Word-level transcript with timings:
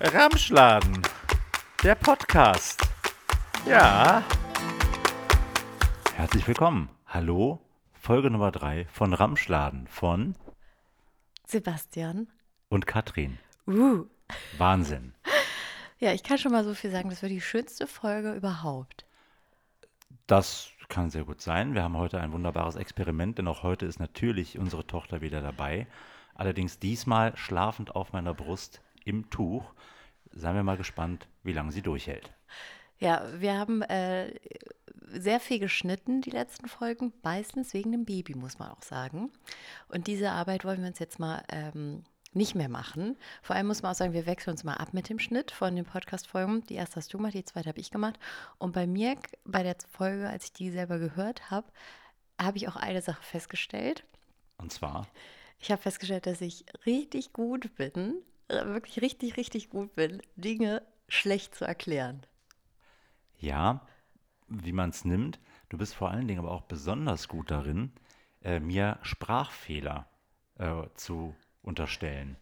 Ramschladen, 0.00 1.02
der 1.82 1.96
Podcast. 1.96 2.80
Ja. 3.66 4.22
Herzlich 6.14 6.46
willkommen. 6.46 6.88
Hallo, 7.08 7.60
Folge 7.94 8.30
Nummer 8.30 8.52
3 8.52 8.86
von 8.92 9.12
Ramschladen 9.12 9.88
von 9.88 10.36
Sebastian. 11.46 12.28
und 12.68 12.86
Katrin. 12.86 13.38
Uh. 13.66 14.04
Wahnsinn. 14.56 15.14
Ja, 16.00 16.12
ich 16.12 16.22
kann 16.22 16.38
schon 16.38 16.52
mal 16.52 16.62
so 16.62 16.74
viel 16.74 16.92
sagen, 16.92 17.10
das 17.10 17.22
war 17.24 17.28
die 17.28 17.40
schönste 17.40 17.88
Folge 17.88 18.32
überhaupt. 18.34 19.04
Das 20.28 20.68
kann 20.88 21.10
sehr 21.10 21.24
gut 21.24 21.40
sein. 21.40 21.74
Wir 21.74 21.82
haben 21.82 21.96
heute 21.96 22.20
ein 22.20 22.30
wunderbares 22.30 22.76
Experiment, 22.76 23.36
denn 23.36 23.48
auch 23.48 23.64
heute 23.64 23.84
ist 23.84 23.98
natürlich 23.98 24.60
unsere 24.60 24.86
Tochter 24.86 25.22
wieder 25.22 25.42
dabei. 25.42 25.88
Allerdings 26.36 26.78
diesmal 26.78 27.36
schlafend 27.36 27.96
auf 27.96 28.12
meiner 28.12 28.32
Brust 28.32 28.80
im 29.08 29.30
Tuch. 29.30 29.72
Seien 30.32 30.54
wir 30.54 30.62
mal 30.62 30.76
gespannt, 30.76 31.26
wie 31.42 31.52
lange 31.52 31.72
sie 31.72 31.82
durchhält. 31.82 32.32
Ja, 32.98 33.22
wir 33.38 33.56
haben 33.56 33.82
äh, 33.82 34.34
sehr 35.06 35.40
viel 35.40 35.58
geschnitten, 35.58 36.20
die 36.20 36.30
letzten 36.30 36.68
Folgen, 36.68 37.12
meistens 37.22 37.72
wegen 37.72 37.92
dem 37.92 38.04
Baby, 38.04 38.34
muss 38.34 38.58
man 38.58 38.70
auch 38.70 38.82
sagen. 38.82 39.30
Und 39.88 40.06
diese 40.06 40.30
Arbeit 40.30 40.64
wollen 40.64 40.80
wir 40.80 40.88
uns 40.88 40.98
jetzt 40.98 41.18
mal 41.18 41.42
ähm, 41.48 42.04
nicht 42.32 42.54
mehr 42.54 42.68
machen. 42.68 43.16
Vor 43.42 43.56
allem 43.56 43.68
muss 43.68 43.82
man 43.82 43.92
auch 43.92 43.96
sagen, 43.96 44.12
wir 44.12 44.26
wechseln 44.26 44.52
uns 44.52 44.64
mal 44.64 44.74
ab 44.74 44.92
mit 44.92 45.08
dem 45.08 45.18
Schnitt 45.18 45.50
von 45.50 45.74
den 45.76 45.84
Podcast-Folgen. 45.84 46.64
Die 46.66 46.74
erste 46.74 46.96
hast 46.96 47.12
du 47.12 47.18
gemacht, 47.18 47.34
die 47.34 47.44
zweite 47.44 47.68
habe 47.68 47.80
ich 47.80 47.90
gemacht. 47.90 48.18
Und 48.58 48.72
bei 48.72 48.86
mir, 48.86 49.16
bei 49.44 49.62
der 49.62 49.76
Folge, 49.90 50.28
als 50.28 50.44
ich 50.44 50.52
die 50.52 50.70
selber 50.70 50.98
gehört 50.98 51.50
habe, 51.50 51.70
habe 52.40 52.56
ich 52.56 52.68
auch 52.68 52.76
eine 52.76 53.02
Sache 53.02 53.22
festgestellt. 53.22 54.04
Und 54.58 54.72
zwar, 54.72 55.06
Ich 55.60 55.70
habe 55.70 55.82
festgestellt, 55.82 56.26
dass 56.26 56.40
ich 56.40 56.64
richtig 56.86 57.32
gut 57.32 57.74
bin, 57.76 58.14
wirklich 58.48 59.00
richtig, 59.02 59.36
richtig 59.36 59.70
gut 59.70 59.94
bin, 59.94 60.22
Dinge 60.36 60.82
schlecht 61.08 61.54
zu 61.54 61.64
erklären. 61.64 62.26
ja, 63.38 63.80
wie 64.48 64.72
man 64.72 64.90
es 64.90 65.04
nimmt. 65.04 65.40
Du 65.68 65.78
bist 65.78 65.94
vor 65.94 66.10
allen 66.10 66.26
Dingen 66.28 66.40
aber 66.40 66.50
auch 66.52 66.62
besonders 66.62 67.28
gut 67.28 67.50
darin, 67.50 67.92
äh, 68.42 68.60
mir 68.60 68.98
Sprachfehler 69.02 70.08
äh, 70.58 70.84
zu 70.94 71.36
unterstellen. 71.62 72.36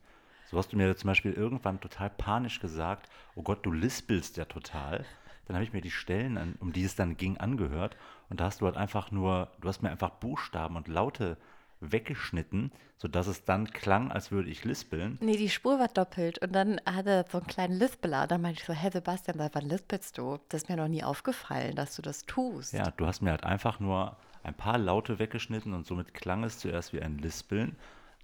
So 0.45 0.59
hast 0.59 0.73
du 0.73 0.77
mir 0.77 0.97
zum 0.97 1.09
Beispiel 1.09 1.33
irgendwann 1.33 1.81
total 1.81 2.11
panisch 2.11 2.61
gesagt, 2.61 3.11
oh 3.35 3.43
Gott, 3.43 3.67
du 3.67 3.73
lispelst 3.73 4.37
ja 4.37 4.45
total. 4.45 5.05
Dann 5.47 5.57
habe 5.57 5.65
ich 5.65 5.73
mir 5.73 5.81
die 5.81 5.91
Stellen, 5.91 6.39
an, 6.39 6.57
um 6.61 6.73
die 6.73 6.85
es 6.85 6.95
dann 6.97 7.17
ging, 7.17 7.37
angehört 7.39 7.97
und 8.29 8.41
da 8.41 8.45
hast 8.47 8.61
du 8.61 8.67
halt 8.67 8.77
einfach 8.77 9.11
nur, 9.11 9.53
du 9.61 9.69
hast 9.69 9.83
mir 9.83 9.91
einfach 9.91 10.11
Buchstaben 10.11 10.77
und 10.77 10.89
Laute 10.89 11.37
weggeschnitten, 11.81 12.73
sodass 12.97 13.27
es 13.27 13.45
dann 13.45 13.71
klang, 13.71 14.11
als 14.11 14.31
würde 14.31 14.49
ich 14.49 14.65
lispeln. 14.65 15.19
Nee, 15.21 15.37
die 15.37 15.51
Spur 15.51 15.79
war 15.79 15.89
doppelt 15.89 16.39
und 16.39 16.53
dann 16.55 16.81
hatte 16.87 17.11
er 17.11 17.25
so 17.31 17.39
einen 17.39 17.47
kleinen 17.47 17.79
Lispeler. 17.79 18.23
Und 18.23 18.31
dann 18.31 18.41
meinte 18.41 18.61
ich 18.61 18.67
so, 18.67 18.73
hä 18.73 18.91
Sebastian, 18.93 19.39
seit 19.39 19.55
wann 19.55 19.69
lispelst 19.69 20.17
du? 20.19 20.39
Das 20.49 20.63
ist 20.63 20.69
mir 20.69 20.77
noch 20.77 20.89
nie 20.89 21.05
aufgefallen, 21.05 21.75
dass 21.77 21.97
du 21.97 22.03
das 22.03 22.25
tust. 22.25 22.73
Ja, 22.73 22.91
du 22.91 23.07
hast 23.07 23.21
mir 23.21 23.31
halt 23.31 23.45
einfach 23.45 23.81
nur 23.81 24.17
ein 24.43 24.55
paar 24.55 24.79
Laute 24.79 25.19
weggeschnitten 25.19 25.75
und 25.75 25.87
somit 25.87 26.15
klang 26.15 26.45
es 26.45 26.59
zuerst 26.59 26.93
wie 26.93 27.03
ein 27.03 27.19
Lispeln. 27.19 27.77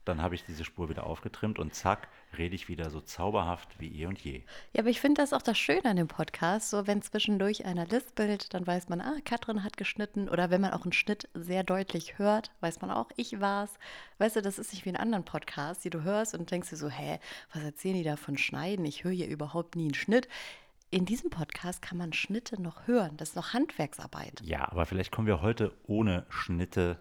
Dann 0.05 0.21
habe 0.21 0.35
ich 0.35 0.45
diese 0.45 0.65
Spur 0.65 0.89
wieder 0.89 1.07
aufgetrimmt 1.07 1.59
und 1.59 1.75
zack, 1.75 2.09
rede 2.37 2.55
ich 2.55 2.69
wieder 2.69 2.91
so 2.91 3.01
zauberhaft 3.01 3.79
wie 3.79 4.01
eh 4.01 4.07
und 4.07 4.19
je. 4.19 4.43
Ja, 4.73 4.81
aber 4.81 4.89
ich 4.89 5.01
finde 5.01 5.21
das 5.21 5.33
auch 5.33 5.43
das 5.43 5.59
Schöne 5.59 5.85
an 5.85 5.97
dem 5.97 6.09
Podcast. 6.09 6.71
So, 6.71 6.87
wenn 6.87 7.03
zwischendurch 7.03 7.65
einer 7.67 7.87
lispelt, 7.87 8.53
dann 8.55 8.67
weiß 8.67 8.89
man, 8.89 9.01
ah, 9.01 9.17
Katrin 9.25 9.63
hat 9.63 9.77
geschnitten. 9.77 10.29
Oder 10.29 10.51
wenn 10.51 10.61
man 10.61 10.73
auch 10.73 10.83
einen 10.83 10.93
Schnitt 10.93 11.29
sehr 11.35 11.63
deutlich 11.63 12.19
hört, 12.19 12.51
weiß 12.61 12.81
man 12.81 12.91
auch, 12.91 13.11
ich 13.17 13.41
war's. 13.41 13.79
Weißt 14.19 14.37
du, 14.37 14.43
das 14.43 14.59
ist 14.59 14.73
nicht 14.73 14.85
wie 14.85 14.91
in 14.91 14.97
anderen 14.97 15.25
Podcasts, 15.25 15.83
die 15.83 15.91
du 15.91 16.03
hörst 16.03 16.35
und 16.35 16.51
denkst 16.51 16.71
dir 16.71 16.77
so, 16.77 16.89
hä, 16.89 17.21
was 17.53 17.63
erzählen 17.63 17.97
die 17.97 18.03
da 18.03 18.17
von 18.17 18.37
Schneiden? 18.39 18.85
Ich 18.85 19.05
höre 19.05 19.13
hier 19.13 19.29
überhaupt 19.29 19.77
nie 19.77 19.85
einen 19.85 19.95
Schnitt. 19.95 20.29
In 20.91 21.07
diesem 21.07 21.31
Podcast 21.31 21.81
kann 21.81 21.97
man 21.97 22.13
Schnitte 22.13 22.61
noch 22.61 22.87
hören. 22.87 23.17
Das 23.17 23.31
ist 23.31 23.37
noch 23.37 23.55
Handwerksarbeit. 23.55 24.43
Ja, 24.45 24.71
aber 24.71 24.85
vielleicht 24.85 25.11
kommen 25.11 25.27
wir 25.27 25.41
heute 25.41 25.73
ohne 25.87 26.27
Schnitte 26.29 26.99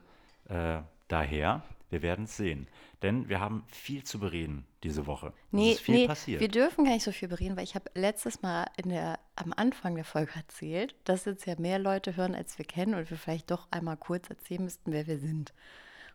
äh, 0.47 0.79
daher. 1.09 1.61
Wir 1.91 2.01
werden 2.01 2.25
es 2.25 2.37
sehen. 2.37 2.67
Denn 3.03 3.29
wir 3.29 3.39
haben 3.39 3.63
viel 3.67 4.03
zu 4.03 4.19
bereden 4.19 4.65
diese 4.83 5.05
Woche. 5.05 5.33
Nee, 5.51 5.71
es 5.71 5.75
ist 5.77 5.81
viel 5.81 5.95
nee, 5.95 6.07
passiert. 6.07 6.39
wir 6.41 6.47
dürfen 6.47 6.85
gar 6.85 6.93
nicht 6.93 7.03
so 7.03 7.11
viel 7.11 7.27
bereden, 7.27 7.55
weil 7.57 7.63
ich 7.63 7.75
habe 7.75 7.89
letztes 7.93 8.41
Mal 8.41 8.65
der, 8.83 9.19
am 9.35 9.53
Anfang 9.55 9.95
der 9.95 10.05
Folge 10.05 10.31
erzählt, 10.35 10.95
dass 11.03 11.25
jetzt 11.25 11.45
ja 11.45 11.55
mehr 11.59 11.77
Leute 11.79 12.15
hören, 12.15 12.33
als 12.33 12.57
wir 12.57 12.65
kennen 12.65 12.95
und 12.95 13.09
wir 13.09 13.17
vielleicht 13.17 13.51
doch 13.51 13.67
einmal 13.71 13.97
kurz 13.97 14.29
erzählen 14.29 14.63
müssten, 14.63 14.91
wer 14.91 15.05
wir 15.05 15.19
sind. 15.19 15.53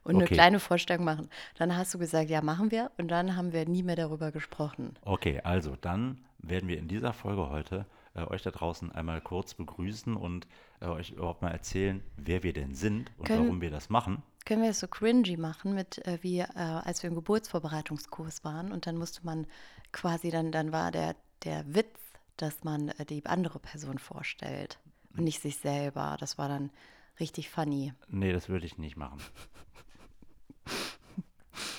Und 0.02 0.14
eine 0.16 0.24
Okay. 0.24 0.34
kleine 0.34 0.60
Vorstellung 0.60 1.04
machen. 1.04 1.28
Dann 1.58 1.76
hast 1.76 1.92
du 1.92 1.98
gesagt, 1.98 2.30
ja, 2.30 2.40
machen 2.40 2.70
wir. 2.70 2.90
Und 2.96 3.08
dann 3.08 3.36
haben 3.36 3.52
wir 3.52 3.68
nie 3.68 3.82
mehr 3.82 3.96
darüber 3.96 4.30
gesprochen. 4.32 4.96
Okay, 5.02 5.40
also 5.42 5.76
dann 5.80 6.24
werden 6.38 6.68
wir 6.68 6.78
in 6.78 6.88
dieser 6.88 7.12
Folge 7.12 7.50
heute 7.50 7.86
äh, 8.16 8.22
euch 8.24 8.42
da 8.42 8.50
draußen 8.50 8.90
einmal 8.92 9.20
kurz 9.20 9.54
begrüßen 9.54 10.16
und 10.16 10.46
äh, 10.80 10.86
euch 10.86 11.10
überhaupt 11.10 11.42
mal 11.42 11.50
erzählen, 11.50 12.02
wer 12.16 12.42
wir 12.42 12.52
denn 12.52 12.74
sind 12.74 13.10
und 13.18 13.26
Können- 13.26 13.44
warum 13.44 13.60
wir 13.60 13.70
das 13.70 13.90
machen. 13.90 14.22
Können 14.44 14.62
wir 14.62 14.70
es 14.70 14.78
so 14.80 14.86
cringy 14.88 15.36
machen, 15.36 15.74
mit 15.74 15.98
äh, 16.06 16.18
wie 16.22 16.38
äh, 16.38 16.44
als 16.54 17.02
wir 17.02 17.08
im 17.10 17.16
Geburtsvorbereitungskurs 17.16 18.44
waren 18.44 18.70
und 18.72 18.86
dann 18.86 18.96
musste 18.96 19.24
man 19.26 19.46
quasi, 19.92 20.30
dann, 20.30 20.52
dann 20.52 20.70
war 20.72 20.92
der, 20.92 21.16
der 21.44 21.74
Witz, 21.74 21.98
dass 22.36 22.62
man 22.64 22.90
äh, 22.90 23.04
die 23.04 23.26
andere 23.26 23.58
Person 23.58 23.98
vorstellt 23.98 24.78
und 25.16 25.24
nicht 25.24 25.40
sich 25.42 25.56
selber. 25.56 26.16
Das 26.20 26.38
war 26.38 26.48
dann 26.48 26.70
richtig 27.18 27.50
funny. 27.50 27.92
Nee, 28.08 28.32
das 28.32 28.48
würde 28.48 28.66
ich 28.66 28.78
nicht 28.78 28.96
machen. 28.96 29.18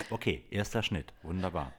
Okay, 0.09 0.43
erster 0.49 0.83
Schnitt. 0.83 1.13
Wunderbar. 1.23 1.73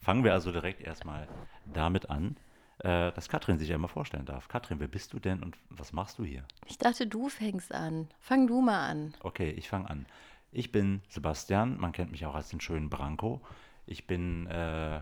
Fangen 0.00 0.22
wir 0.24 0.32
also 0.32 0.52
direkt 0.52 0.80
erstmal 0.80 1.26
damit 1.72 2.10
an, 2.10 2.36
äh, 2.84 3.12
dass 3.12 3.30
Katrin 3.30 3.58
sich 3.58 3.72
einmal 3.72 3.88
vorstellen 3.88 4.26
darf. 4.26 4.46
Katrin, 4.48 4.78
wer 4.78 4.88
bist 4.88 5.14
du 5.14 5.18
denn 5.18 5.42
und 5.42 5.56
was 5.70 5.94
machst 5.94 6.18
du 6.18 6.24
hier? 6.24 6.44
Ich 6.66 6.76
dachte, 6.76 7.06
du 7.06 7.30
fängst 7.30 7.72
an. 7.72 8.08
Fang 8.20 8.46
du 8.46 8.60
mal 8.60 8.88
an. 8.88 9.14
Okay, 9.20 9.50
ich 9.52 9.70
fange 9.70 9.88
an. 9.88 10.04
Ich 10.52 10.70
bin 10.70 11.00
Sebastian, 11.08 11.80
man 11.80 11.92
kennt 11.92 12.12
mich 12.12 12.26
auch 12.26 12.34
als 12.34 12.50
den 12.50 12.60
schönen 12.60 12.90
Branko. 12.90 13.40
Ich 13.86 14.06
bin 14.06 14.46
äh, 14.48 15.00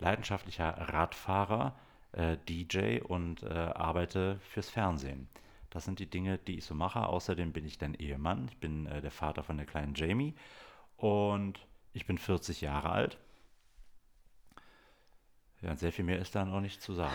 leidenschaftlicher 0.00 0.68
Radfahrer, 0.68 1.74
äh, 2.12 2.36
DJ 2.46 3.00
und 3.00 3.42
äh, 3.42 3.48
arbeite 3.48 4.38
fürs 4.50 4.68
Fernsehen. 4.68 5.26
Das 5.70 5.86
sind 5.86 6.00
die 6.00 6.10
Dinge, 6.10 6.36
die 6.36 6.58
ich 6.58 6.64
so 6.64 6.74
mache. 6.74 7.06
Außerdem 7.06 7.52
bin 7.52 7.64
ich 7.64 7.78
dein 7.78 7.94
Ehemann. 7.94 8.48
Ich 8.50 8.58
bin 8.58 8.84
äh, 8.86 9.00
der 9.00 9.10
Vater 9.10 9.42
von 9.42 9.56
der 9.56 9.66
kleinen 9.66 9.94
Jamie 9.94 10.34
und 10.98 11.58
ich 11.94 12.06
bin 12.06 12.18
40 12.18 12.60
Jahre 12.60 12.90
alt. 12.90 13.16
Ja, 15.64 15.70
und 15.70 15.78
sehr 15.78 15.92
viel 15.92 16.04
mehr 16.04 16.18
ist 16.18 16.34
da 16.34 16.44
noch 16.44 16.60
nicht 16.60 16.82
zu 16.82 16.92
sagen. 16.92 17.12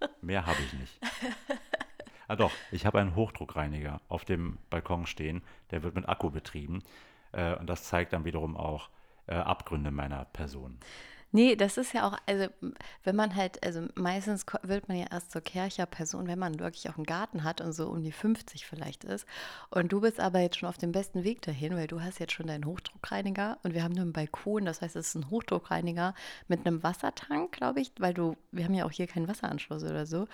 Mehr 0.20 0.44
habe 0.44 0.60
ich 0.60 0.72
nicht. 0.74 0.98
Ah 2.28 2.36
doch, 2.36 2.52
ich 2.70 2.86
habe 2.86 3.00
einen 3.00 3.16
Hochdruckreiniger 3.16 4.00
auf 4.08 4.24
dem 4.24 4.58
Balkon 4.68 5.06
stehen. 5.06 5.42
Der 5.70 5.82
wird 5.82 5.94
mit 5.94 6.08
Akku 6.08 6.30
betrieben. 6.30 6.82
Äh, 7.32 7.56
und 7.56 7.68
das 7.68 7.84
zeigt 7.84 8.12
dann 8.12 8.24
wiederum 8.24 8.56
auch 8.56 8.90
äh, 9.26 9.34
Abgründe 9.34 9.90
meiner 9.90 10.26
Person. 10.26 10.78
Nee, 11.32 11.54
das 11.54 11.76
ist 11.76 11.92
ja 11.92 12.08
auch, 12.08 12.18
also 12.26 12.48
wenn 13.04 13.14
man 13.14 13.36
halt, 13.36 13.64
also 13.64 13.86
meistens 13.94 14.44
wird 14.62 14.88
man 14.88 14.98
ja 14.98 15.06
erst 15.10 15.30
zur 15.30 15.42
Kercher-Person, 15.42 16.26
wenn 16.26 16.38
man 16.38 16.58
wirklich 16.58 16.88
auch 16.90 16.96
einen 16.96 17.06
Garten 17.06 17.44
hat 17.44 17.60
und 17.60 17.72
so 17.72 17.88
um 17.88 18.02
die 18.02 18.10
50 18.10 18.66
vielleicht 18.66 19.04
ist. 19.04 19.26
Und 19.70 19.92
du 19.92 20.00
bist 20.00 20.18
aber 20.18 20.40
jetzt 20.40 20.58
schon 20.58 20.68
auf 20.68 20.78
dem 20.78 20.90
besten 20.90 21.22
Weg 21.22 21.42
dahin, 21.42 21.76
weil 21.76 21.86
du 21.86 22.00
hast 22.02 22.18
jetzt 22.18 22.32
schon 22.32 22.48
deinen 22.48 22.66
Hochdruckreiniger 22.66 23.58
und 23.62 23.74
wir 23.74 23.84
haben 23.84 23.94
nur 23.94 24.02
einen 24.02 24.12
Balkon, 24.12 24.64
das 24.64 24.82
heißt, 24.82 24.96
es 24.96 25.08
ist 25.08 25.14
ein 25.14 25.30
Hochdruckreiniger 25.30 26.14
mit 26.48 26.66
einem 26.66 26.82
Wassertank, 26.82 27.52
glaube 27.52 27.80
ich, 27.80 27.92
weil 27.98 28.12
du, 28.14 28.36
wir 28.50 28.64
haben 28.64 28.74
ja 28.74 28.84
auch 28.84 28.90
hier 28.90 29.06
keinen 29.06 29.28
Wasseranschluss 29.28 29.84
oder 29.84 30.06
so. 30.06 30.26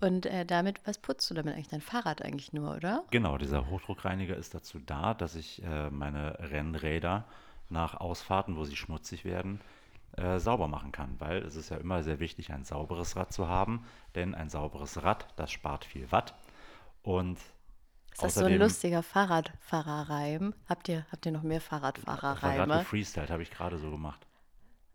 Und 0.00 0.26
äh, 0.26 0.46
damit, 0.46 0.80
was 0.86 0.98
putzt 0.98 1.28
du 1.30 1.34
damit 1.34 1.54
eigentlich? 1.54 1.68
Dein 1.68 1.80
Fahrrad 1.80 2.22
eigentlich 2.22 2.52
nur, 2.52 2.76
oder? 2.76 3.04
Genau, 3.10 3.38
dieser 3.38 3.70
Hochdruckreiniger 3.70 4.36
ist 4.36 4.54
dazu 4.54 4.78
da, 4.78 5.14
dass 5.14 5.34
ich 5.34 5.62
äh, 5.64 5.90
meine 5.90 6.38
Rennräder 6.38 7.24
nach 7.70 7.94
Ausfahrten, 7.94 8.56
wo 8.56 8.64
sie 8.64 8.76
schmutzig 8.76 9.24
werden, 9.24 9.60
äh, 10.16 10.38
sauber 10.38 10.68
machen 10.68 10.92
kann. 10.92 11.18
Weil 11.20 11.38
es 11.38 11.56
ist 11.56 11.70
ja 11.70 11.76
immer 11.76 12.02
sehr 12.02 12.20
wichtig, 12.20 12.52
ein 12.52 12.64
sauberes 12.64 13.16
Rad 13.16 13.32
zu 13.32 13.48
haben. 13.48 13.86
Denn 14.14 14.34
ein 14.34 14.48
sauberes 14.50 15.02
Rad, 15.02 15.26
das 15.36 15.50
spart 15.50 15.84
viel 15.84 16.10
Watt. 16.12 16.34
Und 17.02 17.38
Ist 17.38 18.22
das 18.22 18.34
so 18.34 18.40
ein 18.40 18.46
außerdem- 18.46 18.58
lustiger 18.60 19.02
Fahrradfahrerreim? 19.02 20.54
Habt 20.68 20.88
ihr, 20.88 21.06
habt 21.10 21.26
ihr 21.26 21.32
noch 21.32 21.42
mehr 21.42 21.60
Fahrradfahrerreime? 21.60 22.78
gefreestylt, 22.78 23.30
habe 23.30 23.42
ich 23.42 23.50
gerade 23.50 23.78
so 23.78 23.90
gemacht. 23.90 24.26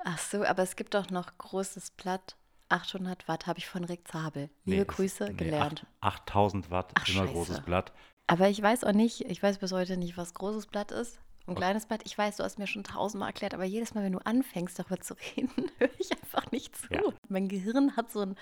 Ach 0.06 0.18
so, 0.18 0.44
aber 0.46 0.64
es 0.64 0.76
gibt 0.76 0.94
doch 0.94 1.10
noch 1.10 1.38
großes 1.38 1.92
Blatt. 1.92 2.36
800 2.70 3.28
Watt 3.28 3.48
habe 3.48 3.58
ich 3.60 3.68
von 3.68 3.84
Rick 3.84 4.08
Zabel. 4.08 4.50
Nee, 4.64 4.78
Liebe 4.78 4.84
es- 4.92 4.96
Grüße, 4.96 5.26
nee, 5.26 5.34
gelernt. 5.34 5.86
acht- 6.00 6.22
8000 6.30 6.70
Watt, 6.72 6.92
Ach, 6.96 7.08
immer 7.10 7.22
scheiße. 7.24 7.34
großes 7.34 7.62
Blatt. 7.62 7.92
Aber 8.28 8.48
ich 8.48 8.62
weiß 8.62 8.84
auch 8.84 8.94
nicht, 8.94 9.22
ich 9.22 9.42
weiß 9.42 9.58
bis 9.58 9.72
heute 9.72 9.98
nicht, 9.98 10.16
was 10.18 10.34
großes 10.36 10.68
Blatt 10.68 10.92
ist. 10.92 11.20
Ein 11.48 11.56
kleines 11.56 11.86
Blatt, 11.88 12.02
ich 12.06 12.16
weiß, 12.18 12.38
du 12.38 12.44
hast 12.44 12.60
mir 12.60 12.68
schon 12.68 12.84
tausendmal 12.84 13.30
erklärt, 13.30 13.54
aber 13.56 13.64
jedes 13.64 13.96
Mal, 13.96 14.04
wenn 14.04 14.12
du 14.14 14.20
anfängst, 14.20 14.78
darüber 14.78 15.00
zu 15.00 15.16
reden, 15.36 15.52
höre 15.80 15.90
ich 15.98 16.12
einfach 16.12 16.52
nicht 16.52 16.76
zu. 16.76 16.94
Ja. 16.94 17.02
Mein 17.28 17.48
Gehirn 17.48 17.96
hat 17.96 18.12
so 18.12 18.22
einen 18.22 18.36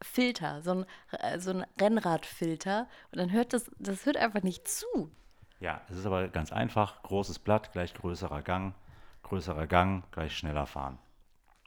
Filter, 0.00 0.62
so 0.62 0.70
einen, 0.72 0.86
äh, 1.10 1.38
so 1.38 1.50
einen 1.50 1.64
Rennradfilter 1.80 2.88
und 3.10 3.18
dann 3.18 3.32
hört 3.32 3.52
das, 3.52 3.70
das 3.78 4.06
hört 4.06 4.16
einfach 4.16 4.42
nicht 4.42 4.68
zu. 4.68 5.10
Ja, 5.60 5.80
es 5.88 5.96
ist 5.96 6.06
aber 6.06 6.28
ganz 6.28 6.52
einfach. 6.52 7.02
Großes 7.04 7.38
Blatt 7.38 7.72
gleich 7.72 7.94
größerer 7.94 8.42
Gang, 8.42 8.74
größerer 9.22 9.66
Gang 9.68 10.04
gleich 10.10 10.36
schneller 10.36 10.66
fahren. 10.66 10.98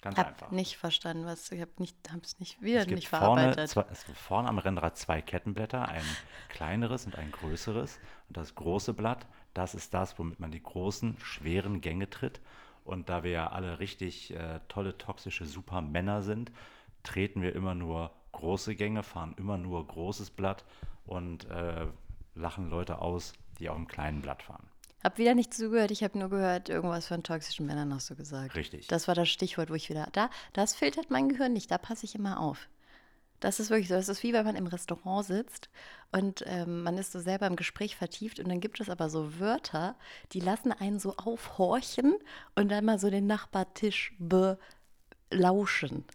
Ganz 0.01 0.17
Hab 0.17 0.27
einfach. 0.27 0.51
nicht 0.51 0.77
verstanden, 0.77 1.25
was 1.25 1.51
ich 1.51 1.61
habe 1.61 1.71
nicht, 1.77 1.97
habe 2.11 2.21
es 2.23 2.37
nicht 2.39 2.61
wieder 2.61 2.81
Es 2.81 2.85
gibt 2.87 2.97
nicht 2.97 3.09
vorne, 3.09 3.41
verarbeitet. 3.41 3.69
zwei, 3.69 3.85
es 3.89 4.05
gibt 4.05 4.17
vorne 4.17 4.49
am 4.49 4.59
Rennrad 4.59 4.97
zwei 4.97 5.21
Kettenblätter, 5.21 5.87
ein 5.87 6.03
kleineres 6.49 7.05
und 7.05 7.15
ein 7.17 7.31
größeres. 7.31 7.99
Und 8.27 8.37
das 8.37 8.53
große 8.53 8.93
Blatt, 8.93 9.25
das 9.55 9.73
ist 9.73 9.93
das, 9.93 10.19
womit 10.19 10.39
man 10.39 10.51
die 10.51 10.61
großen, 10.61 11.17
schweren 11.19 11.81
Gänge 11.81 12.09
tritt. 12.09 12.41
Und 12.83 13.09
da 13.09 13.23
wir 13.23 13.31
ja 13.31 13.47
alle 13.47 13.79
richtig 13.79 14.31
äh, 14.35 14.59
tolle, 14.67 14.97
toxische 14.97 15.45
Supermänner 15.45 16.21
sind, 16.21 16.51
treten 17.01 17.41
wir 17.41 17.55
immer 17.55 17.73
nur 17.73 18.11
große 18.31 18.75
Gänge, 18.75 19.01
fahren 19.01 19.33
immer 19.37 19.57
nur 19.57 19.87
großes 19.87 20.29
Blatt 20.29 20.65
und 21.05 21.49
äh, 21.49 21.87
lachen 22.35 22.69
Leute 22.69 22.99
aus, 22.99 23.33
die 23.59 23.69
auf 23.69 23.75
dem 23.75 23.87
kleinen 23.87 24.21
Blatt 24.21 24.43
fahren. 24.43 24.67
Hab 25.03 25.17
wieder 25.17 25.35
nicht 25.35 25.53
zugehört, 25.53 25.91
ich 25.91 26.03
habe 26.03 26.17
nur 26.17 26.29
gehört, 26.29 26.67
irgendwas 26.67 27.07
von 27.07 27.23
toxischen 27.23 27.65
Männern 27.65 27.93
hast 27.93 28.09
du 28.09 28.15
gesagt. 28.15 28.55
Richtig. 28.55 28.87
Das 28.87 29.07
war 29.07 29.15
das 29.15 29.29
Stichwort, 29.29 29.69
wo 29.69 29.75
ich 29.75 29.89
wieder, 29.89 30.07
da, 30.13 30.29
das 30.53 30.75
filtert 30.75 31.11
mein 31.11 31.29
Gehirn 31.29 31.53
nicht, 31.53 31.71
da 31.71 31.77
passe 31.77 32.05
ich 32.05 32.15
immer 32.15 32.39
auf. 32.39 32.67
Das 33.45 33.59
ist 33.59 33.69
wirklich 33.69 33.89
so, 33.89 33.93
das 33.93 34.09
ist 34.09 34.23
wie 34.23 34.33
wenn 34.33 34.43
man 34.43 34.55
im 34.55 34.65
Restaurant 34.65 35.23
sitzt 35.23 35.69
und 36.11 36.43
ähm, 36.47 36.81
man 36.81 36.97
ist 36.97 37.11
so 37.11 37.19
selber 37.19 37.45
im 37.45 37.55
Gespräch 37.55 37.95
vertieft 37.95 38.39
und 38.39 38.49
dann 38.49 38.59
gibt 38.59 38.79
es 38.79 38.89
aber 38.89 39.07
so 39.07 39.39
Wörter, 39.39 39.95
die 40.31 40.39
lassen 40.39 40.71
einen 40.71 40.97
so 40.97 41.15
aufhorchen 41.15 42.15
und 42.55 42.69
dann 42.69 42.85
mal 42.85 42.97
so 42.97 43.11
den 43.11 43.27
Nachbartisch 43.27 44.15
belauschen. 45.29 46.05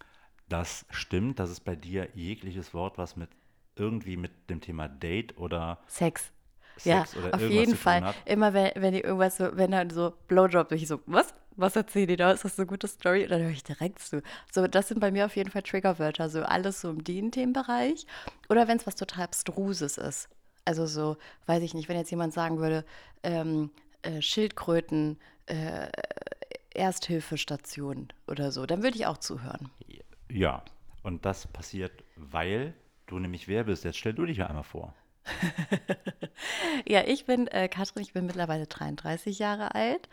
Das 0.49 0.85
stimmt, 0.91 1.39
das 1.39 1.51
ist 1.51 1.61
bei 1.61 1.77
dir 1.77 2.09
jegliches 2.15 2.75
Wort, 2.75 2.99
was 2.99 3.15
mit 3.15 3.31
irgendwie 3.77 4.17
mit 4.17 4.51
dem 4.51 4.61
Thema 4.61 4.89
Date 4.89 5.39
oder 5.39 5.79
Sex. 5.87 6.33
Sex 6.79 7.15
ja, 7.15 7.31
auf 7.33 7.49
jeden 7.49 7.77
Fall. 7.77 8.13
Immer 8.25 8.55
wenn, 8.55 8.73
wenn 8.75 8.93
die 8.93 9.03
irgendwas 9.03 9.37
so, 9.37 9.57
wenn 9.57 9.71
dann 9.71 9.91
so 9.91 10.15
Blowjob, 10.27 10.73
ich 10.73 10.89
so, 10.89 10.99
was? 11.07 11.33
Was 11.57 11.77
erzählen 11.77 12.09
die 12.09 12.17
da? 12.17 12.33
Ist 12.33 12.45
das 12.45 12.59
eine 12.59 12.67
gute 12.67 12.89
Story? 12.89 13.25
Und 13.25 13.31
dann 13.31 13.43
höre 13.43 13.51
ich 13.51 13.65
direkt 13.65 13.99
zu. 13.99 14.23
So, 14.51 14.67
das 14.67 14.89
sind 14.89 15.01
bei 15.01 15.11
mir 15.11 15.27
auf 15.27 15.37
jeden 15.37 15.51
Fall 15.51 15.63
Triggerwörter. 15.63 16.29
So 16.29 16.43
alles 16.43 16.81
so 16.81 16.91
im 16.91 17.05
den 17.05 17.33
Themenbereich. 17.33 18.07
Oder 18.49 18.69
wenn 18.69 18.77
es 18.77 18.87
was 18.87 18.97
total 18.97 19.25
Abstruses 19.25 19.99
ist. 19.99 20.29
Also 20.65 20.87
so, 20.87 21.17
weiß 21.47 21.63
ich 21.63 21.75
nicht, 21.75 21.89
wenn 21.89 21.97
jetzt 21.97 22.11
jemand 22.11 22.33
sagen 22.33 22.59
würde, 22.59 22.85
ähm, 23.23 23.71
äh, 24.03 24.23
Schildkröten, 24.23 25.19
äh, 25.47 25.89
Ersthilfestation 26.75 28.09
oder 28.29 28.53
so, 28.53 28.67
dann 28.67 28.83
würde 28.83 28.97
ich 28.97 29.07
auch 29.07 29.19
zuhören. 29.19 29.71
Ja, 30.31 30.63
und 31.03 31.25
das 31.25 31.47
passiert, 31.47 32.05
weil 32.17 32.75
du 33.07 33.19
nämlich 33.19 33.49
wer 33.49 33.65
bist. 33.65 33.85
Jetzt 33.85 33.99
stell 33.99 34.15
du 34.15 34.25
dich 34.25 34.39
ja 34.39 34.47
einmal 34.47 34.65
vor. 34.65 34.95
Ja, 36.87 37.03
ich 37.07 37.27
bin 37.27 37.47
äh, 37.49 37.69
Katrin, 37.69 38.03
ich 38.03 38.13
bin 38.13 38.27
mittlerweile 38.27 38.67
33 38.67 39.39
Jahre 39.39 39.75
alt 39.75 40.09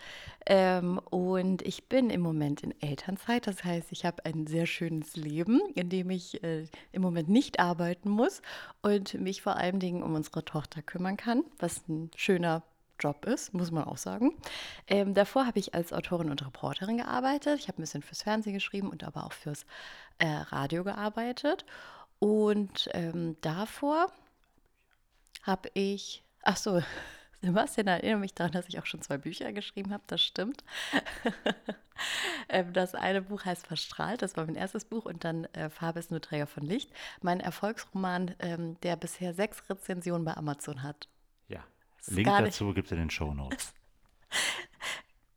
ähm, 0.45 0.99
und 1.09 1.61
ich 1.61 1.87
bin 1.87 2.09
im 2.09 2.21
Moment 2.21 2.61
in 2.61 2.73
Elternzeit. 2.81 3.47
Das 3.47 3.63
heißt, 3.63 3.91
ich 3.91 4.05
habe 4.05 4.25
ein 4.25 4.47
sehr 4.47 4.65
schönes 4.65 5.15
Leben, 5.15 5.61
in 5.75 5.89
dem 5.89 6.09
ich 6.09 6.43
äh, 6.43 6.67
im 6.91 7.01
Moment 7.01 7.29
nicht 7.29 7.59
arbeiten 7.59 8.09
muss 8.09 8.41
und 8.81 9.13
mich 9.15 9.41
vor 9.41 9.55
allen 9.55 9.79
Dingen 9.79 10.03
um 10.03 10.15
unsere 10.15 10.43
Tochter 10.43 10.81
kümmern 10.81 11.17
kann, 11.17 11.43
was 11.59 11.87
ein 11.87 12.11
schöner 12.15 12.63
Job 12.99 13.25
ist, 13.25 13.53
muss 13.53 13.71
man 13.71 13.83
auch 13.83 13.97
sagen. 13.97 14.33
Ähm, 14.87 15.13
davor 15.13 15.45
habe 15.45 15.59
ich 15.59 15.75
als 15.75 15.93
Autorin 15.93 16.31
und 16.31 16.45
Reporterin 16.45 16.97
gearbeitet. 16.97 17.59
Ich 17.59 17.67
habe 17.67 17.79
ein 17.79 17.83
bisschen 17.83 18.01
fürs 18.01 18.23
Fernsehen 18.23 18.53
geschrieben 18.53 18.89
und 18.89 19.03
aber 19.03 19.25
auch 19.25 19.33
fürs 19.33 19.65
äh, 20.17 20.27
Radio 20.27 20.83
gearbeitet. 20.83 21.65
Und 22.19 22.89
ähm, 22.93 23.37
davor 23.41 24.11
habe 25.47 25.69
ich, 25.73 26.23
ach 26.43 26.57
so, 26.57 26.81
Sebastian 27.41 27.87
erinnere 27.87 28.19
mich 28.19 28.33
daran, 28.33 28.51
dass 28.51 28.67
ich 28.67 28.79
auch 28.79 28.85
schon 28.85 29.01
zwei 29.01 29.17
Bücher 29.17 29.51
geschrieben 29.53 29.91
habe, 29.93 30.03
das 30.07 30.21
stimmt. 30.21 30.63
Ähm, 32.49 32.73
das 32.73 32.93
eine 32.93 33.23
Buch 33.23 33.43
heißt 33.43 33.65
Verstrahlt, 33.65 34.21
das 34.21 34.37
war 34.37 34.45
mein 34.45 34.53
erstes 34.53 34.85
Buch 34.85 35.05
und 35.05 35.23
dann 35.23 35.45
äh, 35.45 35.67
Farbe 35.69 35.97
ist 35.97 36.11
nur 36.11 36.21
Träger 36.21 36.45
von 36.45 36.63
Licht. 36.63 36.91
Mein 37.23 37.39
Erfolgsroman, 37.39 38.35
ähm, 38.37 38.79
der 38.81 38.95
bisher 38.95 39.33
sechs 39.33 39.67
Rezensionen 39.67 40.23
bei 40.23 40.37
Amazon 40.37 40.83
hat. 40.83 41.09
Ja. 41.47 41.63
Link 42.05 42.27
dazu 42.27 42.73
gibt 42.73 42.85
es 42.85 42.91
in 42.91 42.99
den 42.99 43.09
Show 43.09 43.33
Notes. 43.33 43.73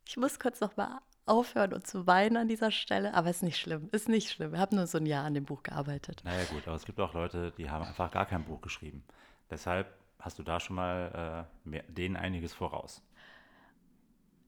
Ich 0.07 0.17
muss 0.17 0.41
kurz 0.41 0.61
noch 0.61 0.77
mal 0.77 1.01
aufhören 1.25 1.73
und 1.73 1.87
zu 1.87 2.05
weinen 2.05 2.37
an 2.37 2.49
dieser 2.49 2.73
Stelle, 2.73 3.15
aber 3.15 3.31
ist 3.31 3.45
nicht 3.45 3.59
schlimm, 3.59 3.89
ist 3.93 4.09
nicht 4.09 4.29
schlimm. 4.29 4.55
Ich 4.55 4.61
habe 4.61 4.75
nur 4.75 4.89
so 4.89 4.99
ein 4.99 5.07
Jahr 5.07 5.25
an 5.25 5.35
dem 5.35 5.45
Buch 5.45 5.63
gearbeitet. 5.63 6.23
Naja 6.25 6.43
gut, 6.51 6.67
aber 6.67 6.75
es 6.75 6.85
gibt 6.85 6.99
auch 6.99 7.15
Leute, 7.15 7.53
die 7.57 7.71
haben 7.71 7.85
einfach 7.85 8.11
gar 8.11 8.27
kein 8.27 8.45
Buch 8.45 8.61
geschrieben. 8.61 9.05
Deshalb 9.51 9.87
hast 10.21 10.39
du 10.39 10.43
da 10.43 10.61
schon 10.61 10.77
mal 10.77 11.47
äh, 11.65 11.69
mehr, 11.69 11.85
denen 11.89 12.17
einiges 12.17 12.53
voraus. 12.55 13.03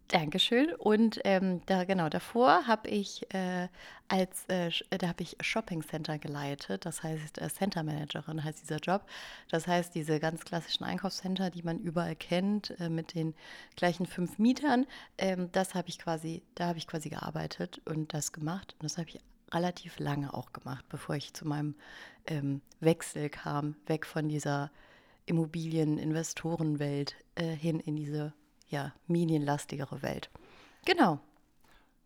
Dankeschön. 0.09 0.75
Und 0.75 1.21
ähm, 1.25 1.63
da 1.65 1.85
genau 1.85 2.11
davor 2.11 2.67
habe 2.67 2.89
ich 2.91 3.33
äh, 3.35 3.69
als 4.09 4.45
äh, 4.49 4.67
Sch- 4.67 4.85
da 4.99 5.09
habe 5.09 5.23
ich 5.23 5.39
Shopping 5.41 5.83
Center 5.83 6.19
geleitet. 6.19 6.85
Das 6.85 7.03
heißt 7.03 7.41
äh, 7.41 7.49
Center 7.49 7.83
Managerin 7.83 8.45
heißt 8.45 8.61
dieser 8.61 8.77
Job. 8.77 9.07
Das 9.51 9.67
heißt 9.67 9.95
diese 9.95 10.21
ganz 10.21 10.45
klassischen 10.45 10.85
Einkaufscenter, 10.85 11.49
die 11.49 11.63
man 11.63 11.79
überall 11.79 12.15
kennt, 12.15 12.79
äh, 12.79 12.91
mit 12.91 13.15
den 13.15 13.35
gleichen 13.75 14.05
fünf 14.05 14.39
Mietern. 14.39 14.87
Ähm, 15.17 15.49
das 15.53 15.75
habe 15.75 15.89
ich 15.89 15.99
quasi, 15.99 16.43
da 16.57 16.67
habe 16.67 16.77
ich 16.79 16.87
quasi 16.87 17.09
gearbeitet 17.09 17.81
und 17.87 18.13
das 18.13 18.33
gemacht. 18.33 18.75
Und 18.79 18.85
das 18.85 18.99
habe 18.99 19.09
ich 19.09 19.19
relativ 19.51 19.99
lange 19.99 20.35
auch 20.35 20.53
gemacht, 20.53 20.85
bevor 20.91 21.15
ich 21.15 21.33
zu 21.33 21.49
meinem 21.49 21.75
ähm, 22.27 22.61
Wechsel 22.81 23.31
kam, 23.31 23.77
weg 23.87 24.05
von 24.05 24.29
dieser 24.29 24.71
Immobilien-Investorenwelt 25.27 27.17
äh, 27.35 27.45
hin 27.45 27.81
in 27.81 27.97
diese 27.97 28.33
ja, 28.69 28.93
medienlastigere 29.07 30.03
Welt. 30.03 30.31
Genau. 30.85 31.21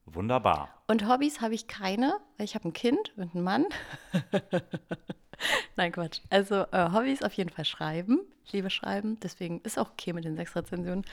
Wunderbar. 0.07 0.69
Und 0.87 1.09
Hobbys 1.09 1.41
habe 1.41 1.55
ich 1.55 1.67
keine, 1.67 2.19
weil 2.37 2.45
ich 2.45 2.55
habe 2.55 2.69
ein 2.69 2.73
Kind 2.73 3.13
und 3.17 3.35
einen 3.35 3.45
Mann. 3.45 3.67
Nein, 5.77 5.93
Quatsch. 5.93 6.21
Also 6.31 6.67
äh, 6.73 6.91
Hobbys 6.93 7.23
auf 7.23 7.33
jeden 7.33 7.51
Fall 7.51 7.65
schreiben. 7.65 8.21
Ich 8.45 8.53
liebe 8.53 8.71
Schreiben, 8.71 9.19
deswegen 9.21 9.61
ist 9.63 9.79
auch 9.79 9.91
okay 9.91 10.13
mit 10.13 10.25
den 10.25 10.37
sechs 10.37 10.55
Rezensionen. 10.55 11.05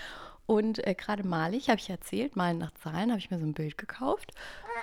Und 0.45 0.85
äh, 0.85 0.93
gerade 0.93 1.25
male 1.25 1.57
ich, 1.57 1.69
habe 1.69 1.79
ich 1.79 1.89
erzählt, 1.89 2.35
malen 2.35 2.59
nach 2.59 2.73
Zahlen, 2.75 3.09
habe 3.09 3.19
ich 3.19 3.31
mir 3.31 3.39
so 3.39 3.45
ein 3.45 3.53
Bild 3.53 3.77
gekauft. 3.77 4.31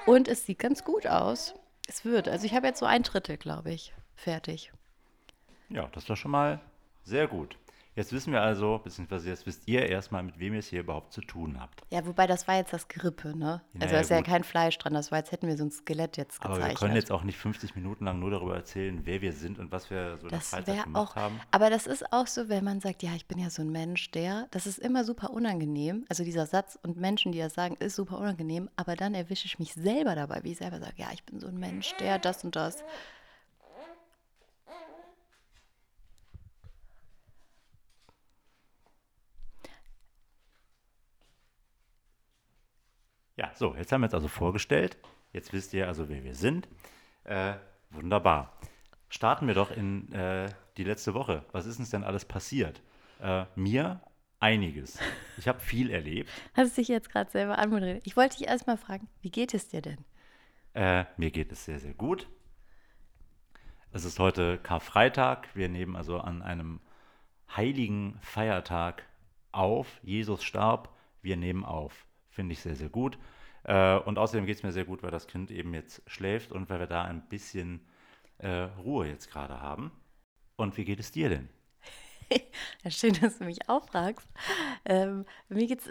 Und 0.07 0.27
es 0.27 0.47
sieht 0.47 0.59
ganz 0.59 0.85
gut 0.85 1.07
aus. 1.07 1.55
Es 1.87 2.05
wird. 2.05 2.29
Also 2.29 2.47
ich 2.47 2.55
habe 2.55 2.67
jetzt 2.67 2.81
so 2.81 2.87
ein 2.87 3.03
Drittel, 3.03 3.37
glaube 3.37 3.71
ich, 3.73 3.93
fertig. 4.15 4.73
Ja, 5.69 5.89
das 5.93 6.05
ist 6.05 6.11
doch 6.11 6.17
schon 6.17 6.31
mal 6.31 6.61
sehr 7.05 7.27
gut. 7.29 7.57
Jetzt 7.97 8.13
wissen 8.13 8.33
wir 8.33 8.41
also, 8.41 8.79
beziehungsweise 8.79 9.29
jetzt 9.29 9.47
wisst 9.47 9.67
ihr 9.67 9.85
erstmal, 9.87 10.23
mit 10.23 10.39
wem 10.39 10.53
ihr 10.55 10.61
es 10.61 10.69
hier 10.69 10.81
überhaupt 10.81 11.13
zu 11.13 11.21
tun 11.23 11.61
habt. 11.61 11.83
Ja, 11.91 12.07
wobei 12.07 12.29
das 12.29 12.47
war 12.47 12.55
jetzt 12.55 12.73
das 12.73 12.87
Gerippe, 12.87 13.37
ne? 13.37 13.63
Also 13.81 13.95
da 13.95 14.01
ist 14.01 14.11
ja 14.11 14.19
gut. 14.19 14.27
kein 14.27 14.45
Fleisch 14.45 14.79
dran, 14.79 14.95
das 14.95 15.11
war, 15.11 15.19
als 15.19 15.33
hätten 15.33 15.49
wir 15.49 15.57
so 15.59 15.65
ein 15.65 15.73
Skelett 15.73 16.17
jetzt 16.17 16.41
Aber 16.41 16.55
gezeichnet. 16.55 16.81
wir 16.81 16.87
können 16.87 16.97
jetzt 16.97 17.11
auch 17.11 17.25
nicht 17.25 17.37
50 17.37 17.75
Minuten 17.75 18.05
lang 18.05 18.21
nur 18.21 18.31
darüber 18.31 18.55
erzählen, 18.55 19.01
wer 19.05 19.21
wir 19.23 19.33
sind 19.33 19.59
und 19.59 19.73
was 19.73 19.91
wir 19.91 20.19
so 20.19 20.23
in 20.23 20.29
der 20.29 20.39
Das 20.39 20.51
Freizeit 20.51 20.67
wäre 20.77 20.85
gemacht 20.85 21.11
auch, 21.11 21.17
haben. 21.17 21.41
aber 21.51 21.69
das 21.69 21.89
ist 21.89 22.13
auch 22.13 22.29
so, 22.29 22.49
wenn 22.49 22.63
man 22.63 22.81
sagt, 22.81 23.03
ja, 23.03 23.11
ich 23.17 23.27
bin 23.27 23.39
ja 23.39 23.51
so 23.51 23.61
ein 23.61 23.71
Mensch, 23.71 24.13
der, 24.13 24.47
das 24.53 24.69
ist 24.69 24.79
immer 24.79 25.03
super 25.05 25.31
unangenehm. 25.31 26.05
Also 26.09 26.23
dieser 26.23 26.47
Satz 26.47 26.79
und 26.85 26.97
Menschen, 26.97 27.33
die 27.33 27.41
das 27.41 27.55
sagen, 27.55 27.75
ist 27.81 27.97
super 27.97 28.19
unangenehm, 28.19 28.71
aber 28.77 28.95
dann 28.95 29.15
erwische 29.15 29.47
ich 29.47 29.59
mich 29.59 29.75
selber 29.75 30.15
dabei, 30.15 30.45
wie 30.45 30.53
ich 30.53 30.59
selber 30.59 30.79
sage, 30.79 30.95
ja, 30.97 31.09
ich 31.13 31.25
bin 31.25 31.41
so 31.41 31.49
ein 31.49 31.59
Mensch, 31.59 31.93
der 31.99 32.21
das 32.21 32.45
und 32.45 32.55
das. 32.55 32.85
Ja, 43.51 43.57
so, 43.57 43.75
jetzt 43.77 43.91
haben 43.91 44.03
wir 44.03 44.07
uns 44.07 44.15
also 44.15 44.29
vorgestellt. 44.29 44.97
Jetzt 45.33 45.53
wisst 45.53 45.75
ihr 45.75 45.89
also, 45.89 46.09
wer 46.09 46.23
wir 46.23 46.35
sind. 46.35 46.69
Äh, 47.25 47.55
wunderbar. 47.91 48.57
Starten 49.09 49.47
wir 49.47 49.55
doch 49.55 49.71
in 49.71 50.13
äh, 50.13 50.49
die 50.77 50.85
letzte 50.85 51.15
Woche. 51.15 51.45
Was 51.53 51.67
ist 51.67 51.79
uns 51.79 51.91
denn 51.91 52.05
alles 52.05 52.25
passiert? 52.25 52.81
Äh, 53.21 53.47
mir 53.57 54.01
einiges. 54.39 54.99
Ich 55.37 55.49
habe 55.49 55.59
viel 55.61 55.91
erlebt. 55.91 56.31
Hast 56.55 56.77
du 56.77 56.81
dich 56.81 56.89
jetzt 56.89 57.11
gerade 57.11 57.31
selber 57.31 57.59
anmoderiert? 57.59 58.03
Ich 58.05 58.17
wollte 58.17 58.39
dich 58.39 58.47
erstmal 58.47 58.77
fragen, 58.77 59.09
wie 59.21 59.31
geht 59.31 59.53
es 59.53 59.69
dir 59.69 59.83
denn? 59.83 60.05
Äh, 60.75 61.07
mir 61.17 61.31
geht 61.31 61.51
es 61.51 61.65
sehr, 61.65 61.81
sehr 61.81 61.95
gut. 61.95 62.29
Es 63.91 64.05
ist 64.05 64.19
heute 64.19 64.59
Karfreitag. 64.59 65.49
Wir 65.55 65.69
nehmen 65.69 65.97
also 65.97 66.19
an 66.19 66.43
einem 66.43 66.81
heiligen 67.57 68.19
Feiertag 68.21 69.03
auf. 69.51 69.99
Jesus 70.03 70.45
starb. 70.45 70.95
Wir 71.21 71.37
nehmen 71.37 71.65
auf. 71.65 72.07
Finde 72.29 72.53
ich 72.53 72.61
sehr, 72.61 72.77
sehr 72.77 72.91
gut. 72.91 73.19
Äh, 73.65 73.99
und 73.99 74.19
außerdem 74.19 74.47
geht 74.47 74.57
es 74.57 74.63
mir 74.63 74.73
sehr 74.73 74.85
gut, 74.85 75.03
weil 75.03 75.11
das 75.11 75.27
Kind 75.27 75.51
eben 75.51 75.75
jetzt 75.75 76.03
schläft 76.07 76.53
und 76.53 76.69
weil 76.71 76.81
wir 76.81 76.87
da 76.87 77.05
ein 77.05 77.29
bisschen 77.29 77.87
äh, 78.39 78.69
Ruhe 78.83 79.07
jetzt 79.09 79.31
gerade 79.31 79.61
haben. 79.61 79.93
Und 80.57 80.77
wie 80.77 80.85
geht 80.85 81.01
es 81.01 81.13
dir 81.13 81.29
denn? 81.29 81.49
Schön, 82.89 83.15
dass 83.21 83.39
du 83.39 83.45
mich 83.45 83.69
auch 83.69 83.87
fragst. 83.87 84.29
Ähm, 84.85 85.25
mir 85.49 85.67
geht 85.67 85.81
es 85.81 85.91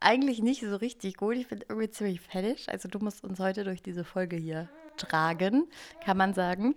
eigentlich 0.00 0.40
nicht 0.40 0.62
so 0.62 0.76
richtig 0.76 1.16
gut. 1.16 1.36
Ich 1.36 1.48
bin 1.48 1.60
irgendwie 1.68 1.90
ziemlich 1.90 2.20
fertig. 2.20 2.68
Also 2.70 2.88
du 2.88 2.98
musst 2.98 3.22
uns 3.22 3.38
heute 3.38 3.64
durch 3.64 3.82
diese 3.82 4.04
Folge 4.04 4.36
hier 4.36 4.68
tragen, 4.96 5.66
kann 6.04 6.16
man 6.16 6.34
sagen. 6.34 6.74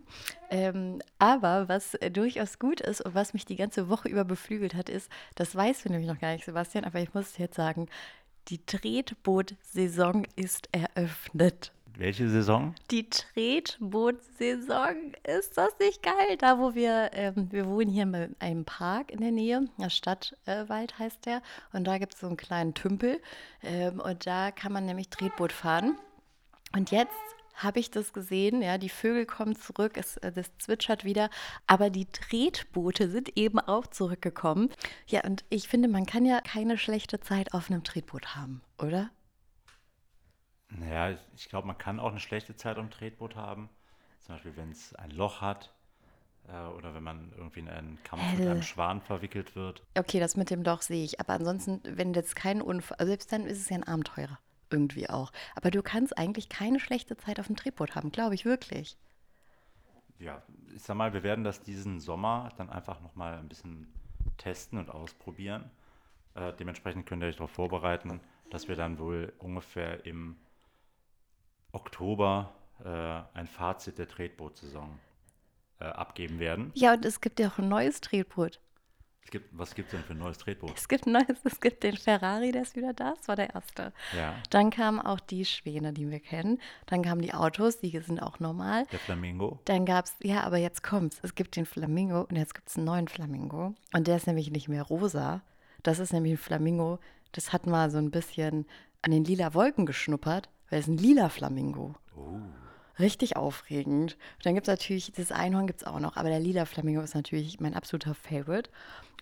Ähm, 0.49 1.01
aber 1.19 1.67
was 1.67 1.95
äh, 1.95 2.11
durchaus 2.11 2.59
gut 2.59 2.81
ist 2.81 3.01
und 3.01 3.15
was 3.15 3.33
mich 3.33 3.45
die 3.45 3.55
ganze 3.55 3.89
Woche 3.89 4.07
über 4.09 4.23
beflügelt 4.23 4.75
hat, 4.75 4.89
ist, 4.89 5.09
das 5.35 5.55
weißt 5.55 5.85
du 5.85 5.89
nämlich 5.89 6.07
noch 6.07 6.19
gar 6.19 6.33
nicht, 6.33 6.45
Sebastian, 6.45 6.85
aber 6.85 6.99
ich 6.99 7.13
muss 7.13 7.31
es 7.31 7.37
jetzt 7.37 7.55
sagen, 7.55 7.87
die 8.49 8.65
Tretboot-Saison 8.65 10.25
ist 10.35 10.69
eröffnet. 10.71 11.71
Welche 11.95 12.27
Saison? 12.27 12.73
Die 12.89 13.07
Tretbootsaison. 13.07 15.13
Ist 15.23 15.57
das 15.57 15.77
nicht 15.79 16.01
geil? 16.01 16.37
Da, 16.39 16.57
wo 16.57 16.73
wir, 16.73 17.11
ähm, 17.13 17.49
wir 17.51 17.67
wohnen 17.67 17.89
hier 17.89 18.03
in 18.03 18.35
einem 18.39 18.65
Park 18.65 19.11
in 19.11 19.21
der 19.21 19.31
Nähe, 19.31 19.65
der 19.77 19.91
Stadtwald 19.91 20.91
äh, 20.91 20.99
heißt 20.99 21.25
der. 21.25 21.43
Und 21.71 21.85
da 21.85 21.99
gibt 21.99 22.15
es 22.15 22.21
so 22.21 22.27
einen 22.27 22.37
kleinen 22.37 22.73
Tümpel. 22.73 23.21
Ähm, 23.61 23.99
und 23.99 24.25
da 24.25 24.51
kann 24.51 24.73
man 24.73 24.85
nämlich 24.85 25.09
Tretboot 25.09 25.51
fahren. 25.51 25.97
Und 26.75 26.89
jetzt 26.89 27.11
habe 27.53 27.79
ich 27.79 27.91
das 27.91 28.13
gesehen, 28.13 28.61
ja, 28.61 28.77
die 28.77 28.89
Vögel 28.89 29.25
kommen 29.25 29.55
zurück, 29.55 29.97
es, 29.97 30.17
äh, 30.17 30.31
das 30.31 30.55
zwitschert 30.57 31.03
wieder, 31.03 31.29
aber 31.67 31.89
die 31.89 32.05
Tretboote 32.05 33.09
sind 33.09 33.37
eben 33.37 33.59
auch 33.59 33.87
zurückgekommen. 33.87 34.69
Ja, 35.07 35.23
und 35.23 35.43
ich 35.49 35.67
finde, 35.67 35.87
man 35.87 36.05
kann 36.05 36.25
ja 36.25 36.41
keine 36.41 36.77
schlechte 36.77 37.19
Zeit 37.19 37.53
auf 37.53 37.69
einem 37.69 37.83
Tretboot 37.83 38.35
haben, 38.35 38.61
oder? 38.79 39.09
Naja, 40.69 41.17
ich 41.35 41.49
glaube, 41.49 41.67
man 41.67 41.77
kann 41.77 41.99
auch 41.99 42.09
eine 42.09 42.19
schlechte 42.19 42.55
Zeit 42.55 42.77
am 42.77 42.89
Tretboot 42.89 43.35
haben. 43.35 43.69
Zum 44.19 44.35
Beispiel, 44.35 44.55
wenn 44.55 44.71
es 44.71 44.95
ein 44.95 45.11
Loch 45.11 45.41
hat 45.41 45.73
äh, 46.47 46.67
oder 46.69 46.95
wenn 46.95 47.03
man 47.03 47.31
irgendwie 47.37 47.59
in 47.59 47.69
einen 47.69 48.01
Kampf 48.03 48.23
mit 48.37 48.47
einem 48.47 48.63
Schwan 48.63 49.01
verwickelt 49.01 49.55
wird. 49.55 49.83
Okay, 49.95 50.19
das 50.19 50.35
mit 50.35 50.49
dem 50.49 50.63
Loch 50.63 50.81
sehe 50.81 51.03
ich. 51.03 51.19
Aber 51.19 51.33
ansonsten, 51.33 51.81
wenn 51.83 52.13
jetzt 52.13 52.35
kein 52.35 52.61
Unfall, 52.61 52.97
also 52.97 53.11
selbst 53.11 53.31
dann 53.31 53.45
ist 53.45 53.59
es 53.59 53.69
ja 53.69 53.75
ein 53.75 53.83
Abenteurer 53.83 54.39
irgendwie 54.73 55.09
auch. 55.09 55.31
Aber 55.55 55.71
du 55.71 55.81
kannst 55.81 56.17
eigentlich 56.17 56.49
keine 56.49 56.79
schlechte 56.79 57.15
Zeit 57.15 57.39
auf 57.39 57.47
dem 57.47 57.55
Tretboot 57.55 57.95
haben, 57.95 58.11
glaube 58.11 58.35
ich 58.35 58.43
wirklich. 58.43 58.97
Ja, 60.19 60.41
ich 60.75 60.81
sag 60.81 60.97
mal, 60.97 61.13
wir 61.13 61.23
werden 61.23 61.43
das 61.43 61.61
diesen 61.61 61.99
Sommer 61.99 62.49
dann 62.57 62.69
einfach 62.69 62.99
nochmal 63.01 63.37
ein 63.37 63.47
bisschen 63.47 63.87
testen 64.37 64.79
und 64.79 64.89
ausprobieren. 64.89 65.69
Äh, 66.35 66.53
dementsprechend 66.53 67.05
könnt 67.05 67.23
ihr 67.23 67.27
euch 67.27 67.35
darauf 67.35 67.51
vorbereiten, 67.51 68.19
dass 68.49 68.67
wir 68.67 68.75
dann 68.75 68.99
wohl 68.99 69.33
ungefähr 69.39 70.05
im 70.05 70.35
Oktober 71.71 72.53
äh, 72.83 73.37
ein 73.37 73.47
Fazit 73.47 73.97
der 73.97 74.07
Tretbootsaison 74.07 74.99
äh, 75.79 75.85
abgeben 75.85 76.39
werden. 76.39 76.71
Ja, 76.75 76.93
und 76.93 77.05
es 77.05 77.21
gibt 77.21 77.39
ja 77.39 77.49
auch 77.49 77.57
ein 77.57 77.69
neues 77.69 78.01
Tretboot. 78.01 78.59
Es 79.25 79.31
gibt, 79.31 79.57
was 79.57 79.73
gibt 79.73 79.87
es 79.87 79.91
denn 79.91 80.03
für 80.03 80.13
ein 80.13 80.19
neues 80.19 80.37
Tretboot? 80.37 80.71
Es 80.75 80.87
gibt, 80.87 81.07
neues, 81.07 81.25
es 81.43 81.59
gibt 81.59 81.83
den 81.83 81.97
Ferrari, 81.97 82.51
der 82.51 82.63
ist 82.63 82.75
wieder 82.75 82.93
da. 82.93 83.13
Das 83.15 83.27
war 83.27 83.35
der 83.35 83.53
erste. 83.53 83.93
Ja. 84.15 84.35
Dann 84.49 84.69
kamen 84.69 84.99
auch 84.99 85.19
die 85.19 85.45
Schwäne, 85.45 85.93
die 85.93 86.09
wir 86.09 86.19
kennen. 86.19 86.59
Dann 86.85 87.01
kamen 87.01 87.21
die 87.21 87.33
Autos, 87.33 87.79
die 87.79 87.97
sind 87.99 88.21
auch 88.21 88.39
normal. 88.39 88.85
Der 88.91 88.99
Flamingo. 88.99 89.59
Dann 89.65 89.85
gab 89.85 90.05
es, 90.05 90.15
ja, 90.21 90.43
aber 90.43 90.57
jetzt 90.57 90.83
kommt's. 90.83 91.19
Es 91.23 91.35
gibt 91.35 91.55
den 91.55 91.65
Flamingo 91.65 92.21
und 92.21 92.35
jetzt 92.35 92.53
gibt 92.53 92.69
es 92.69 92.75
einen 92.75 92.85
neuen 92.85 93.07
Flamingo. 93.07 93.73
Und 93.93 94.07
der 94.07 94.17
ist 94.17 94.27
nämlich 94.27 94.51
nicht 94.51 94.67
mehr 94.67 94.83
rosa. 94.83 95.41
Das 95.83 95.99
ist 95.99 96.13
nämlich 96.13 96.33
ein 96.33 96.37
Flamingo, 96.37 96.99
das 97.33 97.51
hat 97.51 97.67
mal 97.67 97.91
so 97.91 97.97
ein 97.97 98.11
bisschen 98.11 98.65
an 99.01 99.11
den 99.11 99.25
lila 99.25 99.53
Wolken 99.53 99.85
geschnuppert, 99.85 100.49
weil 100.69 100.79
es 100.79 100.87
ein 100.87 100.97
lila 100.97 101.29
Flamingo. 101.29 101.95
Oh. 102.15 102.39
Richtig 102.99 103.35
aufregend. 103.35 104.13
Und 104.13 104.45
dann 104.45 104.53
gibt 104.55 104.67
es 104.67 104.71
natürlich, 104.71 105.11
das 105.11 105.31
Einhorn 105.31 105.67
gibt 105.67 105.81
es 105.81 105.87
auch 105.87 105.99
noch, 105.99 106.15
aber 106.15 106.29
der 106.29 106.39
lila 106.39 106.65
Flamingo 106.65 107.01
ist 107.01 107.15
natürlich 107.15 107.59
mein 107.59 107.73
absoluter 107.73 108.13
Favorite. 108.13 108.69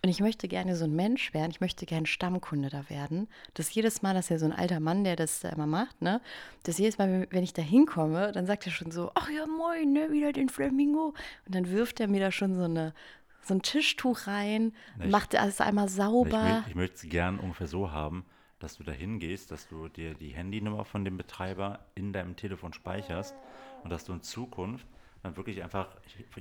Und 0.04 0.10
ich 0.10 0.20
möchte 0.20 0.48
gerne 0.48 0.76
so 0.76 0.86
ein 0.86 0.96
Mensch 0.96 1.32
werden, 1.36 1.52
ich 1.52 1.62
möchte 1.62 1.86
gerne 1.86 2.08
Stammkunde 2.08 2.70
da 2.70 2.90
werden. 2.90 3.28
Dass 3.54 3.72
jedes 3.72 4.02
Mal, 4.02 4.16
dass 4.16 4.30
ja 4.30 4.40
so 4.40 4.46
ein 4.46 4.52
alter 4.52 4.80
Mann, 4.80 5.04
der 5.04 5.16
das 5.16 5.42
da 5.42 5.50
immer 5.50 5.68
macht, 5.68 6.02
ne, 6.02 6.22
dass 6.64 6.80
jedes 6.80 6.98
Mal, 6.98 7.28
wenn 7.30 7.44
ich 7.44 7.54
da 7.54 7.62
hinkomme, 7.62 8.32
dann 8.32 8.48
sagt 8.48 8.66
er 8.66 8.72
schon 8.72 8.90
so, 8.90 9.12
ach 9.14 9.30
ja, 9.30 9.46
moin, 9.46 9.94
ne, 9.94 10.12
wieder 10.12 10.32
den 10.34 10.50
Flamingo. 10.50 11.14
Und 11.46 11.56
dann 11.56 11.70
wirft 11.70 12.00
er 12.00 12.08
mir 12.08 12.20
da 12.20 12.32
schon 12.32 12.56
so 12.56 12.64
eine, 12.64 12.96
so 13.44 13.54
ein 13.54 13.62
Tischtuch 13.62 14.26
rein, 14.26 14.74
ich- 15.00 15.12
macht 15.12 15.36
alles 15.36 15.62
einmal 15.62 15.86
Ich, 15.86 15.92
sauber. 15.94 16.38
mö- 16.42 16.64
ich 16.68 16.76
möchte 16.76 16.96
es 16.96 17.04
gern 17.10 17.38
ungefähr 17.40 17.68
so 17.68 17.92
haben, 17.92 18.26
dass 18.58 18.78
du 18.78 18.84
da 18.84 18.92
hingehst, 18.92 19.52
dass 19.52 19.68
du 19.68 19.88
dir 19.88 20.16
die 20.16 20.30
Handynummer 20.30 20.84
von 20.84 21.06
dem 21.06 21.18
Betreiber 21.18 21.78
in 21.94 22.12
deinem 22.12 22.36
Telefon 22.36 22.74
speicherst 22.74 23.36
und 23.84 23.92
dass 23.92 24.06
du 24.06 24.14
in 24.14 24.24
Zukunft 24.24 24.88
dann 25.22 25.38
wirklich 25.38 25.62
einfach 25.62 25.90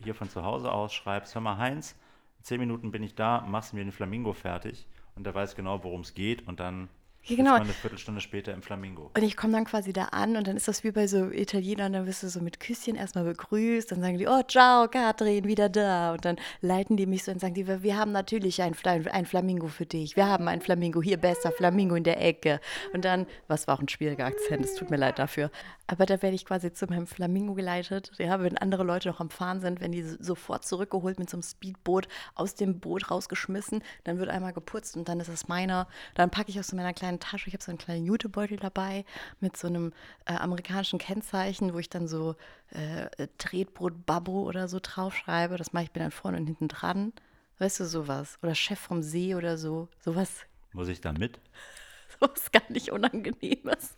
hier 0.02 0.14
von 0.14 0.30
zu 0.30 0.42
Hause 0.42 0.72
aus 0.72 0.94
schreibst, 0.94 1.34
hör 1.34 1.42
mal 1.42 1.58
Heinz, 1.58 1.92
in 1.92 1.96
zehn 2.42 2.60
Minuten 2.60 2.90
bin 2.90 3.02
ich 3.02 3.14
da, 3.14 3.42
machst 3.42 3.74
mir 3.74 3.84
den 3.84 3.92
Flamingo 3.92 4.32
fertig 4.32 4.86
und 5.14 5.24
der 5.24 5.34
weiß 5.34 5.54
genau, 5.56 5.82
worum 5.84 6.00
es 6.00 6.14
geht 6.14 6.46
und 6.46 6.60
dann 6.60 6.88
Ja, 7.24 7.36
genau. 7.36 7.50
man 7.52 7.62
eine 7.62 7.72
Viertelstunde 7.72 8.20
später 8.20 8.54
im 8.54 8.62
Flamingo. 8.62 9.10
Und 9.14 9.22
ich 9.22 9.36
komme 9.36 9.52
dann 9.52 9.64
quasi 9.66 9.92
da 9.92 10.06
an 10.06 10.36
und 10.36 10.46
dann 10.46 10.56
ist 10.56 10.66
das 10.68 10.82
wie 10.84 10.90
bei 10.90 11.06
so 11.06 11.30
Italienern, 11.30 11.92
dann 11.92 12.06
wirst 12.06 12.22
du 12.22 12.28
so 12.28 12.40
mit 12.40 12.60
Küsschen 12.60 12.96
erstmal 12.96 13.24
begrüßt, 13.24 13.92
dann 13.92 14.00
sagen 14.00 14.16
die, 14.18 14.26
oh, 14.26 14.42
ciao, 14.48 14.88
Katrin, 14.88 15.44
wieder 15.44 15.68
da. 15.68 16.12
Und 16.12 16.24
dann 16.24 16.36
leiten 16.62 16.96
die 16.96 17.06
mich 17.06 17.24
so 17.24 17.30
und 17.30 17.40
sagen 17.40 17.54
die, 17.54 17.66
wir 17.82 17.96
haben 17.96 18.12
natürlich 18.12 18.62
ein, 18.62 18.74
ein 19.12 19.26
Flamingo 19.26 19.68
für 19.68 19.86
dich. 19.86 20.16
Wir 20.16 20.26
haben 20.26 20.48
ein 20.48 20.60
Flamingo, 20.62 21.02
hier 21.02 21.18
bester 21.18 21.52
Flamingo 21.52 21.94
in 21.94 22.04
der 22.04 22.20
Ecke. 22.20 22.58
Und 22.94 23.04
dann, 23.04 23.26
was 23.48 23.68
war 23.68 23.76
auch 23.76 23.80
ein 23.82 23.88
schwieriger 23.88 24.24
Akzent, 24.24 24.64
es 24.64 24.74
tut 24.74 24.90
mir 24.90 24.96
leid 24.96 25.18
dafür. 25.18 25.50
Aber 25.86 26.06
da 26.06 26.22
werde 26.22 26.34
ich 26.34 26.44
quasi 26.46 26.72
zu 26.72 26.86
meinem 26.86 27.06
Flamingo 27.06 27.54
geleitet. 27.54 28.12
Ja, 28.18 28.40
wenn 28.40 28.56
andere 28.56 28.82
Leute 28.84 29.08
noch 29.08 29.20
am 29.20 29.28
Fahren 29.30 29.60
sind, 29.60 29.80
werden 29.80 29.92
die 29.92 30.02
so- 30.02 30.16
sofort 30.20 30.64
zurückgeholt 30.64 31.18
mit 31.18 31.28
so 31.28 31.36
einem 31.36 31.42
Speedboot 31.42 32.08
aus 32.34 32.54
dem 32.54 32.80
Boot 32.80 33.10
rausgeschmissen. 33.10 33.82
Dann 34.04 34.18
wird 34.18 34.30
einmal 34.30 34.52
geputzt 34.52 34.96
und 34.96 35.08
dann 35.08 35.20
ist 35.20 35.28
es 35.28 35.48
meiner. 35.48 35.86
Dann 36.14 36.30
packe 36.30 36.48
ich 36.50 36.58
aus 36.58 36.68
so 36.68 36.76
meiner 36.76 36.92
kleinen 36.94 37.19
Tasche, 37.20 37.48
ich 37.48 37.54
habe 37.54 37.62
so 37.62 37.70
einen 37.70 37.78
kleinen 37.78 38.04
Jutebeutel 38.04 38.56
dabei 38.58 39.04
mit 39.40 39.56
so 39.56 39.68
einem 39.68 39.92
äh, 40.26 40.32
amerikanischen 40.34 40.98
Kennzeichen, 40.98 41.72
wo 41.74 41.78
ich 41.78 41.88
dann 41.88 42.08
so 42.08 42.34
äh, 42.70 43.28
Tretbrot 43.38 44.04
Babbo 44.06 44.42
oder 44.42 44.66
so 44.68 44.78
draufschreibe. 44.82 45.56
Das 45.56 45.72
mache 45.72 45.84
ich 45.84 45.94
mir 45.94 46.00
dann 46.02 46.10
vorne 46.10 46.38
und 46.38 46.46
hinten 46.46 46.68
dran. 46.68 47.12
Weißt 47.58 47.78
du, 47.80 47.84
sowas. 47.84 48.38
Oder 48.42 48.54
Chef 48.54 48.78
vom 48.80 49.02
See 49.02 49.34
oder 49.34 49.56
so. 49.58 49.88
Sowas 50.00 50.46
Muss 50.72 50.88
ich 50.88 51.00
da 51.00 51.12
mit? 51.12 51.38
sowas 52.20 52.50
gar 52.50 52.62
nicht 52.70 52.90
Unangenehmes. 52.90 53.96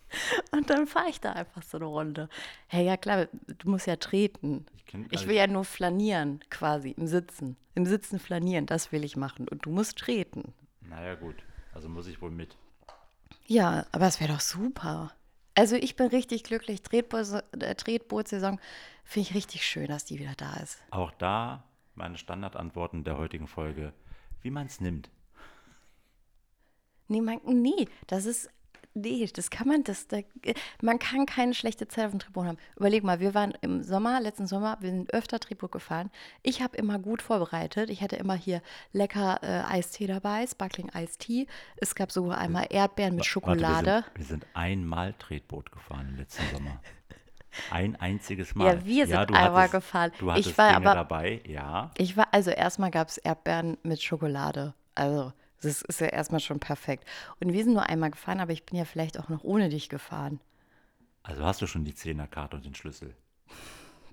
Und 0.51 0.69
dann 0.69 0.85
fahre 0.87 1.09
ich 1.09 1.19
da 1.21 1.31
einfach 1.33 1.63
so 1.63 1.77
eine 1.77 1.85
Runde. 1.85 2.29
Hey, 2.67 2.85
ja 2.85 2.97
klar, 2.97 3.27
du 3.57 3.69
musst 3.69 3.87
ja 3.87 3.95
treten. 3.95 4.65
Ich 4.75 4.83
kenn- 4.85 5.07
Ich 5.11 5.27
will 5.27 5.35
ja 5.35 5.47
nur 5.47 5.65
flanieren, 5.65 6.41
quasi, 6.49 6.91
im 6.91 7.07
Sitzen. 7.07 7.55
Im 7.75 7.85
Sitzen 7.85 8.19
flanieren, 8.19 8.65
das 8.65 8.91
will 8.91 9.03
ich 9.03 9.15
machen. 9.15 9.47
Und 9.47 9.65
du 9.65 9.69
musst 9.71 9.97
treten. 9.97 10.53
Naja 10.81 11.15
gut, 11.15 11.35
also 11.73 11.89
muss 11.89 12.07
ich 12.07 12.21
wohl 12.21 12.29
mit. 12.31 12.55
Ja, 13.45 13.85
aber 13.91 14.07
es 14.07 14.19
wäre 14.19 14.33
doch 14.33 14.39
super. 14.39 15.11
Also 15.55 15.75
ich 15.75 15.95
bin 15.95 16.07
richtig 16.07 16.43
glücklich. 16.43 16.81
Äh, 16.91 17.75
Tretbootsaison 17.75 18.59
finde 19.03 19.29
ich 19.29 19.35
richtig 19.35 19.65
schön, 19.65 19.87
dass 19.87 20.05
die 20.05 20.19
wieder 20.19 20.33
da 20.35 20.53
ist. 20.55 20.81
Auch 20.91 21.11
da 21.11 21.63
meine 21.95 22.17
Standardantworten 22.17 23.03
der 23.03 23.17
heutigen 23.17 23.47
Folge, 23.47 23.93
wie 24.41 24.49
man 24.49 24.67
es 24.67 24.81
nimmt. 24.81 25.09
Nee, 27.07 27.21
man, 27.21 27.39
nee, 27.45 27.87
das 28.07 28.25
ist. 28.25 28.49
Nee, 28.95 29.27
das 29.33 29.49
kann 29.49 29.67
man, 29.67 29.83
das, 29.83 30.07
da, 30.07 30.17
man 30.81 30.99
kann 30.99 31.25
keine 31.25 31.53
schlechte 31.55 31.87
Zeit 31.87 32.05
auf 32.05 32.11
dem 32.11 32.19
Tretboot 32.19 32.45
haben. 32.45 32.57
Überleg 32.77 33.03
mal, 33.03 33.19
wir 33.19 33.33
waren 33.33 33.53
im 33.61 33.81
Sommer, 33.81 34.21
letzten 34.21 34.45
Sommer, 34.45 34.77
wir 34.81 34.91
sind 34.91 35.11
öfter 35.13 35.39
Tretboot 35.39 35.71
gefahren. 35.71 36.11
Ich 36.43 36.61
habe 36.61 36.77
immer 36.77 36.99
gut 36.99 37.21
vorbereitet. 37.23 37.89
Ich 37.89 38.01
hatte 38.03 38.17
immer 38.17 38.35
hier 38.35 38.61
lecker 38.91 39.39
äh, 39.41 39.63
Eistee 39.73 40.05
dabei, 40.05 40.45
Sparkling 40.45 40.91
Eistee. 40.93 41.47
Es 41.77 41.95
gab 41.95 42.11
sogar 42.11 42.37
einmal 42.37 42.67
Erdbeeren 42.69 43.15
mit 43.15 43.21
Warte, 43.21 43.29
Schokolade. 43.29 43.85
wir, 43.85 43.95
sind, 44.03 44.17
wir 44.17 44.25
sind 44.25 44.45
einmal 44.53 45.13
Tretboot 45.13 45.71
gefahren 45.71 46.09
im 46.09 46.17
letzten 46.17 46.43
Sommer. 46.55 46.79
Ein 47.71 47.95
einziges 47.95 48.55
Mal. 48.55 48.65
Ja, 48.77 48.85
wir 48.85 49.07
sind 49.07 49.29
du 49.29 49.33
einmal 49.35 49.53
hattest, 49.63 49.71
gefahren. 49.73 50.11
Du 50.19 50.25
Ich 50.29 50.31
hattest 50.33 50.57
war 50.57 50.67
Dinge 50.73 50.77
aber- 50.89 50.95
dabei, 50.95 51.41
ja. 51.47 51.91
Ich 51.97 52.17
war, 52.17 52.27
also 52.31 52.49
erstmal 52.51 52.89
gab 52.91 53.09
es 53.09 53.17
Erdbeeren 53.17 53.77
mit 53.83 54.01
Schokolade. 54.01 54.73
Also, 54.95 55.33
das 55.63 55.81
ist 55.81 56.01
ja 56.01 56.07
erstmal 56.07 56.39
schon 56.39 56.59
perfekt. 56.59 57.05
Und 57.39 57.53
wir 57.53 57.63
sind 57.63 57.73
nur 57.73 57.89
einmal 57.89 58.11
gefahren, 58.11 58.39
aber 58.39 58.51
ich 58.51 58.65
bin 58.65 58.77
ja 58.77 58.85
vielleicht 58.85 59.19
auch 59.19 59.29
noch 59.29 59.43
ohne 59.43 59.69
dich 59.69 59.89
gefahren. 59.89 60.39
Also 61.23 61.43
hast 61.43 61.61
du 61.61 61.67
schon 61.67 61.85
die 61.85 61.95
Zehnerkarte 61.95 62.57
und 62.57 62.65
den 62.65 62.75
Schlüssel. 62.75 63.15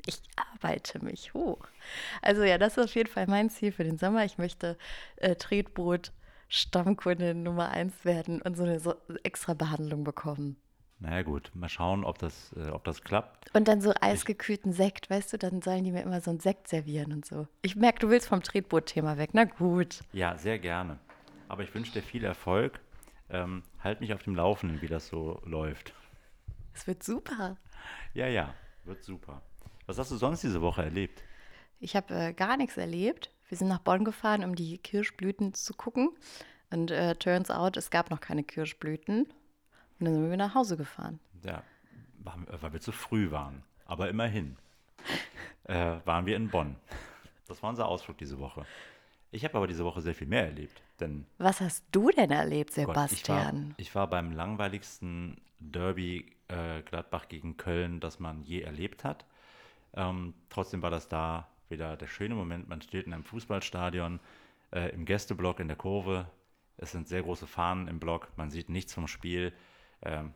Ich 0.06 0.20
arbeite 0.36 1.04
mich 1.04 1.34
hoch. 1.34 1.66
Also 2.22 2.42
ja, 2.42 2.56
das 2.56 2.76
ist 2.76 2.84
auf 2.84 2.94
jeden 2.94 3.10
Fall 3.10 3.26
mein 3.26 3.50
Ziel 3.50 3.72
für 3.72 3.84
den 3.84 3.98
Sommer. 3.98 4.24
Ich 4.24 4.38
möchte 4.38 4.78
äh, 5.16 5.34
Tretboot 5.34 6.12
Stammkundin 6.48 7.42
Nummer 7.42 7.68
eins 7.70 8.04
werden 8.04 8.42
und 8.42 8.56
so 8.56 8.64
eine 8.64 8.80
so 8.80 8.94
extra 9.22 9.54
Behandlung 9.54 10.04
bekommen. 10.04 10.56
Naja 10.98 11.22
gut, 11.22 11.50
mal 11.54 11.68
schauen, 11.68 12.04
ob 12.04 12.18
das, 12.18 12.52
äh, 12.56 12.68
ob 12.70 12.84
das 12.84 13.02
klappt. 13.02 13.54
Und 13.54 13.68
dann 13.68 13.80
so 13.80 13.92
eisgekühlten 13.98 14.72
Sekt, 14.72 15.08
weißt 15.08 15.32
du, 15.32 15.38
dann 15.38 15.62
sollen 15.62 15.84
die 15.84 15.92
mir 15.92 16.02
immer 16.02 16.20
so 16.20 16.30
einen 16.30 16.40
Sekt 16.40 16.68
servieren 16.68 17.12
und 17.12 17.24
so. 17.24 17.46
Ich 17.62 17.74
merke, 17.74 18.00
du 18.00 18.10
willst 18.10 18.28
vom 18.28 18.42
Tretboot-Thema 18.42 19.16
weg. 19.16 19.30
Na 19.32 19.44
gut. 19.44 20.00
Ja, 20.12 20.36
sehr 20.36 20.58
gerne. 20.58 20.98
Aber 21.50 21.64
ich 21.64 21.74
wünsche 21.74 21.90
dir 21.92 22.02
viel 22.02 22.22
Erfolg. 22.22 22.78
Ähm, 23.28 23.64
halt 23.82 24.00
mich 24.00 24.14
auf 24.14 24.22
dem 24.22 24.36
Laufenden, 24.36 24.80
wie 24.82 24.86
das 24.86 25.08
so 25.08 25.42
läuft. 25.44 25.92
Es 26.72 26.86
wird 26.86 27.02
super. 27.02 27.56
Ja, 28.14 28.28
ja, 28.28 28.54
wird 28.84 29.02
super. 29.02 29.42
Was 29.86 29.98
hast 29.98 30.12
du 30.12 30.16
sonst 30.16 30.42
diese 30.44 30.60
Woche 30.62 30.84
erlebt? 30.84 31.24
Ich 31.80 31.96
habe 31.96 32.14
äh, 32.14 32.32
gar 32.32 32.56
nichts 32.56 32.76
erlebt. 32.76 33.32
Wir 33.48 33.58
sind 33.58 33.66
nach 33.66 33.80
Bonn 33.80 34.04
gefahren, 34.04 34.44
um 34.44 34.54
die 34.54 34.78
Kirschblüten 34.78 35.52
zu 35.52 35.74
gucken. 35.74 36.10
Und 36.70 36.92
äh, 36.92 37.16
turns 37.16 37.50
out, 37.50 37.76
es 37.76 37.90
gab 37.90 38.10
noch 38.10 38.20
keine 38.20 38.44
Kirschblüten. 38.44 39.22
Und 39.24 40.04
dann 40.04 40.14
sind 40.14 40.30
wir 40.30 40.36
nach 40.36 40.54
Hause 40.54 40.76
gefahren. 40.76 41.18
Ja, 41.42 41.64
waren- 42.20 42.46
äh, 42.46 42.62
weil 42.62 42.74
wir 42.74 42.80
zu 42.80 42.92
früh 42.92 43.32
waren. 43.32 43.64
Aber 43.86 44.08
immerhin 44.08 44.56
äh, 45.64 45.96
waren 46.04 46.26
wir 46.26 46.36
in 46.36 46.48
Bonn. 46.48 46.76
Das 47.48 47.60
war 47.60 47.70
unser 47.70 47.88
Ausflug 47.88 48.18
diese 48.18 48.38
Woche. 48.38 48.64
Ich 49.32 49.44
habe 49.44 49.56
aber 49.56 49.66
diese 49.66 49.84
Woche 49.84 50.00
sehr 50.00 50.14
viel 50.14 50.26
mehr 50.26 50.44
erlebt, 50.46 50.82
denn 50.98 51.26
Was 51.38 51.60
hast 51.60 51.84
du 51.92 52.10
denn 52.10 52.30
erlebt, 52.30 52.74
Gott, 52.74 52.78
ich 52.78 52.86
war, 52.88 53.08
Sebastian? 53.08 53.74
ich 53.76 53.94
war 53.94 54.08
beim 54.08 54.32
langweiligsten 54.32 55.40
Derby 55.60 56.26
äh, 56.48 56.82
Gladbach 56.82 57.28
gegen 57.28 57.56
Köln, 57.56 58.00
das 58.00 58.18
man 58.18 58.42
je 58.42 58.62
erlebt 58.62 59.04
hat. 59.04 59.24
Ähm, 59.94 60.34
trotzdem 60.48 60.82
war 60.82 60.90
das 60.90 61.08
da 61.08 61.48
wieder 61.68 61.96
der 61.96 62.08
schöne 62.08 62.34
Moment. 62.34 62.68
Man 62.68 62.82
steht 62.82 63.06
in 63.06 63.12
einem 63.12 63.24
Fußballstadion, 63.24 64.18
äh, 64.72 64.90
im 64.90 65.04
Gästeblock 65.04 65.60
in 65.60 65.68
der 65.68 65.76
Kurve. 65.76 66.26
Es 66.76 66.92
sind 66.92 67.08
sehr 67.08 67.22
große 67.22 67.46
Fahnen 67.46 67.88
im 67.88 68.00
Block. 68.00 68.28
Man 68.36 68.50
sieht 68.50 68.68
nichts 68.68 68.94
vom 68.94 69.06
Spiel. 69.06 69.52
Ähm, 70.02 70.32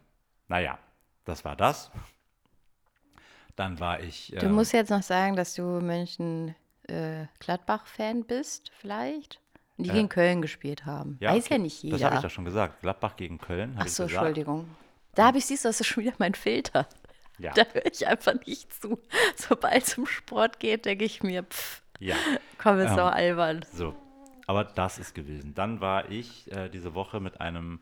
naja, 0.48 0.78
das 1.24 1.44
war 1.44 1.56
das. 1.56 1.90
Dann 3.56 3.80
war 3.80 4.00
ich. 4.00 4.34
Du 4.38 4.46
äh, 4.46 4.48
musst 4.48 4.72
jetzt 4.72 4.90
noch 4.90 5.02
sagen, 5.02 5.36
dass 5.36 5.54
du 5.54 5.62
München 5.62 6.54
äh, 6.88 7.26
Gladbach-Fan 7.41 8.25
bist, 8.25 8.71
vielleicht? 8.81 9.41
Die 9.76 9.91
Äh, 9.91 9.93
gegen 9.93 10.09
Köln 10.09 10.43
gespielt 10.43 10.87
haben. 10.87 11.19
Weiß 11.21 11.47
okay, 11.47 11.55
ja 11.55 11.59
nicht 11.59 11.83
jeder. 11.83 11.97
Das 11.99 12.05
habe 12.05 12.17
ich 12.17 12.23
ja 12.23 12.31
schon 12.31 12.45
gesagt. 12.45 12.81
Gladbach 12.83 13.17
gegen 13.17 13.38
Köln. 13.38 13.76
Ach 13.79 13.87
ich 13.87 13.93
so. 13.93 14.05
Entschuldigung. 14.05 14.69
Da 15.14 15.26
habe 15.26 15.38
ich, 15.38 15.47
siehst 15.47 15.64
du, 15.64 15.69
das 15.69 15.81
ist 15.81 15.87
schon 15.87 16.05
wieder 16.05 16.14
mein 16.19 16.35
Filter. 16.35 16.88
Ja. 17.38 17.53
Da 17.55 17.64
höre 17.73 17.87
ich 17.87 18.07
einfach 18.07 18.35
nicht 18.47 18.73
zu. 18.73 19.00
Sobald 19.37 19.83
es 19.83 19.99
um 19.99 20.07
Sport 20.07 20.61
geht, 20.61 20.85
denke 20.85 21.05
ich 21.05 21.23
mir, 21.25 21.43
pff, 21.43 21.83
ja. 21.99 22.14
komm, 22.59 22.79
ist 22.79 22.91
Ähm, 22.91 22.97
doch 22.97 23.11
albern. 23.12 23.64
So, 23.73 23.95
aber 24.47 24.62
das 24.64 24.99
ist 24.99 25.14
gewesen. 25.14 25.55
Dann 25.55 25.81
war 25.81 26.11
ich 26.11 26.50
äh, 26.53 26.69
diese 26.69 26.95
Woche 26.95 27.19
mit 27.19 27.41
einem, 27.41 27.81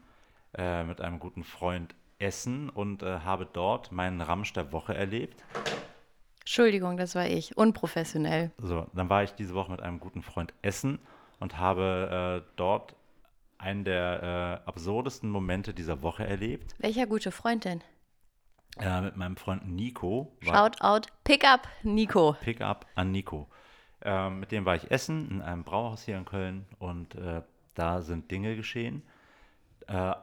äh, 0.56 0.84
mit 0.84 1.02
einem 1.02 1.18
guten 1.18 1.44
Freund 1.44 1.94
essen 2.18 2.70
und 2.70 3.02
äh, 3.02 3.20
habe 3.20 3.46
dort 3.52 3.92
meinen 3.92 4.20
Ramsch 4.22 4.52
der 4.54 4.72
Woche 4.72 4.94
erlebt. 4.94 5.42
Entschuldigung, 6.42 6.96
das 6.96 7.14
war 7.14 7.26
ich. 7.26 7.56
Unprofessionell. 7.56 8.50
So, 8.58 8.86
dann 8.94 9.08
war 9.08 9.22
ich 9.22 9.32
diese 9.32 9.54
Woche 9.54 9.70
mit 9.70 9.80
einem 9.80 10.00
guten 10.00 10.22
Freund 10.22 10.52
essen 10.62 10.98
und 11.40 11.58
habe 11.58 12.42
äh, 12.44 12.52
dort 12.56 12.94
einen 13.58 13.84
der 13.84 14.60
äh, 14.64 14.68
absurdesten 14.68 15.30
Momente 15.30 15.72
dieser 15.72 16.02
Woche 16.02 16.26
erlebt. 16.26 16.74
Welcher 16.78 17.06
gute 17.06 17.30
Freund 17.30 17.64
denn? 17.64 17.80
Äh, 18.78 19.02
mit 19.02 19.16
meinem 19.16 19.36
Freund 19.36 19.68
Nico. 19.68 20.36
Shout 20.40 20.80
out, 20.80 21.06
pick 21.24 21.44
up, 21.44 21.68
Nico. 21.82 22.36
Pickup 22.40 22.86
an 22.94 23.12
Nico. 23.12 23.48
Ähm, 24.00 24.40
mit 24.40 24.50
dem 24.50 24.64
war 24.64 24.74
ich 24.74 24.90
essen 24.90 25.30
in 25.30 25.42
einem 25.42 25.62
Brauhaus 25.62 26.02
hier 26.02 26.16
in 26.16 26.24
Köln 26.24 26.66
und 26.78 27.14
äh, 27.14 27.42
da 27.74 28.02
sind 28.02 28.30
Dinge 28.30 28.56
geschehen. 28.56 29.02
Äh, 29.86 30.14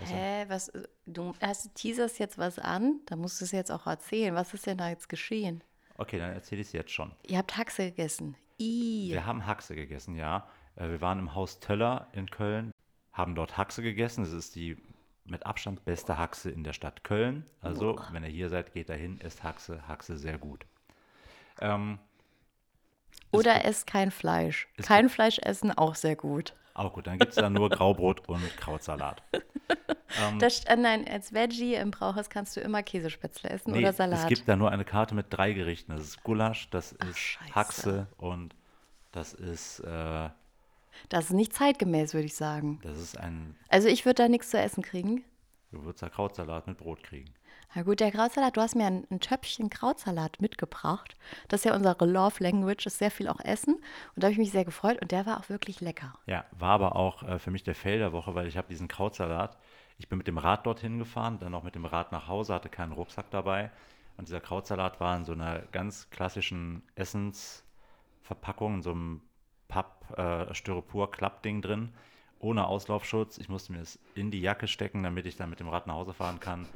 außerdem 0.00 0.16
Hä, 0.16 0.44
was, 0.48 0.72
du 1.06 1.34
hast, 1.40 1.74
teaserst 1.74 2.18
jetzt 2.18 2.38
was 2.38 2.58
an? 2.58 3.00
Da 3.06 3.16
musst 3.16 3.40
du 3.40 3.44
es 3.44 3.52
jetzt 3.52 3.70
auch 3.70 3.86
erzählen. 3.86 4.34
Was 4.34 4.52
ist 4.54 4.66
denn 4.66 4.78
da 4.78 4.88
jetzt 4.88 5.08
geschehen? 5.08 5.62
Okay, 5.98 6.18
dann 6.18 6.32
erzähle 6.32 6.60
ich 6.60 6.68
es 6.68 6.72
jetzt 6.72 6.90
schon. 6.90 7.12
Ihr 7.26 7.38
habt 7.38 7.56
Haxe 7.56 7.90
gegessen. 7.90 8.36
I. 8.60 9.08
Wir 9.10 9.26
haben 9.26 9.46
Haxe 9.46 9.74
gegessen, 9.74 10.16
ja. 10.16 10.48
Äh, 10.76 10.88
Wir 10.88 11.00
waren 11.00 11.18
im 11.18 11.34
Haus 11.34 11.60
Töller 11.60 12.08
in 12.12 12.30
Köln, 12.30 12.72
haben 13.12 13.34
dort 13.34 13.56
Haxe 13.56 13.82
gegessen. 13.82 14.24
Das 14.24 14.32
ist 14.32 14.54
die 14.54 14.76
mit 15.24 15.44
Abstand 15.44 15.84
beste 15.84 16.18
Haxe 16.18 16.50
in 16.50 16.64
der 16.64 16.72
Stadt 16.72 17.02
Köln. 17.04 17.44
Also, 17.60 17.98
wenn 18.12 18.22
ihr 18.22 18.30
hier 18.30 18.48
seid, 18.48 18.72
geht 18.72 18.88
dahin, 18.88 19.18
isst 19.18 19.42
Haxe, 19.42 19.86
Haxe 19.88 20.16
sehr 20.16 20.38
gut. 20.38 20.66
Ähm, 21.60 21.98
Oder 23.32 23.64
esst 23.64 23.86
kein 23.86 24.10
Fleisch. 24.10 24.68
Es 24.76 24.86
Kein 24.86 25.08
Fleisch 25.08 25.38
essen, 25.38 25.72
auch 25.76 25.94
sehr 25.94 26.16
gut. 26.16 26.54
Auch 26.78 26.92
gut, 26.92 27.06
dann 27.06 27.18
gibt 27.18 27.30
es 27.30 27.36
da 27.36 27.50
nur 27.50 27.70
Graubrot 27.70 28.28
und 28.28 28.42
Krautsalat. 28.56 29.22
Ähm, 30.22 30.38
Das, 30.38 30.64
äh, 30.64 30.76
nein, 30.76 31.06
als 31.08 31.32
Veggie 31.32 31.74
im 31.74 31.90
Brauhaus 31.90 32.30
kannst 32.30 32.56
du 32.56 32.60
immer 32.60 32.82
Käsespätzle 32.84 33.50
essen 33.50 33.72
nee, 33.72 33.80
oder 33.80 33.92
Salat. 33.92 34.20
es 34.20 34.26
gibt 34.26 34.48
da 34.48 34.54
nur 34.54 34.70
eine 34.70 34.84
Karte 34.84 35.14
mit 35.16 35.26
drei 35.30 35.52
Gerichten. 35.52 35.92
Das 35.92 36.02
ist 36.02 36.22
Gulasch, 36.22 36.70
das 36.70 36.92
ist 36.92 37.18
Scheiße. 37.18 37.54
Haxe 37.54 38.06
und 38.16 38.54
das 39.10 39.34
ist, 39.34 39.80
äh, 39.80 40.28
das 41.08 41.24
ist 41.26 41.32
nicht 41.32 41.52
zeitgemäß, 41.52 42.14
würde 42.14 42.26
ich 42.26 42.36
sagen. 42.36 42.78
das 42.82 42.98
ist 42.98 43.18
ein 43.18 43.56
Also 43.68 43.88
ich 43.88 44.04
würde 44.04 44.22
da 44.22 44.28
nichts 44.28 44.50
zu 44.50 44.58
essen 44.58 44.82
kriegen. 44.82 45.24
Gewürzer 45.72 46.08
Krautsalat 46.08 46.68
mit 46.68 46.78
Brot 46.78 47.02
kriegen. 47.02 47.34
Na 47.74 47.82
gut, 47.82 48.00
der 48.00 48.10
Krautsalat, 48.10 48.56
du 48.56 48.60
hast 48.60 48.74
mir 48.74 48.86
ein, 48.86 49.06
ein 49.10 49.20
Töpfchen 49.20 49.68
Krautsalat 49.68 50.40
mitgebracht. 50.40 51.16
Das 51.48 51.60
ist 51.60 51.64
ja 51.64 51.74
unsere 51.74 52.06
Love 52.06 52.42
Language, 52.42 52.86
ist 52.86 52.98
sehr 52.98 53.10
viel 53.10 53.28
auch 53.28 53.40
Essen. 53.40 53.74
Und 53.74 54.22
da 54.22 54.26
habe 54.26 54.32
ich 54.32 54.38
mich 54.38 54.50
sehr 54.50 54.64
gefreut 54.64 55.00
und 55.02 55.12
der 55.12 55.26
war 55.26 55.40
auch 55.40 55.48
wirklich 55.48 55.80
lecker. 55.80 56.14
Ja, 56.26 56.44
war 56.52 56.70
aber 56.70 56.96
auch 56.96 57.22
äh, 57.22 57.38
für 57.38 57.50
mich 57.50 57.64
der 57.64 57.74
Fail 57.74 57.98
der 57.98 58.12
Woche, 58.12 58.34
weil 58.34 58.46
ich 58.46 58.56
habe 58.56 58.68
diesen 58.68 58.88
Krautsalat. 58.88 59.58
Ich 59.98 60.08
bin 60.08 60.18
mit 60.18 60.26
dem 60.26 60.38
Rad 60.38 60.66
dorthin 60.66 60.98
gefahren, 60.98 61.38
dann 61.38 61.54
auch 61.54 61.62
mit 61.62 61.74
dem 61.74 61.84
Rad 61.84 62.12
nach 62.12 62.28
Hause, 62.28 62.54
hatte 62.54 62.68
keinen 62.68 62.92
Rucksack 62.92 63.30
dabei. 63.30 63.70
Und 64.16 64.28
dieser 64.28 64.40
Krautsalat 64.40 65.00
war 65.00 65.16
in 65.16 65.24
so 65.24 65.32
einer 65.32 65.60
ganz 65.72 66.08
klassischen 66.10 66.82
Essensverpackung, 66.94 68.76
in 68.76 68.82
so 68.82 68.92
einem 68.92 69.20
Papp-Styropor-Klappding 69.68 71.60
drin, 71.60 71.92
ohne 72.38 72.66
Auslaufschutz. 72.66 73.38
Ich 73.38 73.48
musste 73.48 73.72
mir 73.72 73.80
es 73.80 73.98
in 74.14 74.30
die 74.30 74.40
Jacke 74.40 74.68
stecken, 74.68 75.02
damit 75.02 75.26
ich 75.26 75.36
dann 75.36 75.50
mit 75.50 75.60
dem 75.60 75.68
Rad 75.68 75.86
nach 75.86 75.94
Hause 75.94 76.12
fahren 76.12 76.40
kann. 76.40 76.66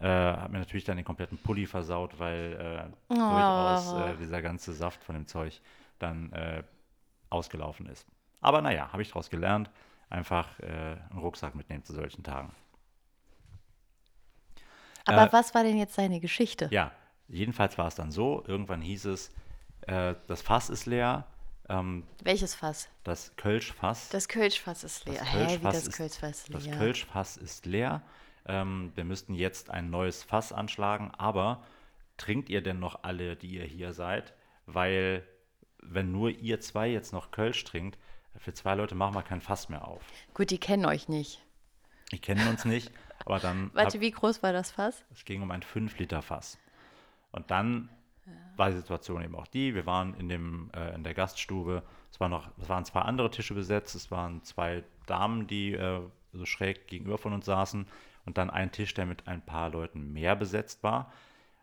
Äh, 0.00 0.06
habe 0.06 0.52
mir 0.52 0.58
natürlich 0.58 0.84
dann 0.84 0.96
den 0.96 1.04
kompletten 1.04 1.38
Pulli 1.38 1.66
versaut, 1.66 2.18
weil 2.18 2.90
äh, 3.10 3.14
durchaus 3.30 3.92
äh, 3.94 4.16
dieser 4.16 4.42
ganze 4.42 4.72
Saft 4.72 5.02
von 5.02 5.14
dem 5.14 5.26
Zeug 5.26 5.60
dann 5.98 6.32
äh, 6.32 6.62
ausgelaufen 7.30 7.86
ist. 7.86 8.06
Aber 8.40 8.60
naja, 8.60 8.92
habe 8.92 9.02
ich 9.02 9.08
daraus 9.08 9.30
gelernt, 9.30 9.70
einfach 10.10 10.58
äh, 10.60 10.66
einen 11.10 11.18
Rucksack 11.18 11.54
mitnehmen 11.54 11.84
zu 11.84 11.92
solchen 11.94 12.22
Tagen. 12.22 12.52
Aber 15.04 15.28
Äh, 15.28 15.32
was 15.32 15.54
war 15.54 15.64
denn 15.64 15.76
jetzt 15.78 15.98
deine 15.98 16.20
Geschichte? 16.20 16.68
Ja, 16.70 16.92
jedenfalls 17.28 17.78
war 17.78 17.88
es 17.88 17.94
dann 17.94 18.12
so, 18.12 18.44
irgendwann 18.46 18.80
hieß 18.80 19.06
es, 19.06 19.32
äh, 19.82 20.14
das 20.28 20.42
Fass 20.42 20.70
ist 20.70 20.86
leer, 20.86 21.26
ähm, 21.68 22.04
Welches 22.22 22.54
Fass? 22.54 22.88
das 23.04 23.34
Kölschfass. 23.36 24.08
Das 24.10 24.28
Kölschfass 24.28 24.84
ist 24.84 25.06
leer. 25.06 25.20
Das 25.20 25.32
Hä, 25.32 25.36
wie 25.36 25.46
Kölschfass 25.46 25.74
das 25.74 25.86
ist- 25.88 25.96
Kölschfass 25.96 26.38
ist 26.42 26.54
Das 26.54 26.64
leer? 26.66 26.76
Kölschfass 26.76 27.36
ist 27.36 27.66
leer. 27.66 28.02
Ähm, 28.46 28.92
wir 28.96 29.04
müssten 29.04 29.34
jetzt 29.34 29.70
ein 29.70 29.90
neues 29.90 30.22
Fass 30.24 30.52
anschlagen, 30.52 31.12
aber 31.16 31.64
trinkt 32.16 32.48
ihr 32.48 32.60
denn 32.62 32.78
noch 32.80 33.04
alle, 33.04 33.36
die 33.36 33.52
ihr 33.54 33.64
hier 33.64 33.92
seid? 33.92 34.32
Weil, 34.66 35.26
wenn 35.78 36.10
nur 36.12 36.30
ihr 36.30 36.60
zwei 36.60 36.88
jetzt 36.88 37.12
noch 37.12 37.30
Kölsch 37.30 37.62
trinkt, 37.64 37.98
für 38.38 38.52
zwei 38.54 38.74
Leute 38.74 38.94
machen 38.94 39.14
wir 39.14 39.22
kein 39.22 39.40
Fass 39.40 39.68
mehr 39.68 39.86
auf. 39.86 40.02
Gut, 40.34 40.50
die 40.50 40.58
kennen 40.58 40.86
euch 40.86 41.08
nicht. 41.08 41.40
Die 42.12 42.18
kennen 42.18 42.46
uns 42.48 42.64
nicht, 42.64 42.90
aber 43.24 43.38
dann 43.38 43.70
Warte, 43.74 43.98
hab, 43.98 44.00
wie 44.00 44.10
groß 44.10 44.42
war 44.42 44.52
das 44.52 44.70
Fass? 44.72 45.04
es 45.12 45.24
ging 45.24 45.42
um 45.42 45.50
ein 45.50 45.62
5-Liter-Fass. 45.62 46.58
Und 47.30 47.50
dann 47.50 47.88
war 48.56 48.70
die 48.70 48.76
Situation 48.76 49.22
eben 49.22 49.34
auch 49.34 49.46
die, 49.46 49.74
wir 49.74 49.86
waren 49.86 50.14
in, 50.14 50.28
dem, 50.28 50.70
äh, 50.74 50.94
in 50.94 51.04
der 51.04 51.14
Gaststube, 51.14 51.82
es, 52.10 52.20
war 52.20 52.28
noch, 52.28 52.50
es 52.58 52.68
waren 52.68 52.84
zwei 52.84 53.00
andere 53.00 53.30
Tische 53.30 53.54
besetzt, 53.54 53.94
es 53.94 54.10
waren 54.10 54.42
zwei 54.42 54.84
Damen, 55.06 55.46
die 55.46 55.72
äh, 55.72 56.00
so 56.32 56.44
schräg 56.44 56.86
gegenüber 56.86 57.18
von 57.18 57.32
uns 57.32 57.46
saßen. 57.46 57.86
Und 58.24 58.38
dann 58.38 58.50
ein 58.50 58.70
Tisch, 58.70 58.94
der 58.94 59.06
mit 59.06 59.26
ein 59.26 59.44
paar 59.44 59.70
Leuten 59.70 60.12
mehr 60.12 60.36
besetzt 60.36 60.82
war. 60.82 61.12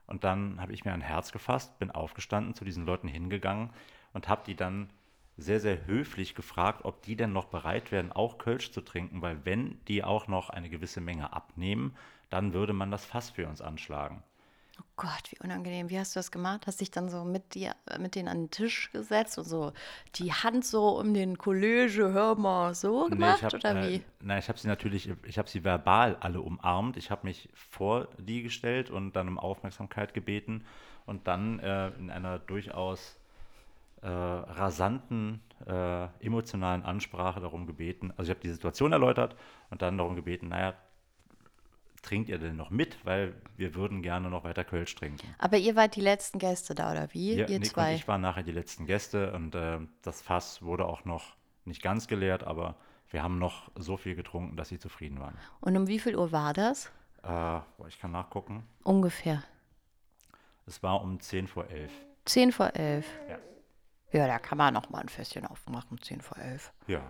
Und 0.08 0.24
dann 0.24 0.60
habe 0.60 0.74
ich 0.74 0.84
mir 0.84 0.92
ein 0.92 1.02
Herz 1.02 1.32
gefasst, 1.32 1.80
bin 1.80 1.92
aufgestanden, 1.92 2.56
zu 2.56 2.66
diesen 2.66 2.86
Leuten 2.86 3.08
hingegangen 3.08 3.70
und 4.12 4.28
habe 4.28 4.42
die 4.46 4.56
dann 4.56 4.90
sehr, 5.38 5.60
sehr 5.60 5.86
höflich 5.86 6.36
gefragt, 6.36 6.84
ob 6.84 7.02
die 7.04 7.16
denn 7.16 7.32
noch 7.32 7.46
bereit 7.46 7.92
wären, 7.92 8.12
auch 8.12 8.38
Kölsch 8.38 8.72
zu 8.72 8.82
trinken, 8.82 9.22
weil 9.22 9.46
wenn 9.46 9.80
die 9.86 10.04
auch 10.04 10.28
noch 10.28 10.50
eine 10.50 10.70
gewisse 10.70 11.00
Menge 11.00 11.32
abnehmen, 11.32 11.96
dann 12.30 12.54
würde 12.54 12.74
man 12.74 12.92
das 12.92 13.06
Fass 13.06 13.30
für 13.30 13.48
uns 13.48 13.62
anschlagen. 13.62 14.24
Oh 14.80 14.86
Gott, 14.96 15.32
wie 15.32 15.38
unangenehm. 15.44 15.90
Wie 15.90 16.00
hast 16.00 16.16
du 16.16 16.20
das 16.20 16.32
gemacht? 16.32 16.66
Hast 16.66 16.80
dich 16.80 16.90
dann 16.92 17.10
so 17.10 17.26
mit, 17.26 17.54
dir, 17.54 17.76
mit 18.00 18.16
denen 18.16 18.30
an 18.30 18.44
den 18.44 18.52
Tisch 18.52 18.92
gesetzt 18.92 19.38
und 19.38 19.44
so 19.44 19.74
die 20.16 20.32
Hand 20.32 20.64
so 20.64 20.98
um 21.00 21.14
den 21.14 21.38
Kollege, 21.38 22.12
hör 22.14 22.36
mal, 22.36 22.74
so 22.74 23.08
gemacht 23.08 23.38
ich 23.40 23.44
hab, 23.44 23.54
oder 23.54 23.76
äh, 23.76 23.90
wie? 23.90 24.04
Nein, 24.22 24.40
ich 24.40 24.48
habe 24.48 24.58
sie 24.58 24.68
natürlich, 24.68 25.10
ich 25.24 25.38
habe 25.38 25.50
sie 25.50 25.64
verbal 25.64 26.16
alle 26.22 26.40
umarmt. 26.40 26.96
Ich 26.96 27.12
habe 27.12 27.28
mich 27.28 27.50
vor 27.54 28.08
die 28.18 28.42
gestellt 28.42 28.90
und 28.90 29.16
dann 29.16 29.28
um 29.28 29.38
Aufmerksamkeit 29.38 30.14
gebeten 30.14 30.66
und 31.06 31.28
dann 31.28 31.60
äh, 31.60 31.90
in 31.90 32.10
einer 32.10 32.40
durchaus 32.40 33.18
äh, 34.02 34.08
rasanten, 34.08 35.42
äh, 35.66 36.06
emotionalen 36.24 36.84
Ansprache 36.84 37.42
darum 37.42 37.68
gebeten. 37.68 38.14
Also 38.16 38.32
ich 38.32 38.38
habe 38.38 38.48
die 38.48 38.54
Situation 38.54 38.94
erläutert 38.94 39.36
und 39.72 39.82
dann 39.82 39.98
darum 39.98 40.16
gebeten, 40.16 40.48
naja, 40.48 40.74
trinkt 42.02 42.30
ihr 42.30 42.38
denn 42.38 42.56
noch 42.56 42.70
mit, 42.70 43.04
weil 43.06 43.34
wir 43.58 43.76
würden 43.76 44.02
gerne 44.02 44.30
noch 44.30 44.44
weiter 44.44 44.64
Kölsch 44.64 44.96
trinken. 44.96 45.28
Aber 45.38 45.58
ihr 45.58 45.76
wart 45.76 45.96
die 45.96 46.02
letzten 46.02 46.40
Gäste 46.40 46.76
da, 46.76 46.92
oder 46.92 47.14
wie? 47.14 47.38
Wir, 47.38 47.50
ihr 47.50 47.60
Nick 47.60 47.72
zwei. 47.72 47.90
und 47.92 47.96
ich 47.96 48.08
waren 48.08 48.22
nachher 48.22 48.44
die 48.44 48.52
letzten 48.52 48.86
Gäste 48.86 49.34
und 49.34 49.56
äh, 49.56 49.80
das 50.02 50.22
Fass 50.22 50.62
wurde 50.62 50.86
auch 50.86 51.06
noch 51.06 51.36
nicht 51.66 51.82
ganz 51.82 52.08
geleert, 52.08 52.44
aber 52.44 52.76
wir 53.10 53.24
haben 53.24 53.40
noch 53.40 53.72
so 53.76 53.98
viel 53.98 54.16
getrunken, 54.16 54.56
dass 54.56 54.70
sie 54.70 54.80
zufrieden 54.80 55.20
waren. 55.20 55.38
Und 55.62 55.76
um 55.76 55.88
wie 55.88 56.00
viel 56.00 56.16
Uhr 56.16 56.32
war 56.32 56.54
das? 56.54 56.92
Äh, 57.24 57.60
ich 57.88 58.00
kann 58.00 58.12
nachgucken. 58.12 58.68
Ungefähr. 58.84 59.44
Es 60.66 60.84
war 60.84 61.02
um 61.02 61.20
10 61.20 61.48
vor 61.48 61.68
11. 61.68 61.92
10 62.26 62.52
vor 62.52 62.76
11. 62.76 63.06
Ja. 63.28 63.38
Ja, 64.12 64.28
da 64.28 64.40
kann 64.40 64.58
man 64.58 64.74
noch 64.74 64.90
mal 64.90 65.00
ein 65.02 65.10
Fässchen 65.10 65.46
aufmachen, 65.46 66.02
10 66.02 66.22
vor 66.22 66.38
11. 66.38 66.72
Ja. 66.88 67.02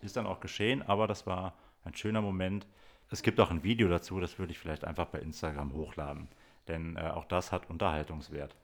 Ist 0.00 0.16
dann 0.16 0.26
auch 0.26 0.40
geschehen, 0.40 0.82
aber 0.82 1.06
das 1.06 1.26
war 1.26 1.54
ein 1.84 1.94
schöner 1.94 2.20
Moment. 2.20 2.66
Es 3.10 3.22
gibt 3.22 3.38
auch 3.40 3.50
ein 3.50 3.62
Video 3.62 3.88
dazu, 3.88 4.18
das 4.20 4.38
würde 4.38 4.52
ich 4.52 4.58
vielleicht 4.58 4.84
einfach 4.84 5.06
bei 5.06 5.20
Instagram 5.20 5.72
hochladen. 5.72 6.28
Denn 6.68 6.96
äh, 6.96 7.10
auch 7.10 7.26
das 7.26 7.52
hat 7.52 7.68
Unterhaltungswert. 7.68 8.56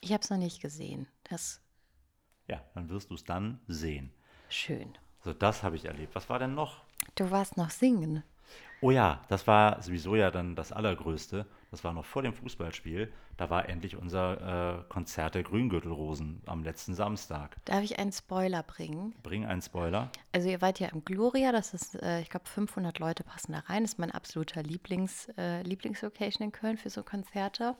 Ich 0.00 0.12
habe 0.12 0.22
es 0.22 0.30
noch 0.30 0.38
nicht 0.38 0.60
gesehen. 0.60 1.06
Das 1.24 1.60
Ja, 2.48 2.62
dann 2.74 2.88
wirst 2.90 3.10
du 3.10 3.14
es 3.14 3.24
dann 3.24 3.60
sehen. 3.68 4.12
Schön. 4.48 4.92
So, 5.24 5.32
das 5.32 5.62
habe 5.62 5.76
ich 5.76 5.84
erlebt. 5.84 6.14
Was 6.14 6.28
war 6.28 6.38
denn 6.38 6.54
noch? 6.54 6.82
Du 7.14 7.30
warst 7.30 7.56
noch 7.56 7.70
singen. 7.70 8.22
Oh 8.80 8.90
ja, 8.90 9.24
das 9.28 9.46
war 9.46 9.80
sowieso 9.80 10.16
ja 10.16 10.30
dann 10.30 10.56
das 10.56 10.72
Allergrößte. 10.72 11.46
Das 11.72 11.84
war 11.84 11.94
noch 11.94 12.04
vor 12.04 12.20
dem 12.20 12.34
Fußballspiel. 12.34 13.10
Da 13.38 13.48
war 13.48 13.66
endlich 13.66 13.96
unser 13.96 14.80
äh, 14.80 14.84
Konzert 14.90 15.34
der 15.34 15.42
Grüngürtelrosen 15.42 16.42
am 16.44 16.62
letzten 16.62 16.94
Samstag. 16.94 17.56
Darf 17.64 17.82
ich 17.82 17.98
einen 17.98 18.12
Spoiler 18.12 18.62
bringen? 18.62 19.14
Bring 19.22 19.46
einen 19.46 19.62
Spoiler. 19.62 20.12
Also 20.32 20.50
ihr 20.50 20.60
wart 20.60 20.80
ja 20.80 20.88
im 20.88 21.02
Gloria, 21.02 21.50
das 21.50 21.72
ist, 21.72 21.94
äh, 22.02 22.20
ich 22.20 22.28
glaube, 22.28 22.46
500 22.46 22.98
Leute 22.98 23.24
passen 23.24 23.52
da 23.52 23.60
rein. 23.60 23.84
Das 23.84 23.94
ist 23.94 23.98
mein 23.98 24.10
absoluter 24.10 24.62
Lieblings, 24.62 25.28
äh, 25.38 25.62
Lieblingslocation 25.62 26.44
in 26.44 26.52
Köln 26.52 26.76
für 26.76 26.90
so 26.90 27.02
Konzerte. 27.02 27.74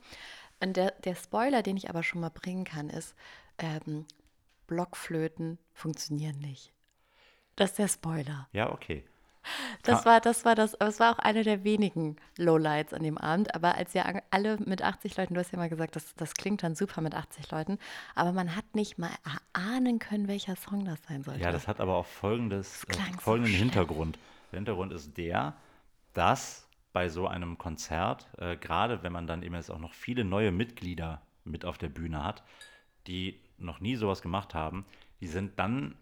Und 0.59 0.75
der, 0.75 0.89
der 1.03 1.13
Spoiler, 1.13 1.61
den 1.61 1.77
ich 1.77 1.87
aber 1.87 2.01
schon 2.01 2.21
mal 2.21 2.31
bringen 2.31 2.63
kann, 2.63 2.89
ist, 2.89 3.15
ähm, 3.59 4.07
Blockflöten 4.65 5.59
funktionieren 5.71 6.39
nicht. 6.39 6.73
Das 7.55 7.69
ist 7.69 7.79
der 7.79 7.87
Spoiler. 7.89 8.49
Ja, 8.53 8.71
okay. 8.71 9.03
Das 9.83 10.05
war, 10.05 10.21
das 10.21 10.45
war 10.45 10.55
das, 10.55 10.79
aber 10.79 10.89
es 10.89 10.99
war 10.99 11.13
auch 11.13 11.19
eine 11.19 11.43
der 11.43 11.63
wenigen 11.63 12.15
Lowlights 12.37 12.93
an 12.93 13.03
dem 13.03 13.17
Abend. 13.17 13.53
Aber 13.55 13.75
als 13.75 13.93
ja 13.93 14.05
alle 14.31 14.57
mit 14.57 14.81
80 14.81 15.17
Leuten, 15.17 15.33
du 15.33 15.39
hast 15.39 15.51
ja 15.51 15.57
mal 15.57 15.69
gesagt, 15.69 15.95
das, 15.95 16.15
das 16.15 16.33
klingt 16.33 16.63
dann 16.63 16.75
super 16.75 17.01
mit 17.01 17.13
80 17.15 17.51
Leuten, 17.51 17.77
aber 18.15 18.31
man 18.31 18.55
hat 18.55 18.65
nicht 18.73 18.97
mal 18.97 19.11
erahnen 19.53 19.99
können, 19.99 20.27
welcher 20.27 20.55
Song 20.55 20.85
das 20.85 21.03
sein 21.07 21.23
sollte. 21.23 21.41
Ja, 21.41 21.51
das 21.51 21.67
hat 21.67 21.79
aber 21.79 21.95
auch 21.95 22.05
folgendes, 22.05 22.83
äh, 22.85 22.93
so 22.93 23.19
folgenden 23.19 23.53
schlimm. 23.53 23.69
Hintergrund. 23.69 24.19
Der 24.51 24.57
Hintergrund 24.57 24.93
ist 24.93 25.17
der, 25.17 25.55
dass 26.13 26.67
bei 26.93 27.09
so 27.09 27.27
einem 27.27 27.57
Konzert, 27.57 28.27
äh, 28.37 28.55
gerade 28.55 29.03
wenn 29.03 29.11
man 29.11 29.27
dann 29.27 29.43
eben 29.43 29.55
jetzt 29.55 29.71
auch 29.71 29.79
noch 29.79 29.93
viele 29.93 30.23
neue 30.23 30.51
Mitglieder 30.51 31.21
mit 31.43 31.65
auf 31.65 31.77
der 31.77 31.89
Bühne 31.89 32.23
hat, 32.23 32.43
die 33.07 33.41
noch 33.57 33.79
nie 33.79 33.95
sowas 33.95 34.21
gemacht 34.21 34.53
haben, 34.53 34.85
die 35.19 35.27
sind 35.27 35.59
dann, 35.59 35.95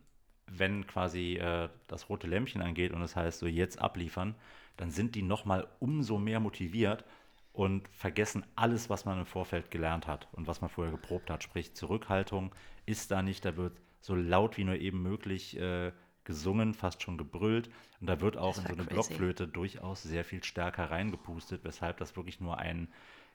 wenn 0.58 0.86
quasi 0.88 1.36
äh, 1.36 1.70
das 1.88 2.10
rote 2.10 2.28
Lämpchen 2.28 2.62
angeht 2.62 2.92
und 2.92 3.02
das 3.02 3.16
heißt 3.16 3.40
so 3.40 3.48
jetzt 3.48 3.80
abliefern, 3.80 4.36
dann 4.78 4.92
sind 4.92 5.16
die 5.16 5.22
nochmal 5.22 5.68
umso 5.80 6.18
mehr 6.18 6.40
motiviert 6.40 7.06
und 7.54 7.88
vergessen 7.90 8.46
alles, 8.56 8.90
was 8.90 9.06
man 9.06 9.20
im 9.20 9.26
Vorfeld 9.26 9.72
gelernt 9.72 10.08
hat 10.08 10.28
und 10.32 10.48
was 10.48 10.62
man 10.62 10.70
vorher 10.70 10.92
geprobt 10.92 11.30
hat. 11.30 11.44
Sprich, 11.44 11.74
Zurückhaltung 11.74 12.54
ist 12.86 13.12
da 13.12 13.22
nicht, 13.22 13.44
da 13.46 13.58
wird 13.58 13.78
so 14.00 14.16
laut 14.16 14.58
wie 14.58 14.64
nur 14.64 14.76
eben 14.76 15.02
möglich 15.04 15.58
äh, 15.58 15.92
gesungen, 16.24 16.74
fast 16.74 17.04
schon 17.04 17.18
gebrüllt. 17.18 17.70
Und 18.00 18.08
da 18.08 18.22
wird 18.22 18.38
auch 18.38 18.58
in 18.58 18.64
so 18.64 18.70
eine 18.70 18.84
crazy. 18.84 18.90
Blockflöte 18.94 19.48
durchaus 19.48 20.04
sehr 20.04 20.24
viel 20.24 20.44
stärker 20.44 20.90
reingepustet, 20.90 21.64
weshalb 21.64 21.98
das 21.98 22.16
wirklich 22.16 22.40
nur 22.40 22.58
ein 22.58 22.88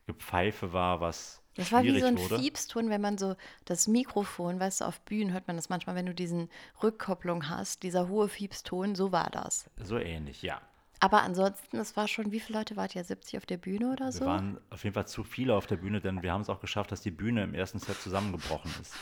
Gepfeife 0.06 0.72
war, 0.72 1.00
was 1.00 1.42
Das 1.56 1.72
war 1.72 1.82
wie 1.82 1.98
so 1.98 2.06
ein 2.06 2.18
wurde. 2.18 2.38
Fiepston, 2.38 2.90
wenn 2.90 3.00
man 3.00 3.18
so 3.18 3.34
das 3.64 3.88
Mikrofon, 3.88 4.60
weißt 4.60 4.82
du, 4.82 4.84
auf 4.84 5.00
Bühnen 5.00 5.32
hört 5.32 5.46
man 5.46 5.56
das 5.56 5.68
manchmal, 5.68 5.96
wenn 5.96 6.06
du 6.06 6.14
diesen 6.14 6.50
Rückkopplung 6.82 7.48
hast, 7.48 7.82
dieser 7.82 8.08
hohe 8.08 8.28
Fiepston, 8.28 8.94
so 8.94 9.12
war 9.12 9.30
das. 9.30 9.70
So 9.82 9.98
ähnlich, 9.98 10.42
ja. 10.42 10.60
Aber 11.00 11.22
ansonsten, 11.22 11.76
es 11.78 11.96
war 11.96 12.08
schon, 12.08 12.32
wie 12.32 12.40
viele 12.40 12.58
Leute 12.58 12.76
wart 12.76 12.94
ihr? 12.94 13.04
70 13.04 13.38
auf 13.38 13.46
der 13.46 13.58
Bühne 13.58 13.92
oder 13.92 14.06
Wir 14.06 14.12
so? 14.12 14.24
waren 14.26 14.58
auf 14.70 14.82
jeden 14.84 14.94
Fall 14.94 15.06
zu 15.06 15.24
viele 15.24 15.54
auf 15.54 15.66
der 15.66 15.76
Bühne, 15.76 16.00
denn 16.00 16.22
wir 16.22 16.32
haben 16.32 16.40
es 16.40 16.48
auch 16.48 16.60
geschafft, 16.60 16.90
dass 16.92 17.02
die 17.02 17.10
Bühne 17.10 17.44
im 17.44 17.54
ersten 17.54 17.78
Set 17.78 18.00
zusammengebrochen 18.00 18.70
ist. 18.80 18.94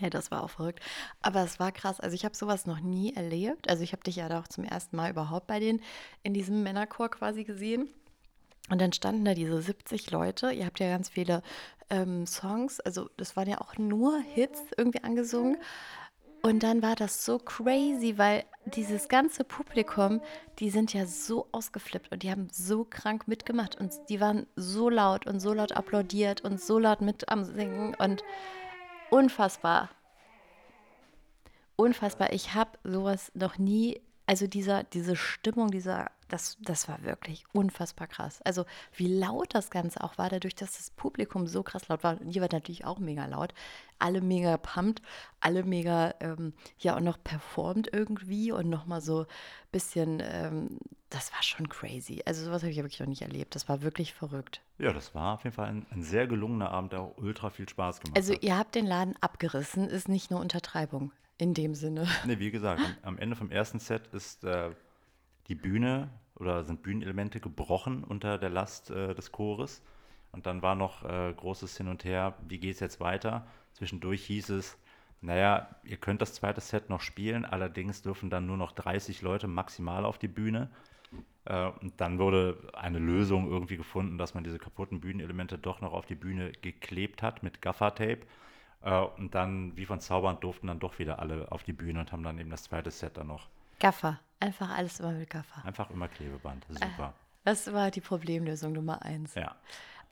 Ja, 0.00 0.08
das 0.08 0.30
war 0.30 0.42
auch 0.42 0.50
verrückt. 0.50 0.80
Aber 1.20 1.44
es 1.44 1.60
war 1.60 1.72
krass. 1.72 2.00
Also 2.00 2.14
ich 2.14 2.24
habe 2.24 2.34
sowas 2.34 2.66
noch 2.66 2.80
nie 2.80 3.14
erlebt. 3.14 3.68
Also 3.68 3.82
ich 3.82 3.92
habe 3.92 4.02
dich 4.02 4.16
ja 4.16 4.28
da 4.28 4.40
auch 4.40 4.48
zum 4.48 4.64
ersten 4.64 4.96
Mal 4.96 5.10
überhaupt 5.10 5.46
bei 5.46 5.60
denen 5.60 5.82
in 6.22 6.32
diesem 6.32 6.62
Männerchor 6.62 7.10
quasi 7.10 7.44
gesehen. 7.44 7.88
Und 8.70 8.80
dann 8.80 8.92
standen 8.92 9.24
da 9.24 9.34
diese 9.34 9.60
70 9.60 10.10
Leute. 10.10 10.52
Ihr 10.52 10.64
habt 10.64 10.80
ja 10.80 10.88
ganz 10.88 11.08
viele 11.08 11.42
ähm, 11.90 12.26
Songs. 12.26 12.80
Also 12.80 13.10
das 13.16 13.36
waren 13.36 13.48
ja 13.48 13.60
auch 13.60 13.76
nur 13.76 14.20
Hits 14.20 14.62
irgendwie 14.76 15.02
angesungen. 15.02 15.58
Und 16.42 16.62
dann 16.62 16.80
war 16.80 16.94
das 16.94 17.26
so 17.26 17.38
crazy, 17.38 18.16
weil 18.16 18.44
dieses 18.64 19.08
ganze 19.08 19.44
Publikum, 19.44 20.22
die 20.58 20.70
sind 20.70 20.94
ja 20.94 21.04
so 21.04 21.48
ausgeflippt 21.52 22.10
und 22.12 22.22
die 22.22 22.30
haben 22.30 22.48
so 22.50 22.86
krank 22.88 23.28
mitgemacht 23.28 23.78
und 23.78 23.92
die 24.08 24.20
waren 24.20 24.46
so 24.56 24.88
laut 24.88 25.26
und 25.26 25.40
so 25.40 25.52
laut 25.52 25.72
applaudiert 25.72 26.40
und 26.40 26.58
so 26.58 26.78
laut 26.78 27.02
mit 27.02 27.28
am 27.28 27.44
Singen 27.44 27.94
und 27.94 28.24
unfassbar. 29.10 29.90
Unfassbar. 31.76 32.32
Ich 32.32 32.54
habe 32.54 32.78
sowas 32.84 33.30
noch 33.34 33.58
nie, 33.58 34.00
also 34.24 34.46
dieser, 34.46 34.84
diese 34.84 35.16
Stimmung, 35.16 35.70
dieser, 35.70 36.10
das, 36.30 36.56
das 36.62 36.88
war 36.88 37.02
wirklich 37.02 37.44
unfassbar 37.52 38.06
krass. 38.06 38.40
Also 38.42 38.64
wie 38.94 39.06
laut 39.06 39.54
das 39.54 39.70
Ganze 39.70 40.02
auch 40.02 40.16
war, 40.18 40.28
dadurch, 40.30 40.54
dass 40.54 40.76
das 40.78 40.90
Publikum 40.90 41.46
so 41.46 41.62
krass 41.62 41.88
laut 41.88 42.02
war. 42.02 42.20
Und 42.20 42.34
ihr 42.34 42.40
wart 42.42 42.52
natürlich 42.52 42.84
auch 42.84 42.98
mega 42.98 43.26
laut. 43.26 43.52
Alle 43.98 44.20
mega 44.22 44.56
pumped, 44.56 45.02
alle 45.40 45.62
mega, 45.62 46.14
ähm, 46.20 46.54
ja, 46.78 46.96
und 46.96 47.04
noch 47.04 47.22
performt 47.22 47.90
irgendwie 47.92 48.50
und 48.52 48.70
nochmal 48.70 49.00
so 49.02 49.20
ein 49.20 49.26
bisschen, 49.72 50.22
ähm, 50.22 50.78
das 51.10 51.32
war 51.32 51.42
schon 51.42 51.68
crazy. 51.68 52.22
Also 52.24 52.44
sowas 52.44 52.62
habe 52.62 52.70
ich 52.70 52.78
ja 52.78 52.82
wirklich 52.84 53.00
noch 53.00 53.06
nicht 53.06 53.22
erlebt. 53.22 53.54
Das 53.54 53.68
war 53.68 53.82
wirklich 53.82 54.14
verrückt. 54.14 54.62
Ja, 54.78 54.92
das 54.92 55.14
war 55.14 55.34
auf 55.34 55.44
jeden 55.44 55.54
Fall 55.54 55.68
ein, 55.68 55.86
ein 55.90 56.02
sehr 56.02 56.26
gelungener 56.26 56.70
Abend, 56.70 56.92
der 56.92 57.00
auch 57.00 57.16
ultra 57.18 57.50
viel 57.50 57.68
Spaß 57.68 58.00
gemacht 58.00 58.16
Also 58.16 58.32
hat. 58.32 58.42
ihr 58.42 58.56
habt 58.56 58.74
den 58.74 58.86
Laden 58.86 59.14
abgerissen, 59.20 59.88
ist 59.88 60.08
nicht 60.08 60.30
nur 60.30 60.40
Untertreibung 60.40 61.12
in 61.36 61.52
dem 61.54 61.74
Sinne. 61.74 62.06
Ne, 62.24 62.38
wie 62.38 62.50
gesagt, 62.50 62.80
am, 62.82 62.96
am 63.02 63.18
Ende 63.18 63.34
vom 63.36 63.50
ersten 63.50 63.80
Set 63.80 64.06
ist 64.08 64.44
äh, 64.44 64.70
die 65.48 65.54
Bühne 65.54 66.08
oder 66.40 66.64
sind 66.64 66.82
Bühnenelemente 66.82 67.38
gebrochen 67.40 68.02
unter 68.02 68.38
der 68.38 68.50
Last 68.50 68.90
äh, 68.90 69.14
des 69.14 69.30
Chores. 69.30 69.82
Und 70.32 70.46
dann 70.46 70.62
war 70.62 70.74
noch 70.74 71.04
äh, 71.04 71.32
großes 71.36 71.76
Hin 71.76 71.88
und 71.88 72.04
Her, 72.04 72.34
wie 72.48 72.58
geht 72.58 72.74
es 72.74 72.80
jetzt 72.80 73.00
weiter? 73.00 73.46
Zwischendurch 73.72 74.24
hieß 74.24 74.50
es, 74.50 74.78
naja, 75.20 75.68
ihr 75.84 75.98
könnt 75.98 76.22
das 76.22 76.34
zweite 76.34 76.60
Set 76.60 76.88
noch 76.88 77.00
spielen, 77.00 77.44
allerdings 77.44 78.02
dürfen 78.02 78.30
dann 78.30 78.46
nur 78.46 78.56
noch 78.56 78.72
30 78.72 79.22
Leute 79.22 79.48
maximal 79.48 80.04
auf 80.04 80.18
die 80.18 80.28
Bühne. 80.28 80.70
Äh, 81.44 81.66
und 81.82 82.00
dann 82.00 82.18
wurde 82.18 82.56
eine 82.72 82.98
Lösung 82.98 83.50
irgendwie 83.50 83.76
gefunden, 83.76 84.18
dass 84.18 84.34
man 84.34 84.44
diese 84.44 84.58
kaputten 84.58 85.00
Bühnenelemente 85.00 85.58
doch 85.58 85.80
noch 85.80 85.92
auf 85.92 86.06
die 86.06 86.14
Bühne 86.14 86.52
geklebt 86.62 87.22
hat 87.22 87.42
mit 87.42 87.60
Gaffertape. 87.60 88.20
Äh, 88.82 89.00
und 89.18 89.34
dann, 89.34 89.76
wie 89.76 89.84
von 89.84 90.00
Zaubernd, 90.00 90.42
durften 90.42 90.68
dann 90.68 90.80
doch 90.80 90.98
wieder 90.98 91.18
alle 91.18 91.50
auf 91.52 91.64
die 91.64 91.72
Bühne 91.72 92.00
und 92.00 92.12
haben 92.12 92.22
dann 92.22 92.38
eben 92.38 92.50
das 92.50 92.62
zweite 92.64 92.90
Set 92.90 93.16
dann 93.16 93.26
noch. 93.26 93.48
Gaffer. 93.78 94.20
Einfach 94.40 94.70
alles 94.70 95.00
immer 95.00 95.12
mit 95.12 95.30
Gaffer. 95.30 95.64
Einfach 95.64 95.90
immer 95.90 96.08
Klebeband. 96.08 96.64
Super. 96.68 97.14
Das 97.44 97.72
war 97.72 97.90
die 97.90 98.00
Problemlösung 98.00 98.72
Nummer 98.72 99.02
eins. 99.02 99.34
Ja. 99.34 99.54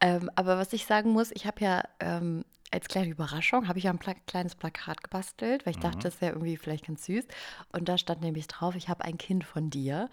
Ähm, 0.01 0.31
aber 0.37 0.59
was 0.59 0.73
ich 0.73 0.87
sagen 0.87 1.11
muss, 1.11 1.31
ich 1.33 1.47
habe 1.47 1.61
ja 1.61 1.83
ähm, 2.01 2.45
als 2.71 2.89
kleine 2.89 3.09
Überraschung, 3.09 3.67
habe 3.69 3.79
ich 3.79 3.85
ja 3.87 3.91
ein 3.91 3.99
Pla 3.99 4.15
kleines 4.27 4.55
Plakat 4.55 5.03
gebastelt, 5.03 5.65
weil 5.67 5.73
ich 5.73 5.81
dachte, 5.81 6.01
das 6.01 6.21
wäre 6.21 6.33
irgendwie 6.33 6.57
vielleicht 6.57 6.87
ganz 6.87 7.05
süß. 7.07 7.27
Und 7.73 7.89
da 7.89 7.99
stand 7.99 8.21
nämlich 8.21 8.47
drauf, 8.47 8.77
ich 8.77 8.89
habe 8.89 9.05
ein 9.05 9.19
Kind 9.19 9.45
von 9.45 9.71
dir. 9.71 10.09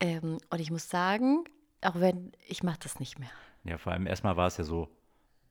Ähm, 0.00 0.38
und 0.48 0.58
ich 0.58 0.70
muss 0.70 0.88
sagen, 0.88 1.44
auch 1.82 1.96
wenn, 1.96 2.32
ich 2.48 2.62
mache 2.62 2.78
das 2.82 2.98
nicht 2.98 3.18
mehr. 3.18 3.30
Ja, 3.64 3.76
vor 3.78 3.92
allem 3.92 4.06
erstmal 4.06 4.36
war 4.36 4.46
es 4.46 4.56
ja 4.56 4.64
so, 4.64 4.88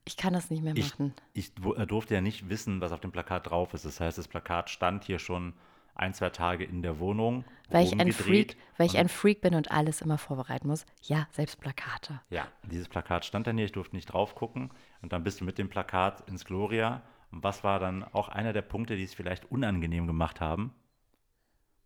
Ich 0.06 0.18
kann 0.18 0.34
das 0.34 0.50
nicht 0.50 0.64
mehr 0.64 0.76
ich, 0.76 0.92
machen. 0.92 1.14
ich 1.34 1.52
äh, 1.78 1.86
durfte 1.86 2.16
ja 2.16 2.22
nicht 2.22 2.50
wissen, 2.50 2.82
was 2.82 2.92
auf 2.92 3.00
dem 3.00 3.12
Plakat 3.12 3.50
drauf 3.50 3.74
ist. 3.76 3.86
Das 3.86 4.00
heißt, 4.00 4.18
das 4.18 4.28
Plakat 4.28 4.72
stand 4.72 5.04
hier 5.04 5.20
schon 5.20 5.54
ein, 6.00 6.14
zwei 6.14 6.30
Tage 6.30 6.64
in 6.64 6.82
der 6.82 7.00
Wohnung. 7.00 7.46
Weil 7.70 7.86
ich 7.86 8.00
ein 8.00 8.12
Freak, 8.12 8.58
weil 8.78 8.88
ich 8.88 8.98
ein 8.98 9.10
Freak 9.10 9.42
bin 9.42 9.54
und 9.54 9.70
alles 9.72 10.02
immer 10.02 10.18
vorbereiten 10.18 10.68
muss. 10.68 10.86
Ja, 11.04 11.28
selbst 11.32 11.60
Plakate. 11.60 12.20
Ja, 12.30 12.48
dieses 12.64 12.88
Plakat 12.88 13.26
stand 13.26 13.46
dann 13.46 13.58
hier, 13.58 13.66
ich 13.66 13.72
durfte 13.72 13.96
nicht 13.96 14.08
drauf 14.08 14.34
gucken. 14.34 14.72
Und 15.02 15.14
dann 15.14 15.24
bist 15.24 15.40
du 15.42 15.46
mit 15.46 15.58
dem 15.58 15.70
Plakat 15.70 16.28
ins 16.28 16.46
Gloria. 16.46 17.04
Und 17.32 17.44
was 17.44 17.64
war 17.64 17.80
dann 17.80 18.04
auch 18.04 18.30
einer 18.30 18.54
der 18.54 18.64
Punkte, 18.64 18.96
die 18.96 19.04
es 19.04 19.14
vielleicht 19.14 19.52
unangenehm 19.52 20.08
gemacht 20.08 20.42
haben? 20.42 20.74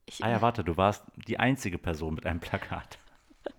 Ich, 0.06 0.23
Ah 0.23 0.30
ja, 0.30 0.41
warte, 0.41 0.63
du 0.63 0.78
warst 0.78 1.04
die 1.28 1.39
einzige 1.39 1.78
Person 1.78 2.13
mit 2.13 2.26
einem 2.26 2.39
Plakat. 2.39 2.97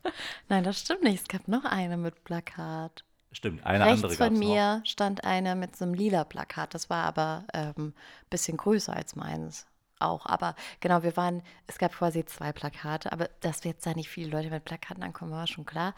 Nein, 0.48 0.64
das 0.64 0.80
stimmt 0.80 1.02
nicht. 1.02 1.22
Es 1.22 1.28
gab 1.28 1.46
noch 1.48 1.64
eine 1.64 1.96
mit 1.96 2.24
Plakat. 2.24 3.04
Stimmt, 3.32 3.66
eine 3.66 3.84
andere 3.84 4.10
Rechts 4.10 4.18
gab 4.18 4.28
von 4.28 4.34
es 4.34 4.40
noch. 4.40 4.48
mir 4.48 4.82
stand 4.84 5.24
eine 5.24 5.56
mit 5.56 5.76
so 5.76 5.84
einem 5.84 5.94
lila 5.94 6.24
Plakat. 6.24 6.72
Das 6.72 6.88
war 6.88 7.04
aber 7.04 7.44
ein 7.52 7.74
ähm, 7.76 7.94
bisschen 8.30 8.56
größer 8.56 8.94
als 8.94 9.16
meins. 9.16 9.66
Auch. 10.00 10.26
Aber 10.26 10.54
genau, 10.80 11.02
wir 11.02 11.16
waren, 11.16 11.42
es 11.66 11.78
gab 11.78 11.92
quasi 11.92 12.24
zwei 12.24 12.52
Plakate. 12.52 13.12
Aber 13.12 13.28
dass 13.40 13.64
jetzt 13.64 13.86
da 13.86 13.92
nicht 13.94 14.08
viele 14.08 14.30
Leute 14.30 14.50
mit 14.50 14.64
Plakaten 14.64 15.02
ankommen, 15.02 15.32
war 15.32 15.46
schon 15.46 15.66
klar. 15.66 15.94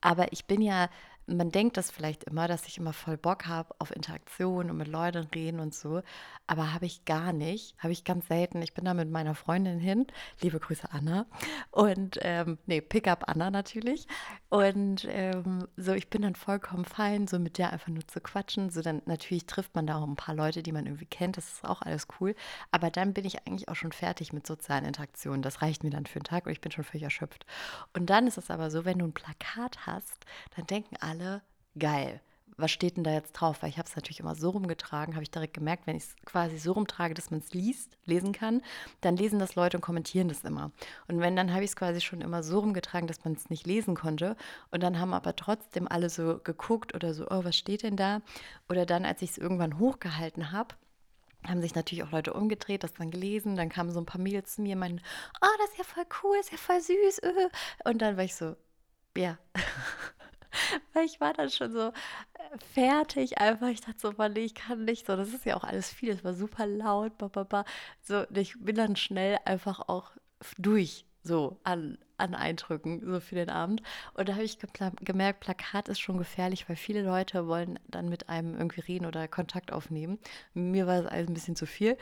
Aber 0.00 0.32
ich 0.32 0.46
bin 0.46 0.62
ja, 0.62 0.88
man 1.36 1.50
denkt 1.50 1.76
das 1.76 1.90
vielleicht 1.90 2.24
immer, 2.24 2.48
dass 2.48 2.66
ich 2.66 2.78
immer 2.78 2.92
voll 2.92 3.16
Bock 3.16 3.46
habe 3.46 3.74
auf 3.78 3.94
Interaktion 3.94 4.70
und 4.70 4.76
mit 4.76 4.88
Leuten 4.88 5.26
reden 5.34 5.60
und 5.60 5.74
so. 5.74 6.02
Aber 6.46 6.74
habe 6.74 6.86
ich 6.86 7.04
gar 7.04 7.32
nicht. 7.32 7.76
Habe 7.78 7.92
ich 7.92 8.04
ganz 8.04 8.28
selten. 8.28 8.60
Ich 8.62 8.74
bin 8.74 8.84
da 8.84 8.94
mit 8.94 9.10
meiner 9.10 9.34
Freundin 9.34 9.78
hin. 9.78 10.06
Liebe 10.40 10.58
Grüße, 10.58 10.88
Anna. 10.90 11.26
Und, 11.70 12.18
ähm, 12.22 12.58
nee, 12.66 12.80
Pickup 12.80 13.28
Anna 13.28 13.50
natürlich. 13.50 14.06
Und 14.48 15.06
ähm, 15.08 15.68
so, 15.76 15.92
ich 15.92 16.10
bin 16.10 16.22
dann 16.22 16.34
vollkommen 16.34 16.84
fein, 16.84 17.28
so 17.28 17.38
mit 17.38 17.58
der 17.58 17.72
einfach 17.72 17.88
nur 17.88 18.06
zu 18.06 18.20
quatschen. 18.20 18.70
So, 18.70 18.82
dann 18.82 19.02
natürlich 19.06 19.46
trifft 19.46 19.74
man 19.74 19.86
da 19.86 19.98
auch 19.98 20.06
ein 20.06 20.16
paar 20.16 20.34
Leute, 20.34 20.62
die 20.62 20.72
man 20.72 20.86
irgendwie 20.86 21.06
kennt. 21.06 21.36
Das 21.36 21.52
ist 21.52 21.64
auch 21.64 21.82
alles 21.82 22.08
cool. 22.20 22.34
Aber 22.72 22.90
dann 22.90 23.14
bin 23.14 23.24
ich 23.24 23.46
eigentlich 23.46 23.68
auch 23.68 23.76
schon 23.76 23.92
fertig 23.92 24.32
mit 24.32 24.46
sozialen 24.46 24.84
Interaktionen. 24.84 25.42
Das 25.42 25.62
reicht 25.62 25.84
mir 25.84 25.90
dann 25.90 26.06
für 26.06 26.18
einen 26.18 26.24
Tag 26.24 26.46
und 26.46 26.52
ich 26.52 26.60
bin 26.60 26.72
schon 26.72 26.84
völlig 26.84 27.04
erschöpft. 27.04 27.46
Und 27.92 28.10
dann 28.10 28.26
ist 28.26 28.38
es 28.38 28.50
aber 28.50 28.70
so, 28.70 28.84
wenn 28.84 28.98
du 28.98 29.04
ein 29.04 29.12
Plakat 29.12 29.86
hast, 29.86 30.24
dann 30.56 30.66
denken 30.66 30.96
alle, 31.20 31.42
geil. 31.78 32.20
was 32.56 32.70
steht 32.70 32.98
denn 32.98 33.04
da 33.04 33.12
jetzt 33.12 33.32
drauf? 33.32 33.62
Weil 33.62 33.70
ich 33.70 33.78
habe 33.78 33.88
es 33.88 33.96
natürlich 33.96 34.20
immer 34.20 34.34
so 34.34 34.50
rumgetragen, 34.50 35.14
habe 35.14 35.22
ich 35.22 35.30
direkt 35.30 35.54
gemerkt, 35.54 35.86
wenn 35.86 35.96
ich 35.96 36.02
es 36.02 36.16
quasi 36.26 36.58
so 36.58 36.72
rumtrage, 36.72 37.14
dass 37.14 37.30
man 37.30 37.40
es 37.40 37.54
liest, 37.54 37.96
lesen 38.04 38.32
kann, 38.32 38.60
dann 39.00 39.16
lesen 39.16 39.38
das 39.38 39.54
Leute 39.54 39.78
und 39.78 39.80
kommentieren 39.80 40.28
das 40.28 40.44
immer. 40.44 40.70
Und 41.08 41.20
wenn, 41.20 41.36
dann 41.36 41.52
habe 41.54 41.64
ich 41.64 41.70
es 41.70 41.76
quasi 41.76 42.02
schon 42.02 42.20
immer 42.20 42.42
so 42.42 42.58
rumgetragen, 42.58 43.06
dass 43.06 43.24
man 43.24 43.32
es 43.32 43.48
nicht 43.48 43.66
lesen 43.66 43.94
konnte. 43.94 44.36
Und 44.70 44.82
dann 44.82 44.98
haben 44.98 45.14
aber 45.14 45.36
trotzdem 45.36 45.88
alle 45.88 46.10
so 46.10 46.38
geguckt 46.42 46.94
oder 46.94 47.14
so, 47.14 47.26
oh, 47.30 47.44
was 47.44 47.56
steht 47.56 47.82
denn 47.82 47.96
da? 47.96 48.20
Oder 48.68 48.84
dann, 48.84 49.06
als 49.06 49.22
ich 49.22 49.30
es 49.30 49.38
irgendwann 49.38 49.78
hochgehalten 49.78 50.52
habe, 50.52 50.74
haben 51.46 51.62
sich 51.62 51.74
natürlich 51.74 52.04
auch 52.04 52.10
Leute 52.10 52.34
umgedreht, 52.34 52.84
das 52.84 52.92
dann 52.92 53.10
gelesen. 53.10 53.56
Dann 53.56 53.70
kamen 53.70 53.90
so 53.90 54.00
ein 54.00 54.06
paar 54.06 54.20
Mädels 54.20 54.56
zu 54.56 54.62
mir 54.62 54.74
und 54.74 54.80
meinten, 54.80 55.02
oh, 55.40 55.56
das 55.60 55.70
ist 55.70 55.78
ja 55.78 55.84
voll 55.84 56.06
cool, 56.22 56.36
ist 56.38 56.52
ja 56.52 56.58
voll 56.58 56.80
süß. 56.80 57.20
Äh. 57.20 57.48
Und 57.84 58.02
dann 58.02 58.18
war 58.18 58.24
ich 58.24 58.34
so, 58.34 58.56
ja. 59.16 59.38
Weil 60.92 61.04
ich 61.06 61.20
war 61.20 61.32
dann 61.32 61.50
schon 61.50 61.72
so 61.72 61.88
äh, 61.88 62.58
fertig 62.74 63.38
einfach. 63.38 63.68
Ich 63.68 63.80
dachte 63.80 63.98
so, 63.98 64.12
Mann, 64.12 64.32
nee, 64.32 64.40
ich 64.40 64.54
kann 64.54 64.84
nicht 64.84 65.06
so. 65.06 65.16
Das 65.16 65.28
ist 65.32 65.44
ja 65.44 65.56
auch 65.56 65.64
alles 65.64 65.90
viel. 65.92 66.10
Es 66.10 66.24
war 66.24 66.34
super 66.34 66.66
laut. 66.66 67.16
Ba, 67.18 67.64
So, 68.02 68.24
ich 68.34 68.54
bin 68.60 68.76
dann 68.76 68.96
schnell 68.96 69.38
einfach 69.44 69.80
auch 69.88 70.12
durch 70.58 71.04
so 71.22 71.58
an, 71.64 71.98
an 72.16 72.34
Eindrücken, 72.34 73.00
so 73.04 73.20
für 73.20 73.34
den 73.34 73.50
Abend. 73.50 73.82
Und 74.14 74.28
da 74.28 74.34
habe 74.34 74.44
ich 74.44 74.58
gemerkt, 75.00 75.40
Plakat 75.40 75.88
ist 75.88 76.00
schon 76.00 76.18
gefährlich, 76.18 76.68
weil 76.68 76.76
viele 76.76 77.02
Leute 77.02 77.46
wollen 77.46 77.78
dann 77.88 78.08
mit 78.08 78.28
einem 78.28 78.56
irgendwie 78.56 78.80
reden 78.80 79.06
oder 79.06 79.28
Kontakt 79.28 79.72
aufnehmen. 79.72 80.18
Mir 80.54 80.86
war 80.86 81.02
das 81.02 81.10
alles 81.10 81.28
ein 81.28 81.34
bisschen 81.34 81.56
zu 81.56 81.66
viel. 81.66 81.96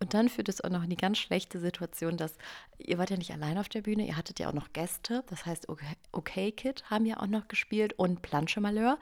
Und 0.00 0.14
dann 0.14 0.28
führt 0.28 0.48
es 0.48 0.62
auch 0.62 0.70
noch 0.70 0.82
in 0.82 0.90
die 0.90 0.96
ganz 0.96 1.18
schlechte 1.18 1.60
Situation, 1.60 2.16
dass 2.16 2.36
ihr 2.78 2.98
wart 2.98 3.10
ja 3.10 3.16
nicht 3.16 3.32
allein 3.32 3.58
auf 3.58 3.68
der 3.68 3.82
Bühne, 3.82 4.06
ihr 4.06 4.16
hattet 4.16 4.38
ja 4.38 4.48
auch 4.48 4.54
noch 4.54 4.72
Gäste. 4.72 5.24
Das 5.28 5.46
heißt, 5.46 5.68
Okay, 5.68 5.86
okay 6.12 6.52
Kid 6.52 6.84
haben 6.90 7.06
ja 7.06 7.20
auch 7.20 7.26
noch 7.26 7.48
gespielt 7.48 7.94
und 7.94 8.22
Planche 8.22 8.60
Malheur. 8.60 8.98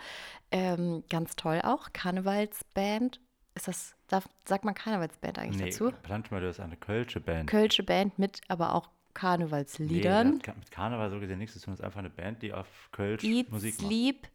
Ähm, 0.51 1.03
ganz 1.09 1.37
toll 1.37 1.61
auch. 1.63 1.93
Karnevalsband 1.93 3.21
ist 3.55 3.69
das, 3.69 3.95
darf, 4.09 4.29
sagt 4.47 4.65
man 4.65 4.75
Karnevalsband 4.75 5.39
eigentlich 5.39 5.63
nee, 5.63 5.71
dazu? 5.71 5.91
Planche 6.03 6.33
Malheur 6.33 6.51
ist 6.51 6.61
eine 6.61 6.77
Kölsche 6.77 7.21
Band. 7.21 7.49
Kölsche 7.49 7.83
Band 7.83 8.19
mit 8.19 8.41
aber 8.49 8.75
auch 8.75 8.89
Karnevalsliedern. 9.15 10.41
Nee, 10.45 10.53
mit 10.55 10.71
Karneval 10.71 11.11
so 11.11 11.21
gesehen 11.21 11.39
nichts 11.39 11.55
zu 11.55 11.61
tun. 11.61 11.73
Das 11.73 11.81
ist 11.81 11.85
einfach 11.85 12.01
eine 12.01 12.11
Band, 12.11 12.43
die 12.43 12.53
auf 12.53 12.67
Kölsch 12.93 13.25
Eat, 13.25 13.51
Musik 13.51 13.79
macht. 13.79 13.87
Sleep, 13.87 14.29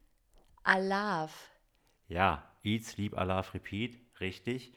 Alav. 0.63 1.51
Ja, 2.07 2.43
Eat, 2.63 2.85
Sleep, 2.85 3.17
Alav, 3.17 3.53
Repeat, 3.53 3.97
richtig. 4.19 4.73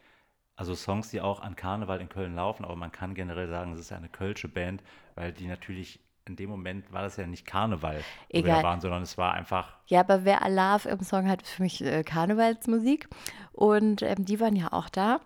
Also 0.57 0.75
Songs, 0.75 1.11
die 1.11 1.21
auch 1.21 1.41
an 1.41 1.57
Karneval 1.57 2.01
in 2.01 2.09
Köln 2.09 2.35
laufen, 2.35 2.65
aber 2.65 2.77
man 2.77 2.93
kann 2.93 3.15
generell 3.15 3.49
sagen, 3.49 3.73
es 3.73 3.81
ist 3.81 3.91
ja 3.91 3.97
eine 3.97 4.11
kölsche 4.11 4.49
Band, 4.49 4.83
weil 5.15 5.33
die 5.33 5.47
natürlich 5.47 6.01
in 6.27 6.37
dem 6.37 6.51
Moment 6.51 6.93
war 6.93 7.03
das 7.03 7.17
ja 7.17 7.27
nicht 7.27 7.47
Karneval, 7.47 8.05
wo 8.33 8.45
wir 8.45 8.63
waren, 8.63 8.81
sondern 8.81 9.03
es 9.03 9.19
war 9.19 9.35
einfach. 9.35 9.77
Ja, 9.87 10.01
aber 10.01 10.25
wer 10.25 10.43
Alav 10.43 10.87
im 10.87 11.01
Song 11.01 11.29
hat, 11.29 11.43
ist 11.43 11.51
für 11.51 11.63
mich 11.63 11.83
äh, 11.85 12.05
Karnevalsmusik. 12.05 13.09
Und 13.53 14.03
ähm, 14.03 14.25
die 14.25 14.39
waren 14.39 14.55
ja 14.55 14.73
auch 14.73 14.89
da. 14.89 15.21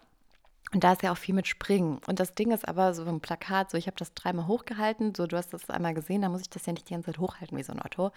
Und 0.74 0.82
da 0.82 0.92
ist 0.92 1.02
ja 1.04 1.12
auch 1.12 1.16
viel 1.16 1.36
mit 1.36 1.46
Springen. 1.46 2.00
Und 2.08 2.18
das 2.18 2.34
Ding 2.34 2.50
ist 2.50 2.66
aber 2.66 2.94
so 2.94 3.04
ein 3.04 3.20
Plakat, 3.20 3.70
so 3.70 3.78
ich 3.78 3.86
habe 3.86 3.96
das 3.96 4.12
dreimal 4.12 4.48
hochgehalten, 4.48 5.14
so 5.14 5.28
du 5.28 5.36
hast 5.36 5.52
das 5.52 5.70
einmal 5.70 5.94
gesehen, 5.94 6.22
da 6.22 6.28
muss 6.28 6.40
ich 6.40 6.50
das 6.50 6.66
ja 6.66 6.72
nicht 6.72 6.90
die 6.90 6.94
ganze 6.94 7.12
Zeit 7.12 7.20
hochhalten 7.20 7.56
wie 7.56 7.62
so 7.62 7.72
ein 7.72 7.80
Otto. 7.80 8.10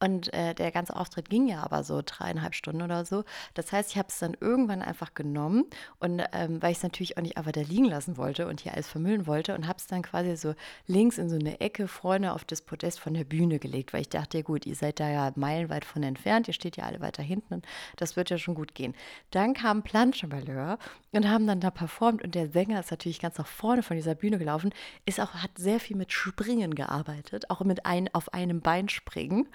Und 0.00 0.30
äh, 0.34 0.54
der 0.54 0.70
ganze 0.70 0.96
Auftritt 0.96 1.30
ging 1.30 1.48
ja 1.48 1.62
aber 1.62 1.82
so 1.82 2.02
dreieinhalb 2.04 2.54
Stunden 2.54 2.82
oder 2.82 3.06
so. 3.06 3.24
Das 3.54 3.72
heißt, 3.72 3.90
ich 3.90 3.96
habe 3.96 4.08
es 4.10 4.18
dann 4.18 4.36
irgendwann 4.38 4.82
einfach 4.82 5.14
genommen 5.14 5.64
und 5.98 6.22
ähm, 6.32 6.60
weil 6.60 6.72
ich 6.72 6.76
es 6.76 6.82
natürlich 6.82 7.16
auch 7.16 7.22
nicht 7.22 7.38
einfach 7.38 7.52
da 7.52 7.62
liegen 7.62 7.86
lassen 7.86 8.18
wollte 8.18 8.48
und 8.48 8.60
hier 8.60 8.74
alles 8.74 8.86
vermüllen 8.86 9.26
wollte 9.26 9.54
und 9.54 9.66
habe 9.66 9.78
es 9.78 9.86
dann 9.86 10.02
quasi 10.02 10.36
so 10.36 10.54
links 10.86 11.16
in 11.16 11.30
so 11.30 11.36
eine 11.36 11.62
Ecke 11.62 11.88
vorne 11.88 12.34
auf 12.34 12.44
das 12.44 12.60
Podest 12.60 13.00
von 13.00 13.14
der 13.14 13.24
Bühne 13.24 13.58
gelegt, 13.58 13.94
weil 13.94 14.02
ich 14.02 14.10
dachte, 14.10 14.36
ja 14.36 14.42
gut, 14.42 14.66
ihr 14.66 14.74
seid 14.74 15.00
da 15.00 15.08
ja 15.08 15.32
meilenweit 15.36 15.86
von 15.86 16.02
entfernt, 16.02 16.48
ihr 16.48 16.54
steht 16.54 16.76
ja 16.76 16.84
alle 16.84 17.00
weiter 17.00 17.22
hinten 17.22 17.54
und 17.54 17.66
das 17.96 18.14
wird 18.14 18.28
ja 18.28 18.36
schon 18.36 18.54
gut 18.54 18.74
gehen. 18.74 18.94
Dann 19.30 19.54
kam 19.54 19.82
Planschenballeur 19.82 20.78
und 21.12 21.30
haben 21.30 21.46
dann 21.46 21.60
da 21.60 21.70
performt 21.70 21.93
und 22.00 22.34
der 22.34 22.48
Sänger 22.48 22.80
ist 22.80 22.90
natürlich 22.90 23.20
ganz 23.20 23.38
nach 23.38 23.46
vorne 23.46 23.82
von 23.82 23.96
dieser 23.96 24.14
Bühne 24.14 24.38
gelaufen, 24.38 24.72
ist 25.06 25.20
auch, 25.20 25.34
hat 25.34 25.52
sehr 25.56 25.80
viel 25.80 25.96
mit 25.96 26.12
Springen 26.12 26.74
gearbeitet, 26.74 27.50
auch 27.50 27.60
mit 27.60 27.86
ein, 27.86 28.12
auf 28.14 28.32
einem 28.32 28.60
Bein 28.60 28.88
springen. 28.88 29.48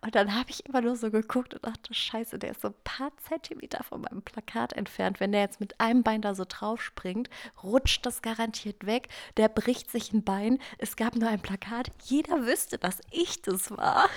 Und 0.00 0.14
dann 0.14 0.34
habe 0.34 0.50
ich 0.50 0.66
immer 0.66 0.80
nur 0.80 0.96
so 0.96 1.10
geguckt 1.10 1.54
und 1.54 1.64
dachte, 1.64 1.94
scheiße, 1.94 2.38
der 2.38 2.52
ist 2.52 2.62
so 2.62 2.68
ein 2.68 2.74
paar 2.84 3.10
Zentimeter 3.28 3.82
von 3.84 4.00
meinem 4.02 4.22
Plakat 4.22 4.72
entfernt. 4.72 5.20
Wenn 5.20 5.32
der 5.32 5.42
jetzt 5.42 5.60
mit 5.60 5.80
einem 5.80 6.02
Bein 6.02 6.22
da 6.22 6.34
so 6.34 6.44
drauf 6.46 6.82
springt, 6.82 7.30
rutscht 7.62 8.04
das 8.06 8.22
garantiert 8.22 8.86
weg, 8.86 9.08
der 9.36 9.48
bricht 9.48 9.90
sich 9.90 10.12
ein 10.12 10.24
Bein. 10.24 10.58
Es 10.78 10.96
gab 10.96 11.16
nur 11.16 11.28
ein 11.28 11.40
Plakat, 11.40 11.90
jeder 12.04 12.46
wüsste, 12.46 12.78
dass 12.78 13.00
ich 13.10 13.42
das 13.42 13.70
war. 13.70 14.08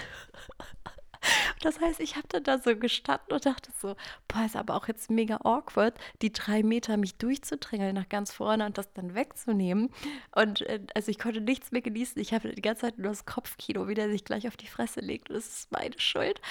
Das 1.61 1.79
heißt, 1.79 1.99
ich 1.99 2.15
habe 2.15 2.27
dann 2.29 2.43
da 2.43 2.57
so 2.57 2.75
gestanden 2.75 3.33
und 3.33 3.45
dachte 3.45 3.71
so, 3.79 3.95
boah, 4.27 4.45
ist 4.45 4.55
aber 4.55 4.75
auch 4.75 4.87
jetzt 4.87 5.09
mega 5.09 5.37
awkward, 5.43 5.95
die 6.21 6.31
drei 6.31 6.63
Meter 6.63 6.97
mich 6.97 7.15
durchzudrängeln 7.15 7.95
nach 7.95 8.09
ganz 8.09 8.33
vorne 8.33 8.65
und 8.65 8.77
das 8.77 8.91
dann 8.93 9.15
wegzunehmen. 9.15 9.89
Und 10.35 10.61
äh, 10.61 10.81
also 10.93 11.11
ich 11.11 11.19
konnte 11.19 11.41
nichts 11.41 11.71
mehr 11.71 11.81
genießen. 11.81 12.21
Ich 12.21 12.33
habe 12.33 12.49
die 12.49 12.61
ganze 12.61 12.81
Zeit 12.81 12.97
nur 12.97 13.09
das 13.09 13.25
Kopfkino, 13.25 13.87
wie 13.87 13.95
der 13.95 14.09
sich 14.09 14.23
gleich 14.23 14.47
auf 14.47 14.57
die 14.57 14.67
Fresse 14.67 14.99
legt. 14.99 15.29
Und 15.29 15.35
das 15.35 15.47
ist 15.47 15.71
meine 15.71 15.99
Schuld. 15.99 16.41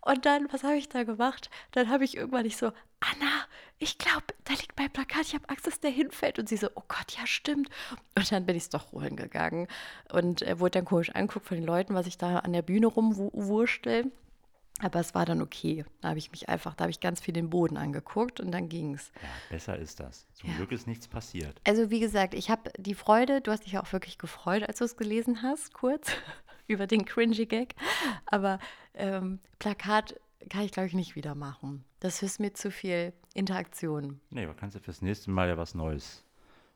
Und 0.00 0.26
dann, 0.26 0.52
was 0.52 0.64
habe 0.64 0.76
ich 0.76 0.88
da 0.88 1.04
gemacht? 1.04 1.50
Dann 1.72 1.88
habe 1.88 2.04
ich 2.04 2.16
irgendwann 2.16 2.42
nicht 2.42 2.56
so, 2.56 2.72
Anna, 3.02 3.46
ich 3.78 3.98
glaube, 3.98 4.26
da 4.44 4.52
liegt 4.52 4.78
mein 4.78 4.90
Plakat, 4.90 5.22
ich 5.22 5.34
habe 5.34 5.48
Angst, 5.48 5.66
dass 5.66 5.80
der 5.80 5.90
hinfällt. 5.90 6.38
Und 6.38 6.48
sie 6.48 6.56
so, 6.56 6.68
oh 6.74 6.82
Gott, 6.86 7.12
ja, 7.18 7.26
stimmt. 7.26 7.68
Und 8.16 8.30
dann 8.30 8.46
bin 8.46 8.56
ich 8.56 8.64
es 8.64 8.68
doch 8.68 8.92
holen 8.92 9.16
gegangen 9.16 9.66
und 10.12 10.42
äh, 10.42 10.60
wurde 10.60 10.78
dann 10.78 10.84
komisch 10.84 11.10
anguckt 11.10 11.46
von 11.46 11.56
den 11.56 11.66
Leuten, 11.66 11.94
was 11.94 12.06
ich 12.06 12.16
da 12.16 12.38
an 12.38 12.52
der 12.52 12.62
Bühne 12.62 12.86
rumwurstel. 12.86 14.12
Aber 14.80 15.00
es 15.00 15.14
war 15.14 15.24
dann 15.24 15.42
okay. 15.42 15.84
Da 16.00 16.08
habe 16.08 16.18
ich 16.18 16.30
mich 16.30 16.48
einfach, 16.48 16.74
da 16.74 16.84
habe 16.84 16.90
ich 16.90 17.00
ganz 17.00 17.20
viel 17.20 17.34
den 17.34 17.50
Boden 17.50 17.76
angeguckt 17.76 18.40
und 18.40 18.50
dann 18.52 18.68
ging 18.68 18.94
es. 18.94 19.12
Ja, 19.20 19.28
besser 19.50 19.78
ist 19.78 20.00
das. 20.00 20.26
Zum 20.34 20.50
ja. 20.50 20.56
Glück 20.56 20.72
ist 20.72 20.86
nichts 20.86 21.08
passiert. 21.08 21.60
Also 21.64 21.90
wie 21.90 22.00
gesagt, 22.00 22.34
ich 22.34 22.50
habe 22.50 22.70
die 22.78 22.94
Freude, 22.94 23.40
du 23.40 23.50
hast 23.50 23.64
dich 23.64 23.72
ja 23.72 23.82
auch 23.82 23.92
wirklich 23.92 24.18
gefreut, 24.18 24.62
als 24.62 24.78
du 24.78 24.84
es 24.84 24.96
gelesen 24.96 25.42
hast, 25.42 25.74
kurz, 25.74 26.08
über 26.66 26.86
den 26.86 27.04
cringy 27.04 27.46
Gag. 27.46 27.74
Aber 28.26 28.58
ähm, 28.94 29.40
Plakat 29.58 30.16
kann 30.48 30.62
ich, 30.62 30.72
glaube 30.72 30.88
ich, 30.88 30.94
nicht 30.94 31.16
wieder 31.16 31.34
machen. 31.34 31.84
Das 32.00 32.22
ist 32.22 32.40
mir 32.40 32.52
zu 32.52 32.70
viel 32.70 33.12
Interaktion. 33.34 34.20
Nee, 34.30 34.44
aber 34.44 34.54
kannst 34.54 34.76
du 34.76 34.80
fürs 34.80 35.02
nächste 35.02 35.30
Mal 35.30 35.48
ja 35.48 35.56
was 35.56 35.74
Neues 35.74 36.24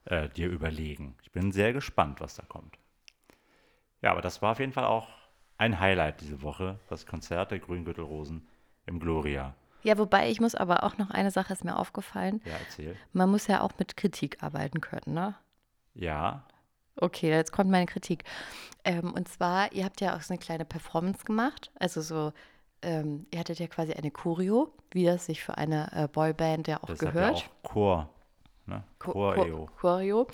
äh, 0.05 0.29
dir 0.29 0.49
überlegen. 0.49 1.17
Ich 1.23 1.33
bin 1.33 1.53
sehr 1.53 1.73
gespannt, 1.73 2.21
was 2.21 2.35
da 2.35 2.45
kommt. 2.45 2.79
Ja, 4.03 4.13
aber 4.13 4.21
das 4.21 4.43
war 4.43 4.53
auf 4.53 4.61
jeden 4.61 4.73
Fall 4.73 4.85
auch 4.85 5.09
ein 5.59 5.81
Highlight 5.81 6.21
diese 6.21 6.43
Woche, 6.43 6.79
das 6.89 7.07
Konzert 7.07 7.51
der 7.51 7.59
Grüngürtelrosen 7.59 8.47
im 8.87 9.01
Gloria. 9.01 9.55
Ja, 9.83 9.99
wobei 9.99 10.31
ich 10.31 10.41
muss 10.41 10.55
aber 10.55 10.83
auch 10.85 10.99
noch 10.99 11.11
eine 11.11 11.31
Sache 11.31 11.53
ist 11.53 11.65
mir 11.65 11.77
aufgefallen. 11.77 12.41
Ja, 12.45 12.55
erzähl. 12.59 12.97
Man 13.13 13.31
muss 13.31 13.47
ja 13.47 13.61
auch 13.61 13.73
mit 13.79 13.97
Kritik 13.97 14.43
arbeiten 14.43 14.81
können, 14.81 15.15
ne? 15.15 15.35
Ja. 15.95 16.45
Okay, 16.97 17.31
jetzt 17.31 17.53
kommt 17.53 17.71
meine 17.71 17.87
Kritik. 17.87 18.25
Ähm, 18.85 19.13
und 19.13 19.29
zwar, 19.29 19.73
ihr 19.73 19.85
habt 19.85 20.01
ja 20.01 20.17
auch 20.17 20.23
so 20.23 20.35
eine 20.35 20.39
kleine 20.39 20.65
Performance 20.65 21.25
gemacht. 21.25 21.71
Also 21.79 22.01
so, 22.01 22.33
ähm, 22.83 23.27
ihr 23.31 23.41
hattet 23.41 23.59
ja 23.59 23.67
quasi 23.67 23.93
eine 23.93 24.11
Choreo, 24.11 24.73
wie 24.91 25.05
das 25.05 25.27
sich 25.27 25.43
für 25.43 25.59
eine 25.59 25.91
äh, 25.93 26.09
Boyband 26.09 26.69
ja 26.69 26.83
auch 26.83 26.89
das 26.89 26.99
gehört. 26.99 27.41
Ja 27.41 27.47
auch 27.63 27.71
Chor. 27.71 28.11
Ne? 28.67 28.83
Choreo. 28.99 29.69
Choreo. 29.81 30.27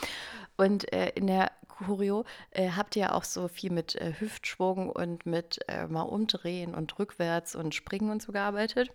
Und 0.57 0.93
äh, 0.93 1.11
in 1.11 1.27
der 1.27 1.51
Choreo 1.69 2.25
äh, 2.51 2.71
habt 2.71 2.97
ihr 2.97 3.15
auch 3.15 3.25
so 3.25 3.49
viel 3.49 3.71
mit 3.71 3.97
äh, 3.97 4.13
Hüftschwung 4.19 4.91
und 4.91 5.27
mit 5.27 5.61
äh, 5.69 5.87
mal 5.87 6.03
umdrehen 6.03 6.75
und 6.75 6.99
rückwärts 6.99 7.55
und 7.55 7.75
springen 7.75 8.11
und 8.11 8.23
so 8.23 8.33
gearbeitet. 8.33 8.91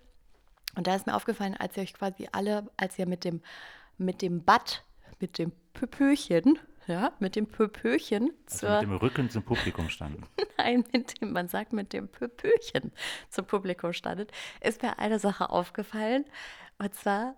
Und 0.75 0.88
da 0.88 0.95
ist 0.95 1.07
mir 1.07 1.15
aufgefallen, 1.15 1.55
als 1.57 1.75
ihr 1.77 1.83
euch 1.83 1.93
quasi 1.93 2.27
alle, 2.31 2.67
als 2.77 2.97
ihr 2.99 3.07
mit 3.07 3.23
dem, 3.23 3.41
mit 3.97 4.21
dem 4.21 4.43
Bad, 4.43 4.83
mit 5.19 5.38
dem 5.38 5.51
Pöpöchen, 5.73 6.60
ja, 6.88 7.12
mit 7.19 7.36
dem 7.36 7.47
Pöpöchen 7.47 8.32
also 8.50 8.67
mit 8.69 8.82
dem 8.82 8.93
Rücken 8.93 9.30
zum 9.30 9.43
Publikum 9.43 9.89
standen. 9.89 10.23
Nein, 10.58 10.84
mit 10.93 11.21
dem, 11.21 11.34
man 11.34 11.47
sagt 11.47 11.73
mit 11.73 11.93
dem 11.93 12.08
Pöpöchen 12.08 12.91
zum 13.30 13.45
Publikum 13.45 13.93
standet, 13.93 14.32
ist 14.62 14.82
mir 14.82 14.97
eine 15.00 15.19
Sache 15.19 15.50
aufgefallen. 15.50 16.26
Und 16.80 16.93
zwar, 16.95 17.36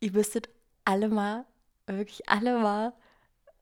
ihr 0.00 0.12
müsstet 0.12 0.48
alle 0.84 1.08
mal, 1.08 1.44
wirklich 1.86 2.28
alle 2.28 2.58
mal 2.58 2.92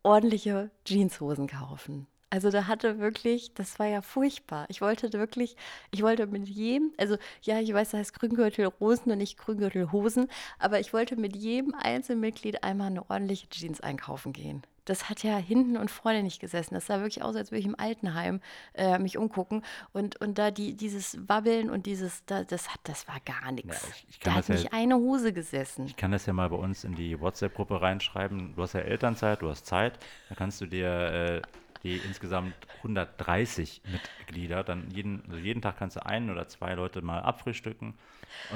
ordentliche 0.03 0.71
Jeanshosen 0.87 1.49
kaufen. 1.49 2.07
Also 2.35 2.51
da 2.51 2.67
hatte 2.67 2.99
wirklich, 2.99 3.55
das 3.55 3.79
war 3.79 3.87
ja 3.87 4.03
furchtbar. 4.03 4.67
Ich 4.69 4.81
wollte 4.81 5.13
wirklich, 5.13 5.55
ich 5.93 6.03
wollte 6.03 6.27
mit 6.27 6.49
jedem, 6.49 6.93
also 6.99 7.17
ja, 7.43 7.61
ich 7.61 7.73
weiß, 7.73 7.93
das 7.93 8.01
heißt 8.01 8.19
Grüngürtel 8.19 8.67
Rosen 8.67 9.13
und 9.13 9.19
nicht 9.19 9.39
Grüngürtel 9.39 9.93
Hosen, 9.93 10.27
aber 10.59 10.81
ich 10.81 10.93
wollte 10.93 11.15
mit 11.15 11.37
jedem 11.37 11.77
Einzelmitglied 11.77 12.65
einmal 12.65 12.89
eine 12.89 13.09
ordentliche 13.09 13.49
Jeans 13.51 13.81
einkaufen 13.81 14.33
gehen 14.33 14.65
das 14.85 15.09
hat 15.09 15.23
ja 15.23 15.37
hinten 15.37 15.77
und 15.77 15.91
vorne 15.91 16.23
nicht 16.23 16.41
gesessen. 16.41 16.75
Das 16.75 16.87
sah 16.87 16.99
wirklich 16.99 17.23
aus, 17.23 17.37
als 17.37 17.51
würde 17.51 17.61
ich 17.61 17.67
im 17.67 17.79
Altenheim 17.79 18.41
äh, 18.75 18.99
mich 18.99 19.17
umgucken. 19.17 19.63
Und, 19.93 20.21
und 20.21 20.37
da 20.37 20.51
die, 20.51 20.75
dieses 20.75 21.19
Wabbeln 21.27 21.71
und 21.71 21.87
dieses, 21.87 22.25
da, 22.27 22.45
das, 22.45 22.71
hat, 22.71 22.81
das 22.85 23.09
war 23.09 23.17
gar 23.25 23.51
nichts. 23.53 23.83
Ja, 23.83 23.89
ich, 23.89 24.07
ich 24.11 24.19
da 24.19 24.35
hat 24.35 24.49
nicht 24.49 24.73
eine 24.73 24.97
Hose 24.97 25.33
gesessen. 25.33 25.87
Ich 25.87 25.97
kann 25.97 26.13
das 26.13 26.27
ja 26.27 26.33
mal 26.33 26.51
bei 26.51 26.57
uns 26.57 26.85
in 26.85 26.95
die 26.95 27.19
WhatsApp-Gruppe 27.19 27.81
reinschreiben. 27.81 28.55
Du 28.55 28.63
hast 28.63 28.75
ja 28.75 28.81
Elternzeit, 28.81 29.41
du 29.41 29.49
hast 29.49 29.65
Zeit. 29.67 29.99
Da 30.29 30.35
kannst 30.35 30.61
du 30.61 30.67
dir 30.67 30.89
äh, 30.89 31.43
die 31.85 31.99
insgesamt 31.99 32.55
130 32.79 33.83
Mitglieder. 33.91 34.65
Dann 34.65 34.91
jeden, 34.91 35.23
also 35.29 35.39
jeden 35.39 35.63
Tag 35.63 35.79
kannst 35.79 35.97
du 35.97 36.05
einen 36.05 36.31
oder 36.31 36.49
zwei 36.49 36.75
Leute 36.75 37.03
mal 37.03 37.21
abfrühstücken, 37.21 37.95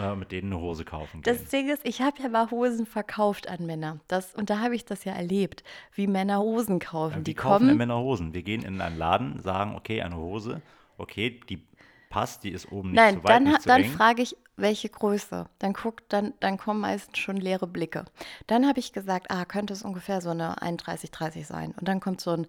äh, 0.00 0.16
mit 0.16 0.32
denen 0.32 0.52
eine 0.52 0.60
Hose 0.60 0.84
kaufen 0.84 1.22
gehen. 1.22 1.34
Das 1.34 1.48
Ding 1.50 1.68
ist, 1.68 1.86
ich 1.86 2.00
habe 2.00 2.20
ja 2.22 2.28
mal 2.28 2.50
Hosen 2.50 2.86
verkauft 2.86 3.48
an 3.48 3.66
Männer. 3.66 4.00
Das, 4.08 4.34
und 4.34 4.50
da 4.50 4.58
habe 4.58 4.74
ich 4.74 4.84
das 4.84 5.04
ja 5.04 5.12
erlebt, 5.12 5.62
wie 5.94 6.06
Männer 6.06 6.40
Hosen 6.40 6.80
kaufen. 6.80 7.18
Ja, 7.18 7.20
die 7.20 7.34
kaufen 7.34 7.66
kommen. 7.66 7.76
Männer 7.76 7.98
Hosen? 7.98 8.34
Wir 8.34 8.42
gehen 8.42 8.62
in 8.62 8.80
einen 8.80 8.98
Laden, 8.98 9.38
sagen, 9.40 9.76
okay, 9.76 10.02
eine 10.02 10.16
Hose, 10.16 10.62
okay, 10.96 11.38
die 11.48 11.62
passt, 12.10 12.44
die 12.44 12.50
ist 12.50 12.72
oben 12.72 12.90
nicht 12.90 12.96
Nein, 12.96 13.14
zu 13.16 13.24
weit, 13.24 13.30
dann, 13.30 13.44
nicht 13.44 13.62
zu 13.62 13.68
dann 13.68 13.82
eng. 13.82 13.90
frage 13.90 14.22
ich, 14.22 14.36
welche 14.56 14.88
Größe. 14.88 15.46
Dann 15.58 15.72
guckt, 15.72 16.04
dann, 16.08 16.34
dann 16.40 16.58
kommen 16.58 16.80
meistens 16.80 17.18
schon 17.18 17.36
leere 17.36 17.66
Blicke. 17.66 18.04
Dann 18.46 18.66
habe 18.66 18.80
ich 18.80 18.92
gesagt, 18.92 19.30
ah, 19.30 19.44
könnte 19.44 19.72
es 19.72 19.82
ungefähr 19.82 20.20
so 20.20 20.30
eine 20.30 20.60
31, 20.62 21.10
30 21.10 21.46
sein. 21.46 21.74
Und 21.78 21.86
dann 21.86 22.00
kommt 22.00 22.20
so 22.20 22.30
ein, 22.30 22.46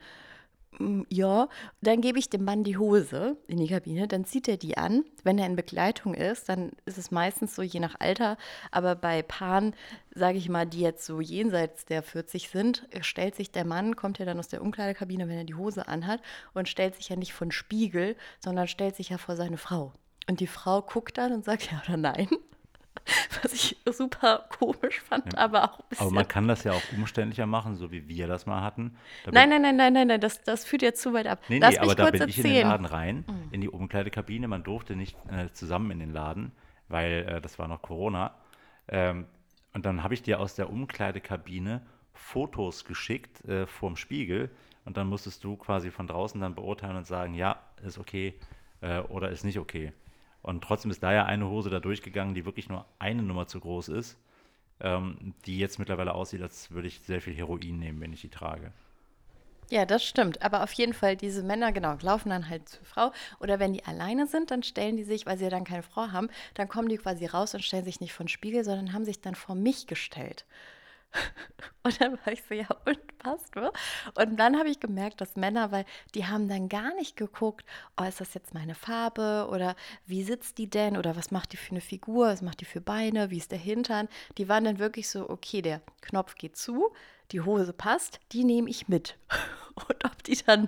ja, 1.10 1.50
dann 1.82 2.00
gebe 2.00 2.20
ich 2.20 2.30
dem 2.30 2.46
Mann 2.46 2.64
die 2.64 2.78
Hose 2.78 3.38
in 3.48 3.58
die 3.58 3.68
Kabine, 3.68 4.08
dann 4.08 4.24
zieht 4.26 4.48
er 4.48 4.58
die 4.58 4.78
an. 4.78 5.04
Wenn 5.24 5.38
er 5.38 5.46
in 5.46 5.56
Begleitung 5.56 6.14
ist, 6.14 6.48
dann 6.48 6.72
ist 6.86 6.98
es 6.98 7.12
meistens 7.12 7.56
so 7.56 7.62
je 7.62 7.80
nach 7.80 7.96
Alter. 8.00 8.38
Aber 8.72 8.96
bei 8.96 9.22
Paaren, 9.22 9.76
sage 10.14 10.38
ich 10.38 10.48
mal, 10.48 10.66
die 10.66 10.82
jetzt 10.82 11.06
so 11.06 11.20
jenseits 11.20 11.86
der 11.86 12.04
40 12.04 12.50
sind, 12.50 12.88
stellt 13.02 13.36
sich 13.36 13.52
der 13.52 13.66
Mann, 13.66 13.96
kommt 13.96 14.20
ja 14.20 14.26
dann 14.26 14.40
aus 14.40 14.48
der 14.48 14.62
Umkleidekabine, 14.62 15.28
wenn 15.28 15.38
er 15.38 15.44
die 15.44 15.56
Hose 15.56 15.88
anhat 15.88 16.22
und 16.54 16.70
stellt 16.70 16.96
sich 16.96 17.10
ja 17.10 17.16
nicht 17.16 17.34
vor 17.34 17.48
den 17.48 17.52
Spiegel, 17.52 18.16
sondern 18.40 18.68
stellt 18.68 18.96
sich 18.96 19.10
ja 19.10 19.18
vor 19.18 19.36
seine 19.36 19.58
Frau. 19.58 19.92
Und 20.30 20.40
die 20.40 20.48
Frau 20.48 20.82
guckt 20.82 21.18
dann 21.18 21.34
und 21.34 21.44
sagt 21.44 21.64
ja 21.72 21.82
oder 21.86 21.98
nein. 21.98 22.30
Was 23.42 23.54
ich 23.54 23.78
super 23.86 24.46
komisch 24.50 25.02
fand, 25.02 25.38
aber 25.38 25.64
auch 25.64 25.80
ein 25.80 25.86
bisschen. 25.90 26.06
Aber 26.06 26.16
man 26.16 26.28
kann 26.28 26.48
das 26.48 26.64
ja 26.64 26.74
auch 26.74 26.82
umständlicher 26.96 27.46
machen, 27.46 27.76
so 27.76 27.92
wie 27.92 28.08
wir 28.08 28.28
das 28.28 28.46
mal 28.46 28.62
hatten. 28.62 28.96
Da 29.26 29.32
Nein, 29.32 29.50
nein, 29.50 29.62
nein, 29.62 29.76
nein, 29.76 29.94
nein, 29.94 30.08
nein, 30.08 30.22
das, 30.22 30.44
das 30.44 30.66
führt 30.66 30.82
jetzt 30.82 31.02
zu 31.02 31.14
weit 31.14 31.28
ab. 31.28 31.42
Nee, 31.50 31.60
Lass 31.60 31.76
nee, 31.76 31.80
aber 31.80 31.96
da 31.96 32.10
bin 32.10 32.28
ich 32.28 32.38
in 32.38 32.44
den 32.44 32.52
erzählen. 32.52 32.68
Mhm. 32.68 32.72
Laden 32.72 32.86
rein, 32.86 33.26
in 33.52 33.62
die 33.62 33.70
Umkleidekabine. 33.70 34.48
Man 34.48 34.64
durfte 34.64 34.96
nicht 34.96 35.18
äh, 35.32 35.52
zusammen 35.52 35.92
in 35.92 36.00
den 36.00 36.12
Laden, 36.12 36.52
weil 36.88 37.26
äh, 37.28 37.42
das 37.42 37.60
war 37.60 37.68
noch 37.68 37.82
Corona. 37.82 38.36
Ähm, 38.88 39.26
und 39.74 39.86
dann 39.86 40.04
habe 40.04 40.14
ich 40.14 40.22
dir 40.22 40.40
aus 40.40 40.56
der 40.56 40.70
Umkleidekabine 40.70 41.82
Fotos 42.14 42.86
geschickt 42.86 43.44
äh, 43.46 43.66
vorm 43.66 43.96
Spiegel. 43.96 44.50
Und 44.86 44.98
dann 44.98 45.08
musstest 45.08 45.44
du 45.44 45.56
quasi 45.56 45.92
von 45.92 46.08
draußen 46.08 46.40
dann 46.42 46.56
beurteilen 46.56 46.96
und 46.96 47.06
sagen, 47.06 47.34
ja, 47.34 47.62
ist 47.84 47.98
okay 47.98 48.34
äh, 48.82 49.00
oder 49.00 49.30
ist 49.30 49.44
nicht 49.44 49.60
okay. 49.60 49.94
Und 50.42 50.64
trotzdem 50.64 50.92
ist 50.92 51.04
da 51.04 51.14
ja 51.14 51.26
eine 51.26 51.50
Hose 51.50 51.70
da 51.70 51.80
durchgegangen, 51.80 52.34
die 52.34 52.46
wirklich 52.46 52.70
nur 52.70 52.86
eine 52.98 53.24
Nummer 53.24 53.48
zu 53.48 53.60
groß 53.60 53.90
ist, 53.90 54.18
ähm, 54.80 55.34
die 55.46 55.60
jetzt 55.60 55.80
mittlerweile 55.80 56.14
aussieht, 56.14 56.42
als 56.42 56.72
würde 56.72 56.88
ich 56.88 57.00
sehr 57.02 57.22
viel 57.22 57.36
Heroin 57.36 57.78
nehmen, 57.78 58.00
wenn 58.00 58.14
ich 58.14 58.22
die 58.22 58.30
trage. 58.30 58.72
Ja, 59.70 59.86
das 59.86 60.04
stimmt. 60.04 60.42
Aber 60.42 60.64
auf 60.64 60.72
jeden 60.74 60.94
Fall, 60.94 61.16
diese 61.16 61.44
Männer, 61.44 61.72
genau, 61.72 61.96
laufen 62.02 62.30
dann 62.30 62.50
halt 62.50 62.68
zur 62.70 62.86
Frau. 62.86 63.12
Oder 63.40 63.60
wenn 63.60 63.74
die 63.74 63.86
alleine 63.86 64.26
sind, 64.26 64.50
dann 64.50 64.64
stellen 64.64 64.98
die 64.98 65.04
sich, 65.04 65.28
weil 65.28 65.38
sie 65.38 65.44
ja 65.44 65.50
dann 65.52 65.64
keine 65.64 65.84
Frau 65.84 66.12
haben, 66.12 66.30
dann 66.56 66.68
kommen 66.68 66.90
die 66.90 66.98
quasi 66.98 67.28
raus 67.28 67.54
und 67.54 67.64
stellen 67.64 67.86
sich 67.86 68.00
nicht 68.00 68.14
vor 68.14 68.24
den 68.24 68.30
Spiegel, 68.30 68.64
sondern 68.64 68.94
haben 68.94 69.06
sich 69.06 69.22
dann 69.22 69.36
vor 69.36 69.54
mich 69.54 69.86
gestellt. 69.86 70.46
Und 71.84 72.02
dann 72.02 72.14
war 72.26 72.34
ich 72.34 72.44
so, 72.44 72.54
ja, 72.54 72.68
und 72.86 73.18
passt, 73.20 73.56
ne? 73.56 73.72
Und 74.16 74.38
dann 74.38 74.58
habe 74.58 74.70
ich 74.70 74.80
gemerkt, 74.80 75.22
dass 75.22 75.36
Männer, 75.36 75.72
weil 75.72 75.86
die 76.14 76.26
haben 76.26 76.48
dann 76.48 76.70
gar 76.70 76.94
nicht 76.96 77.16
geguckt, 77.16 77.66
oh, 78.00 78.04
ist 78.04 78.20
das 78.20 78.34
jetzt 78.34 78.54
meine 78.54 78.76
Farbe 78.76 79.48
oder 79.50 79.76
wie 80.06 80.24
sitzt 80.24 80.58
die 80.58 80.70
denn 80.70 80.98
oder 80.98 81.16
was 81.16 81.32
macht 81.32 81.54
die 81.54 81.58
für 81.58 81.72
eine 81.72 81.82
Figur, 81.82 82.28
was 82.28 82.42
macht 82.42 82.62
die 82.62 82.66
für 82.66 82.82
Beine, 82.82 83.32
wie 83.32 83.38
ist 83.38 83.52
der 83.52 83.60
Hintern. 83.60 84.10
Die 84.38 84.50
waren 84.50 84.66
dann 84.66 84.80
wirklich 84.80 85.10
so, 85.10 85.30
okay, 85.30 85.62
der 85.62 85.82
Knopf 86.02 86.36
geht 86.36 86.58
zu, 86.58 86.92
die 87.32 87.42
Hose 87.42 87.74
passt, 87.74 88.20
die 88.32 88.44
nehme 88.44 88.70
ich 88.70 88.88
mit. 88.88 89.18
Und 89.76 90.06
ob 90.06 90.24
die 90.24 90.36
dann, 90.36 90.68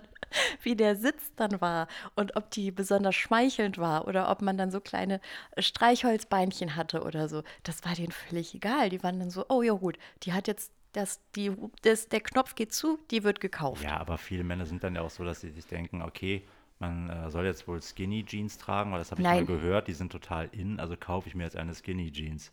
wie 0.63 0.76
der 0.76 0.95
Sitz 0.95 1.34
dann 1.36 1.60
war 1.60 1.89
und 2.15 2.38
ob 2.38 2.50
die 2.52 2.71
besonders 2.71 3.13
schmeichelnd 3.13 3.78
war 3.78 4.08
oder 4.08 4.30
ob 4.30 4.41
man 4.41 4.58
dann 4.58 4.71
so 4.71 4.80
kleine 4.80 5.19
Streichholzbeinchen 5.58 6.78
hatte 6.78 7.04
oder 7.04 7.28
so, 7.28 7.43
das 7.63 7.84
war 7.84 7.93
denen 7.93 8.13
völlig 8.13 8.56
egal. 8.56 8.89
Die 8.89 9.04
waren 9.04 9.19
dann 9.19 9.30
so, 9.30 9.45
oh 9.50 9.62
ja 9.62 9.74
gut, 9.74 9.97
die 10.24 10.32
hat 10.32 10.47
jetzt, 10.47 10.71
das, 10.93 11.19
die, 11.36 11.52
das, 11.82 12.08
der 12.08 12.21
Knopf 12.21 12.56
geht 12.56 12.74
zu, 12.74 13.00
die 13.12 13.26
wird 13.26 13.41
gekauft. 13.41 13.84
Ja, 13.84 13.97
aber 13.97 14.17
viele 14.17 14.45
Männer 14.45 14.65
sind 14.65 14.82
dann 14.84 14.95
ja 14.95 15.02
auch 15.02 15.10
so, 15.10 15.26
dass 15.26 15.41
sie 15.41 15.50
sich 15.50 15.65
denken, 15.65 16.02
okay, 16.02 16.47
man 16.80 17.10
äh, 17.10 17.30
soll 17.30 17.45
jetzt 17.45 17.67
wohl 17.67 17.82
Skinny 17.82 18.26
Jeans 18.26 18.58
tragen, 18.58 18.91
weil 18.91 19.00
das 19.00 19.12
habe 19.12 19.21
ich 19.21 19.28
mal 19.28 19.36
Nein. 19.36 19.45
gehört, 19.45 19.88
die 19.88 19.93
sind 19.93 20.12
total 20.12 20.50
in, 20.52 20.80
also 20.80 20.95
kaufe 20.97 21.28
ich 21.28 21.36
mir 21.36 21.43
jetzt 21.43 21.58
eine 21.58 21.76
Skinny 21.76 22.12
Jeans. 22.12 22.52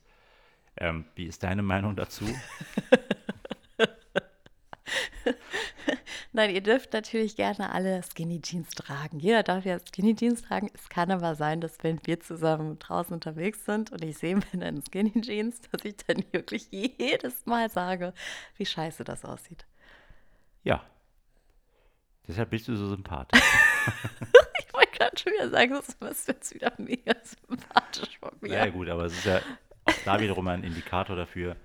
Ähm, 0.76 1.04
wie 1.14 1.26
ist 1.26 1.42
deine 1.42 1.62
Meinung 1.62 1.96
dazu? 1.96 2.24
Nein, 6.32 6.50
ihr 6.50 6.60
dürft 6.60 6.92
natürlich 6.92 7.36
gerne 7.36 7.72
alle 7.72 8.02
Skinny 8.02 8.40
Jeans 8.40 8.70
tragen. 8.70 9.18
Jeder 9.18 9.42
darf 9.42 9.64
ja 9.64 9.78
Skinny 9.78 10.14
Jeans 10.14 10.42
tragen. 10.42 10.70
Es 10.74 10.88
kann 10.88 11.10
aber 11.10 11.34
sein, 11.34 11.60
dass 11.60 11.82
wenn 11.82 12.00
wir 12.04 12.20
zusammen 12.20 12.78
draußen 12.78 13.12
unterwegs 13.14 13.64
sind 13.64 13.92
und 13.92 14.02
ich 14.04 14.18
sehe 14.18 14.36
Männer 14.52 14.68
in 14.68 14.82
Skinny 14.82 15.20
Jeans, 15.20 15.60
dass 15.70 15.84
ich 15.84 15.96
dann 16.06 16.24
wirklich 16.32 16.68
jedes 16.70 17.46
Mal 17.46 17.70
sage, 17.70 18.12
wie 18.56 18.66
scheiße 18.66 19.04
das 19.04 19.24
aussieht. 19.24 19.66
Ja. 20.64 20.84
Deshalb 22.26 22.50
bist 22.50 22.68
du 22.68 22.76
so 22.76 22.88
sympathisch. 22.88 23.40
Ich 24.58 24.74
wollte 24.74 24.90
gerade 24.98 25.18
schon 25.18 25.32
wieder 25.32 25.48
sagen, 25.48 25.72
das 25.72 26.18
ist 26.18 26.28
jetzt 26.28 26.54
wieder 26.54 26.72
mega 26.76 27.14
sympathisch 27.24 28.18
von 28.18 28.32
mir. 28.40 28.52
Ja, 28.52 28.66
gut, 28.66 28.88
aber 28.88 29.06
es 29.06 29.14
ist 29.14 29.24
ja 29.24 29.40
auch 29.84 29.94
da 30.04 30.20
wiederum 30.20 30.46
ein 30.48 30.62
Indikator 30.62 31.16
dafür, 31.16 31.56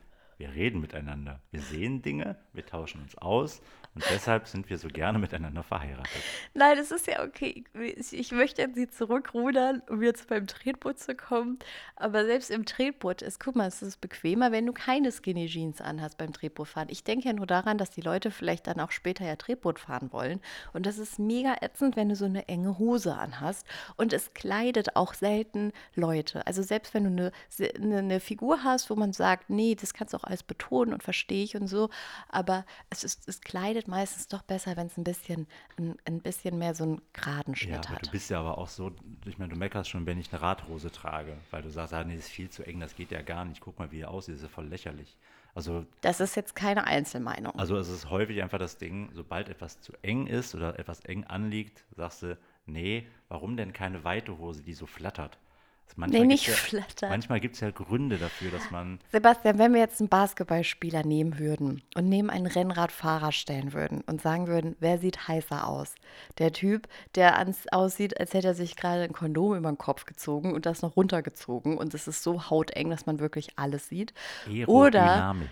wir 0.44 0.56
reden 0.56 0.82
miteinander. 0.82 1.40
Wir 1.52 1.62
sehen 1.62 2.02
Dinge, 2.02 2.36
wir 2.52 2.66
tauschen 2.66 3.00
uns 3.02 3.18
aus 3.18 3.62
und 3.96 4.04
deshalb 4.10 4.48
sind 4.48 4.70
wir 4.72 4.80
so 4.80 4.88
gerne 4.88 5.20
miteinander 5.20 5.62
verheiratet. 5.62 6.10
Nein, 6.56 6.80
es 6.80 6.90
ist 6.90 7.06
ja 7.06 7.24
okay. 7.24 7.64
Ich, 8.12 8.32
möchte 8.32 8.68
sie 8.74 8.90
zurückrudern, 8.90 9.84
um 9.88 10.02
jetzt 10.02 10.28
beim 10.28 10.48
Tretboot 10.48 10.98
zu 10.98 11.16
kommen. 11.16 11.60
Aber 11.96 12.26
selbst 12.26 12.50
im 12.50 12.66
Tretboot 12.66 13.22
ist, 13.22 13.40
guck 13.40 13.56
mal, 13.56 13.68
es 13.68 13.84
ist 13.84 14.02
bequemer, 14.02 14.52
wenn 14.52 14.66
du 14.66 14.74
keine 14.74 15.12
Skinny 15.12 15.46
Jeans 15.46 15.80
anhast 15.80 16.18
beim 16.18 16.34
Tretbootfahren. 16.34 16.90
Ich 16.90 17.04
denke 17.04 17.28
ja 17.28 17.34
nur 17.34 17.46
daran, 17.46 17.78
dass 17.78 17.92
die 17.92 18.02
Leute 18.02 18.32
vielleicht 18.32 18.66
dann 18.66 18.80
auch 18.80 18.90
später 18.90 19.26
ja 19.26 19.36
Tretboot 19.36 19.78
fahren 19.78 20.12
wollen. 20.12 20.42
Und 20.74 20.88
das 20.88 20.98
ist 20.98 21.20
mega 21.20 21.56
ätzend, 21.62 21.96
wenn 21.96 22.10
du 22.10 22.16
so 22.16 22.26
eine 22.26 22.48
enge 22.48 22.80
Hose 22.80 23.14
anhast. 23.14 23.68
Und 23.96 24.12
es 24.12 24.34
kleidet 24.34 24.96
auch 24.96 25.14
selten 25.14 25.72
Leute. 25.94 26.48
Also 26.48 26.64
selbst 26.64 26.96
wenn 26.96 27.04
du 27.04 27.10
eine, 27.10 27.32
eine, 27.76 27.98
eine 28.00 28.20
Figur 28.20 28.64
hast, 28.64 28.90
wo 28.90 28.96
man 28.96 29.14
sagt, 29.14 29.52
nee, 29.52 29.76
das 29.76 29.94
kannst 29.94 30.16
du 30.16 30.18
auch 30.18 30.24
alles 30.24 30.42
betonen 30.42 30.94
und 30.94 31.04
verstehe 31.04 31.44
ich 31.44 31.56
und 31.56 31.68
so. 31.68 31.92
Aber 32.28 32.66
es, 32.90 33.04
ist, 33.04 33.28
es 33.28 33.42
kleidet 33.42 33.83
meistens 33.88 34.28
doch 34.28 34.42
besser, 34.44 34.76
wenn 34.78 34.88
es 34.88 34.98
ein 34.98 35.04
bisschen, 35.04 35.48
ein, 35.78 35.98
ein 36.06 36.22
bisschen 36.22 36.58
mehr 36.58 36.76
so 36.76 36.84
einen 36.84 37.02
geraden 37.14 37.56
Ja, 37.56 37.56
Schnitt 37.56 37.88
aber 37.88 37.96
hat. 37.96 38.02
du 38.02 38.08
bist 38.08 38.30
ja 38.30 38.40
aber 38.40 38.58
auch 38.58 38.68
so, 38.68 38.92
ich 39.26 39.38
meine, 39.38 39.54
du 39.54 39.58
meckerst 39.60 39.90
schon, 39.90 40.06
wenn 40.06 40.20
ich 40.20 40.32
eine 40.34 40.42
Radhose 40.42 40.92
trage, 40.92 41.38
weil 41.52 41.62
du 41.62 41.70
sagst, 41.72 41.94
ah, 41.94 42.04
nee, 42.04 42.16
das 42.16 42.26
ist 42.26 42.32
viel 42.32 42.50
zu 42.50 42.64
eng, 42.66 42.80
das 42.80 42.96
geht 42.96 43.12
ja 43.12 43.22
gar 43.22 43.46
nicht. 43.46 43.62
Guck 43.62 43.80
mal, 43.80 43.92
wie 43.92 44.02
er 44.02 44.12
aussieht, 44.12 44.36
das 44.36 44.42
ist 44.42 44.48
ja 44.50 44.54
voll 44.54 44.68
lächerlich. 44.68 45.18
Also, 45.56 45.86
Das 46.02 46.20
ist 46.20 46.36
jetzt 46.36 46.56
keine 46.56 46.86
Einzelmeinung. 46.86 47.54
also 47.58 47.78
es 47.78 47.88
ist 47.90 48.10
häufig 48.10 48.42
einfach 48.42 48.58
das 48.60 48.78
Ding, 48.78 49.10
sobald 49.14 49.50
etwas 49.50 49.80
zu 49.82 49.94
eng 50.02 50.28
ist 50.28 50.56
oder 50.56 50.78
etwas 50.80 51.02
eng 51.02 51.24
anliegt, 51.26 51.86
sagst 51.96 52.24
du, 52.24 52.38
nee, 52.66 53.08
warum 53.30 53.56
denn 53.58 53.72
keine 53.74 54.04
weite 54.04 54.38
Hose, 54.40 54.64
die 54.64 54.74
so 54.74 54.86
flattert? 54.88 55.38
Das 55.88 55.98
manchmal 55.98 56.22
Nee, 56.22 56.28
nicht 56.28 56.48
ja, 56.48 56.54
flattert. 56.54 57.10
Manchmal 57.10 57.40
gibt 57.40 57.56
es 57.56 57.62
ja 57.62 57.72
Gründe 57.72 58.18
dafür, 58.18 58.52
dass 58.52 58.72
man 58.72 59.00
Sebastian, 59.12 59.58
wenn 59.58 59.74
wir 59.74 59.82
jetzt 59.82 60.00
einen 60.00 60.10
Basketballspieler 60.10 61.06
nehmen 61.06 61.40
würden 61.40 61.82
und 61.96 62.10
neben 62.10 62.30
einen 62.30 62.48
Rennradfahrer 62.48 63.32
stellen 63.32 63.74
würden 63.74 64.02
und 64.02 64.22
sagen 64.22 64.48
würden, 64.48 64.76
wer 64.80 64.98
sieht 64.98 65.28
heißer 65.28 65.68
aus? 65.68 65.96
Der 66.40 66.52
Typ, 66.52 66.88
der 67.16 67.38
ans, 67.38 67.68
aussieht, 67.72 68.20
als 68.20 68.34
hätte 68.34 68.48
er 68.48 68.56
sich 68.56 68.76
gerade 68.76 69.04
ein 69.04 69.14
Kondom 69.14 69.56
über 69.56 69.72
den 69.72 69.78
Kopf 69.78 70.06
gezogen 70.06 70.54
und 70.54 70.66
das 70.66 70.82
noch 70.82 70.96
runtergezogen 70.96 71.78
und 71.78 71.94
es 71.94 72.08
ist 72.08 72.24
so 72.24 72.50
hauteng, 72.50 72.90
dass 72.90 73.06
man 73.06 73.20
wirklich 73.20 73.58
alles 73.58 73.88
sieht. 73.90 74.14
Oder 74.68 75.02
aerodynamisch. 75.02 75.50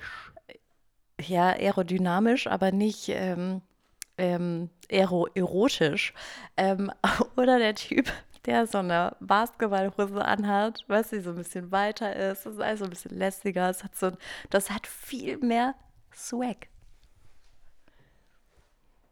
ja, 1.20 1.50
aerodynamisch, 1.50 2.48
aber 2.48 2.72
nicht 2.72 3.10
ähm, 3.10 3.62
ähm, 4.18 4.70
aero 4.92 5.28
erotisch. 5.34 6.14
Ähm, 6.58 6.92
oder 7.36 7.60
der 7.60 7.76
Typ, 7.76 8.12
der 8.46 8.68
so 8.68 8.80
eine 8.80 9.16
Basketballhose 9.20 10.24
anhat, 10.24 10.84
weißt 10.88 11.14
du, 11.14 11.22
so 11.22 11.30
ein 11.32 11.36
bisschen 11.38 11.72
weiter 11.72 12.16
ist, 12.16 12.46
das 12.46 12.54
ist 12.54 12.62
alles 12.62 12.80
so 12.80 12.86
ein 12.86 12.90
bisschen 12.90 13.18
lässiger, 13.18 13.70
es 13.70 13.84
hat 13.84 13.96
so, 13.96 14.12
das 14.50 14.72
hat 14.72 14.88
viel 14.88 15.38
mehr 15.38 15.76
Swag. 16.14 16.68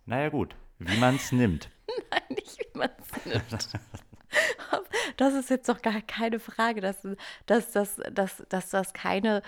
Naja, 0.06 0.30
gut, 0.30 0.56
wie 0.80 0.98
man 0.98 1.16
es 1.16 1.32
nimmt. 1.32 1.70
Nein, 2.12 2.22
nicht 2.30 2.60
wie 2.60 2.78
man 2.78 2.90
es 3.00 3.26
nimmt. 3.26 3.70
Das 5.18 5.34
ist 5.34 5.50
jetzt 5.50 5.68
doch 5.68 5.82
gar 5.82 6.02
keine 6.02 6.40
Frage, 6.40 6.82
dass, 6.82 7.06
dass, 7.46 7.72
dass, 7.72 7.98
dass, 8.12 8.44
dass 8.48 8.70
das 8.70 8.94
keine 8.94 9.42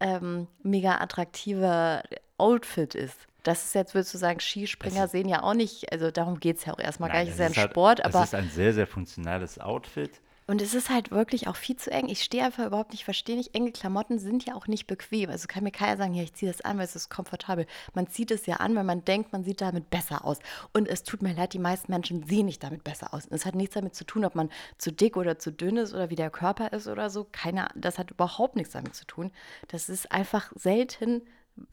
ähm, 0.00 0.46
mega 0.62 0.98
attraktive 0.98 2.02
Outfit 2.38 2.94
ist. 2.94 3.27
Das 3.42 3.64
ist 3.64 3.74
jetzt, 3.74 3.94
würdest 3.94 4.12
du 4.14 4.18
sagen, 4.18 4.40
Skispringer 4.40 5.04
Es 5.04 5.12
sehen 5.12 5.28
ja 5.28 5.42
auch 5.42 5.54
nicht, 5.54 5.92
also 5.92 6.10
darum 6.10 6.40
geht 6.40 6.58
es 6.58 6.64
ja 6.64 6.74
auch 6.74 6.78
erstmal 6.80 7.08
gar 7.08 7.18
Nein, 7.18 7.26
nicht, 7.26 7.34
es 7.34 7.40
es 7.40 7.50
ist 7.50 7.56
ja 7.56 7.60
ein 7.60 7.62
halt- 7.64 7.70
Sport, 7.72 8.04
aber 8.04 8.18
Es 8.22 8.28
ist 8.28 8.34
ein 8.34 8.50
sehr, 8.50 8.74
sehr 8.74 8.86
funktionales 8.86 9.58
Outfit. 9.58 10.20
Und 10.50 10.62
es 10.62 10.72
ist 10.72 10.88
halt 10.88 11.10
wirklich 11.10 11.46
auch 11.46 11.56
viel 11.56 11.76
zu 11.76 11.90
eng. 11.90 12.08
Ich 12.08 12.22
stehe 12.24 12.42
einfach 12.42 12.64
überhaupt 12.64 12.92
nicht, 12.92 13.04
verstehe 13.04 13.36
nicht. 13.36 13.54
Enge 13.54 13.70
Klamotten 13.70 14.18
sind 14.18 14.46
ja 14.46 14.54
auch 14.54 14.66
nicht 14.66 14.86
bequem. 14.86 15.28
Also 15.28 15.46
kann 15.46 15.62
mir 15.62 15.70
keiner 15.70 15.98
sagen, 15.98 16.14
ja, 16.14 16.22
ich 16.22 16.32
ziehe 16.32 16.50
das 16.50 16.62
an, 16.62 16.78
weil 16.78 16.86
es 16.86 16.96
ist 16.96 17.10
komfortabel. 17.10 17.66
Man 17.92 18.06
zieht 18.08 18.30
es 18.30 18.46
ja 18.46 18.56
an, 18.56 18.74
weil 18.74 18.84
man 18.84 19.04
denkt, 19.04 19.30
man 19.34 19.44
sieht 19.44 19.60
damit 19.60 19.90
besser 19.90 20.24
aus. 20.24 20.38
Und 20.72 20.88
es 20.88 21.02
tut 21.02 21.20
mir 21.20 21.34
leid, 21.34 21.52
die 21.52 21.58
meisten 21.58 21.92
Menschen 21.92 22.22
sehen 22.26 22.46
nicht 22.46 22.62
damit 22.62 22.82
besser 22.82 23.12
aus. 23.12 23.26
Und 23.26 23.34
es 23.34 23.44
hat 23.44 23.56
nichts 23.56 23.74
damit 23.74 23.94
zu 23.94 24.04
tun, 24.04 24.24
ob 24.24 24.34
man 24.34 24.48
zu 24.78 24.90
dick 24.90 25.18
oder 25.18 25.38
zu 25.38 25.52
dünn 25.52 25.76
ist 25.76 25.92
oder 25.92 26.08
wie 26.08 26.16
der 26.16 26.30
Körper 26.30 26.72
ist 26.72 26.86
oder 26.88 27.10
so. 27.10 27.26
Keine, 27.30 27.68
das 27.74 27.98
hat 27.98 28.10
überhaupt 28.10 28.56
nichts 28.56 28.72
damit 28.72 28.94
zu 28.94 29.04
tun. 29.04 29.30
Das 29.68 29.90
ist 29.90 30.10
einfach 30.10 30.50
selten 30.54 31.20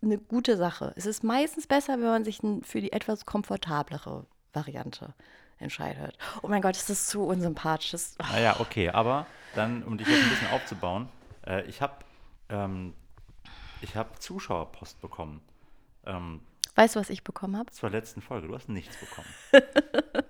eine 0.02 0.18
gute 0.18 0.58
Sache. 0.58 0.94
Es 0.96 1.06
ist 1.06 1.24
meistens 1.24 1.68
besser, 1.68 1.94
wenn 1.94 2.06
man 2.06 2.26
sich 2.26 2.42
für 2.64 2.82
die 2.82 2.92
etwas 2.92 3.26
komfortablere 3.26 4.26
Variante 4.54 5.14
entscheidet. 5.60 6.18
Oh 6.42 6.48
mein 6.48 6.62
Gott, 6.62 6.76
ist 6.76 6.90
das 6.90 7.08
zu 7.08 7.24
unsympathisch. 7.24 7.92
Das, 7.92 8.16
oh. 8.20 8.26
Naja, 8.32 8.58
okay, 8.60 8.90
aber 8.90 9.26
dann, 9.56 9.84
um 9.84 9.98
dich 9.98 10.08
jetzt 10.08 10.24
ein 10.24 10.30
bisschen 10.30 10.50
aufzubauen, 10.50 11.10
äh, 11.46 11.64
ich 11.66 11.82
habe 11.82 11.94
ähm, 12.50 12.94
hab 13.96 14.22
Zuschauerpost 14.22 15.02
bekommen. 15.02 15.42
Ähm, 16.06 16.42
weißt 16.76 16.96
du, 16.96 17.00
was 17.00 17.10
ich 17.10 17.24
bekommen 17.24 17.58
habe? 17.58 17.72
Zur 17.72 17.90
letzten 17.90 18.22
Folge. 18.22 18.48
Du 18.48 18.56
hast 18.56 18.70
nichts 18.70 18.98
bekommen. 18.98 19.28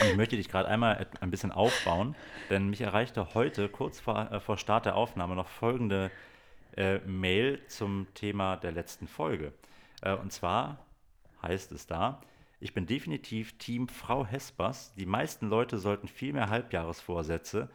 Und 0.00 0.08
ich 0.08 0.16
möchte 0.16 0.36
dich 0.36 0.48
gerade 0.48 0.68
einmal 0.68 1.06
ein 1.20 1.30
bisschen 1.30 1.52
aufbauen, 1.52 2.14
denn 2.50 2.68
mich 2.68 2.82
erreichte 2.82 3.34
heute, 3.34 3.68
kurz 3.68 3.98
vor, 3.98 4.30
äh, 4.30 4.40
vor 4.40 4.58
Start 4.58 4.84
der 4.84 4.94
Aufnahme, 4.94 5.34
noch 5.34 5.48
folgende 5.48 6.10
äh, 6.76 6.98
Mail 7.00 7.60
zum 7.68 8.06
Thema 8.14 8.56
der 8.56 8.72
letzten 8.72 9.08
Folge. 9.08 9.52
Äh, 10.02 10.14
und 10.14 10.32
zwar 10.32 10.84
heißt 11.42 11.72
es 11.72 11.86
da, 11.86 12.20
ich 12.58 12.72
bin 12.72 12.86
definitiv 12.86 13.58
Team 13.58 13.88
Frau 13.88 14.24
Hespers. 14.24 14.94
Die 14.94 15.06
meisten 15.06 15.48
Leute 15.48 15.78
sollten 15.78 16.08
viel 16.08 16.32
mehr 16.32 16.48
Halbjahresvorsätze 16.48 17.68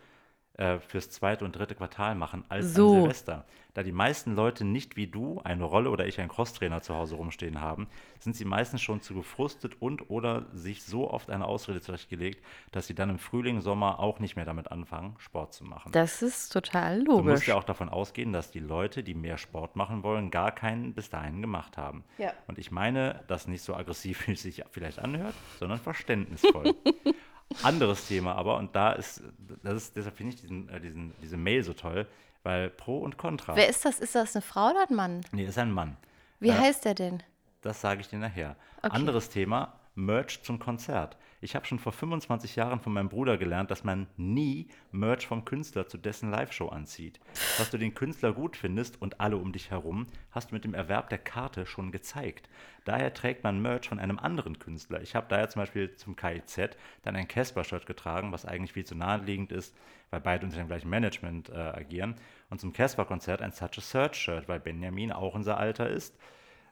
äh, 0.62 0.80
fürs 0.80 1.10
zweite 1.10 1.44
und 1.44 1.56
dritte 1.56 1.74
Quartal 1.74 2.14
machen 2.14 2.44
als 2.48 2.76
so. 2.76 2.94
an 2.94 3.02
Silvester. 3.02 3.46
Da 3.74 3.84
die 3.84 3.92
meisten 3.92 4.36
Leute 4.36 4.64
nicht 4.64 4.96
wie 4.96 5.08
du 5.08 5.40
eine 5.44 5.64
Rolle 5.64 5.90
oder 5.90 6.06
ich 6.06 6.20
einen 6.20 6.30
Crosstrainer 6.30 6.82
zu 6.82 6.94
Hause 6.94 7.16
rumstehen 7.16 7.62
haben, 7.62 7.88
sind 8.20 8.36
sie 8.36 8.46
meistens 8.46 8.82
schon 8.82 9.02
zu 9.02 9.16
gefrustet 9.16 9.78
und 9.80 10.10
oder 10.10 10.46
sich 10.54 10.84
so 10.84 11.10
oft 11.10 11.32
eine 11.32 11.46
Ausrede 11.46 11.82
zurechtgelegt, 11.82 12.44
dass 12.72 12.86
sie 12.86 12.94
dann 12.94 13.10
im 13.10 13.18
Frühling, 13.18 13.62
Sommer 13.62 14.00
auch 14.00 14.20
nicht 14.20 14.36
mehr 14.36 14.46
damit 14.46 14.72
anfangen, 14.72 15.16
Sport 15.18 15.54
zu 15.54 15.64
machen. 15.64 15.92
Das 15.94 16.22
ist 16.22 16.50
total 16.50 17.00
logisch. 17.00 17.26
Du 17.26 17.32
musst 17.32 17.48
ja 17.48 17.56
auch 17.56 17.64
davon 17.64 17.90
ausgehen, 17.90 18.34
dass 18.34 18.52
die 18.52 18.60
Leute, 18.60 19.04
die 19.04 19.16
mehr 19.16 19.40
Sport 19.40 19.76
machen 19.76 20.04
wollen, 20.04 20.30
gar 20.30 20.52
keinen 20.52 20.94
bis 20.94 21.10
dahin 21.10 21.42
gemacht 21.42 21.78
haben. 21.78 22.04
Ja. 22.18 22.34
Und 22.48 22.60
ich 22.60 22.70
meine 22.72 23.24
das 23.28 23.48
nicht 23.48 23.64
so 23.64 23.74
aggressiv, 23.74 24.28
wie 24.28 24.34
es 24.34 24.44
sich 24.44 24.64
vielleicht 24.72 25.00
anhört, 25.00 25.34
sondern 25.60 25.80
verständnisvoll. 25.80 26.76
Anderes 27.64 28.08
Thema 28.08 28.36
aber, 28.36 28.58
und 28.58 28.76
da 28.76 28.94
ist, 28.94 29.22
das 29.64 29.76
ist 29.76 29.96
deshalb 29.96 30.18
finde 30.18 30.36
ich 30.36 30.42
diesen, 30.42 30.70
äh, 30.70 30.80
diesen, 30.80 31.14
diese 31.22 31.38
Mail 31.38 31.64
so 31.64 31.74
toll, 31.74 32.08
weil 32.44 32.70
Pro 32.70 33.00
und 33.00 33.18
Contra. 33.18 33.56
Wer 33.56 33.70
ist 33.70 33.86
das? 33.86 34.00
Ist 34.00 34.16
das 34.16 34.36
eine 34.36 34.42
Frau 34.42 34.70
oder 34.70 34.86
ein 34.90 34.96
Mann? 34.96 35.22
Nee, 35.32 35.46
ist 35.46 35.58
ein 35.58 35.72
Mann. 35.72 35.98
Wie 36.40 36.50
äh, 36.50 36.54
heißt 36.54 36.86
der 36.86 36.96
denn? 36.96 37.24
Das 37.62 37.82
sage 37.82 38.02
ich 38.02 38.08
dir 38.08 38.20
nachher. 38.20 38.56
Okay. 38.82 38.96
Anderes 38.96 39.30
Thema, 39.30 39.74
Merch 39.96 40.42
zum 40.44 40.60
Konzert. 40.60 41.18
Ich 41.44 41.56
habe 41.56 41.66
schon 41.66 41.80
vor 41.80 41.92
25 41.92 42.56
Jahren 42.56 42.82
von 42.82 42.94
meinem 42.94 43.10
Bruder 43.10 43.40
gelernt, 43.40 43.72
dass 43.72 43.84
man 43.84 44.06
nie 44.16 44.68
Merch 44.92 45.26
vom 45.26 45.44
Künstler 45.44 45.88
zu 45.88 45.98
dessen 45.98 46.30
Live-Show 46.30 46.68
anzieht. 46.68 47.20
Dass 47.58 47.72
du 47.72 47.80
den 47.80 47.96
Künstler 47.96 48.32
gut 48.32 48.56
findest 48.56 49.02
und 49.02 49.20
alle 49.20 49.38
um 49.38 49.52
dich 49.52 49.72
herum, 49.72 50.06
hast 50.30 50.52
du 50.52 50.56
mit 50.56 50.66
dem 50.66 50.76
Erwerb 50.76 51.10
der 51.10 51.18
Karte 51.18 51.66
schon 51.66 51.92
gezeigt. 51.92 52.48
Daher 52.86 53.16
trägt 53.16 53.44
man 53.44 53.60
Merch 53.60 53.90
von 53.90 53.98
einem 53.98 54.20
anderen 54.20 54.60
Künstler. 54.60 55.02
Ich 55.02 55.16
habe 55.16 55.26
daher 55.30 55.50
zum 55.50 55.64
Beispiel 55.64 55.96
zum 55.96 56.16
KIZ 56.16 56.78
dann 57.02 57.16
ein 57.16 57.28
Casper-Shirt 57.28 57.88
getragen, 57.88 58.32
was 58.32 58.46
eigentlich 58.46 58.74
viel 58.74 58.86
zu 58.86 58.94
naheliegend 58.94 59.52
ist, 59.52 59.76
weil 60.12 60.22
beide 60.22 60.46
unter 60.46 60.58
dem 60.58 60.68
gleichen 60.68 60.92
Management 60.92 61.50
äh, 61.50 61.56
agieren. 61.56 62.18
Und 62.52 62.62
zum 62.62 62.72
Casper-Konzert 62.72 63.42
ein 63.42 63.52
Such 63.52 63.80
a 63.80 63.82
Search-Shirt, 63.82 64.48
weil 64.48 64.60
Benjamin 64.60 65.12
auch 65.12 65.34
unser 65.34 65.58
Alter 65.58 65.90
ist 65.90 66.16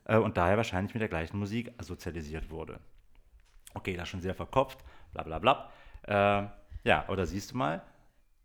äh, 0.05 0.17
und 0.17 0.37
daher 0.37 0.57
wahrscheinlich 0.57 0.93
mit 0.93 1.01
der 1.01 1.09
gleichen 1.09 1.39
Musik 1.39 1.71
sozialisiert 1.79 2.51
wurde. 2.51 2.79
Okay, 3.73 3.95
das 3.95 4.03
ist 4.03 4.09
schon 4.09 4.21
sehr 4.21 4.35
verkopft, 4.35 4.79
bla 5.13 5.23
bla 5.23 5.39
bla. 5.39 5.69
Äh, 6.03 6.47
ja, 6.83 7.05
oder 7.07 7.25
siehst 7.25 7.51
du 7.51 7.57
mal, 7.57 7.81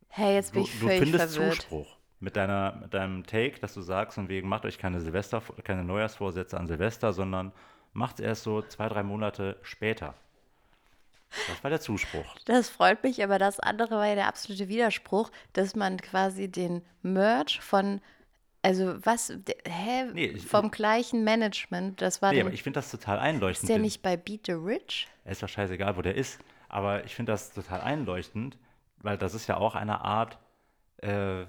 hey, 0.09 0.35
jetzt 0.35 0.53
bin 0.53 0.63
du, 0.63 0.69
ich 0.69 0.81
du 0.81 0.89
findest 0.89 1.35
verwirrt. 1.35 1.57
Zuspruch 1.57 1.97
mit, 2.21 2.37
deiner, 2.37 2.77
mit 2.81 2.95
deinem 2.95 3.25
Take, 3.27 3.61
dass 3.61 3.75
du 3.75 3.83
sagst, 3.83 4.19
und 4.19 4.29
wegen 4.29 4.49
macht 4.49 4.65
euch 4.65 4.79
keine 4.79 5.01
Silvester, 5.01 5.43
keine 5.63 5.85
Neujahrsvorsätze 5.85 6.59
an 6.59 6.67
Silvester, 6.67 7.13
sondern 7.13 7.53
macht 7.93 8.19
es 8.19 8.25
erst 8.27 8.43
so 8.43 8.63
zwei, 8.63 8.89
drei 8.89 9.03
Monate 9.03 9.57
später. 9.63 10.15
Das 11.49 11.63
war 11.63 11.71
der 11.71 11.81
Zuspruch. 11.81 12.37
Das 12.45 12.69
freut 12.69 13.03
mich, 13.03 13.23
aber 13.23 13.39
das 13.39 13.59
andere 13.61 13.97
war 13.97 14.07
ja 14.07 14.15
der 14.15 14.29
absolute 14.29 14.69
Widerspruch, 14.69 15.31
dass 15.53 15.75
man 15.75 15.99
quasi 15.99 16.49
den 16.49 16.83
Merch 17.03 17.61
von 17.61 18.01
also 18.65 18.97
was, 19.05 19.31
hä, 19.67 20.05
nee, 20.15 20.39
vom 20.39 20.71
gleichen 20.71 21.23
Management, 21.23 22.01
das 22.01 22.23
war 22.23 22.33
Nee, 22.33 22.41
aber 22.41 22.53
ich 22.53 22.63
finde 22.63 22.79
das 22.79 22.91
total 22.91 23.19
einleuchtend. 23.19 23.69
Ist 23.69 23.75
der 23.75 23.79
nicht 23.79 24.01
bei 24.01 24.17
Beat 24.17 24.47
the 24.47 24.53
Rich? 24.53 25.07
Ist 25.27 25.43
doch 25.43 25.49
scheißegal, 25.49 25.99
wo 25.99 26.03
der 26.03 26.15
ist. 26.15 26.41
Aber 26.69 27.05
ich 27.05 27.15
finde 27.15 27.33
das 27.33 27.53
total 27.53 27.83
einleuchtend, 27.83 28.57
weil 29.03 29.19
das 29.19 29.35
ist 29.35 29.49
ja 29.49 29.59
auch 29.59 29.75
eine 29.75 30.01
Art, 30.01 30.39
äh, 31.03 31.45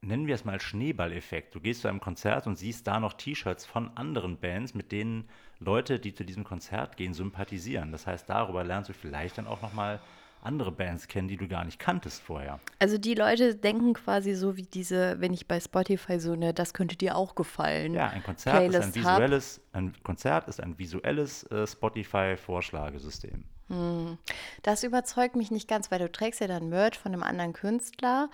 nennen 0.00 0.26
wir 0.26 0.34
es 0.34 0.46
mal 0.46 0.60
Schneeballeffekt. 0.60 1.54
Du 1.54 1.60
gehst 1.60 1.82
zu 1.82 1.88
einem 1.88 2.00
Konzert 2.00 2.46
und 2.46 2.56
siehst 2.56 2.86
da 2.86 2.98
noch 2.98 3.12
T-Shirts 3.12 3.66
von 3.66 3.94
anderen 3.94 4.38
Bands, 4.38 4.72
mit 4.72 4.92
denen 4.92 5.28
Leute, 5.58 5.98
die 5.98 6.14
zu 6.14 6.24
diesem 6.24 6.42
Konzert 6.42 6.96
gehen, 6.96 7.12
sympathisieren. 7.12 7.92
Das 7.92 8.06
heißt, 8.06 8.30
darüber 8.30 8.64
lernst 8.64 8.88
du 8.88 8.94
vielleicht 8.94 9.36
dann 9.36 9.46
auch 9.46 9.60
noch 9.60 9.74
mal 9.74 10.00
andere 10.42 10.72
Bands 10.72 11.08
kennen, 11.08 11.28
die 11.28 11.36
du 11.36 11.48
gar 11.48 11.64
nicht 11.64 11.78
kanntest 11.78 12.20
vorher. 12.20 12.60
Also 12.78 12.98
die 12.98 13.14
Leute 13.14 13.54
denken 13.54 13.94
quasi 13.94 14.34
so 14.34 14.56
wie 14.56 14.62
diese, 14.62 15.20
wenn 15.20 15.32
ich 15.32 15.46
bei 15.46 15.60
Spotify 15.60 16.18
so 16.18 16.32
eine, 16.32 16.52
das 16.52 16.74
könnte 16.74 16.96
dir 16.96 17.16
auch 17.16 17.34
gefallen. 17.34 17.94
Ja, 17.94 18.08
ein 18.08 18.22
Konzert 18.22 18.56
Playlist 18.56 18.78
ist 18.78 18.84
ein 18.84 18.94
visuelles, 18.94 19.60
ein 19.72 19.94
Konzert 20.02 20.48
ist 20.48 20.60
ein 20.60 20.78
visuelles 20.78 21.44
äh, 21.44 21.66
Spotify-Vorschlagesystem. 21.66 23.44
Hm. 23.68 24.18
Das 24.62 24.82
überzeugt 24.82 25.36
mich 25.36 25.50
nicht 25.50 25.68
ganz, 25.68 25.90
weil 25.90 26.00
du 26.00 26.10
trägst 26.10 26.40
ja 26.40 26.48
dann 26.48 26.68
Merch 26.68 26.98
von 26.98 27.12
einem 27.12 27.22
anderen 27.22 27.52
Künstler, 27.52 28.28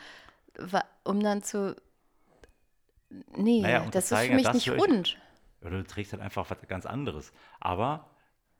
um 1.05 1.21
dann 1.21 1.43
zu. 1.43 1.77
Nee, 3.37 3.61
naja, 3.61 3.87
das 3.91 4.11
ist 4.11 4.19
für 4.19 4.35
mich 4.35 4.53
nicht 4.53 4.71
rund. 4.71 5.17
Oder 5.61 5.79
du 5.79 5.85
trägst 5.85 6.13
halt 6.13 6.23
einfach 6.23 6.51
was 6.51 6.59
ganz 6.69 6.87
anderes. 6.87 7.33
Aber 7.61 8.11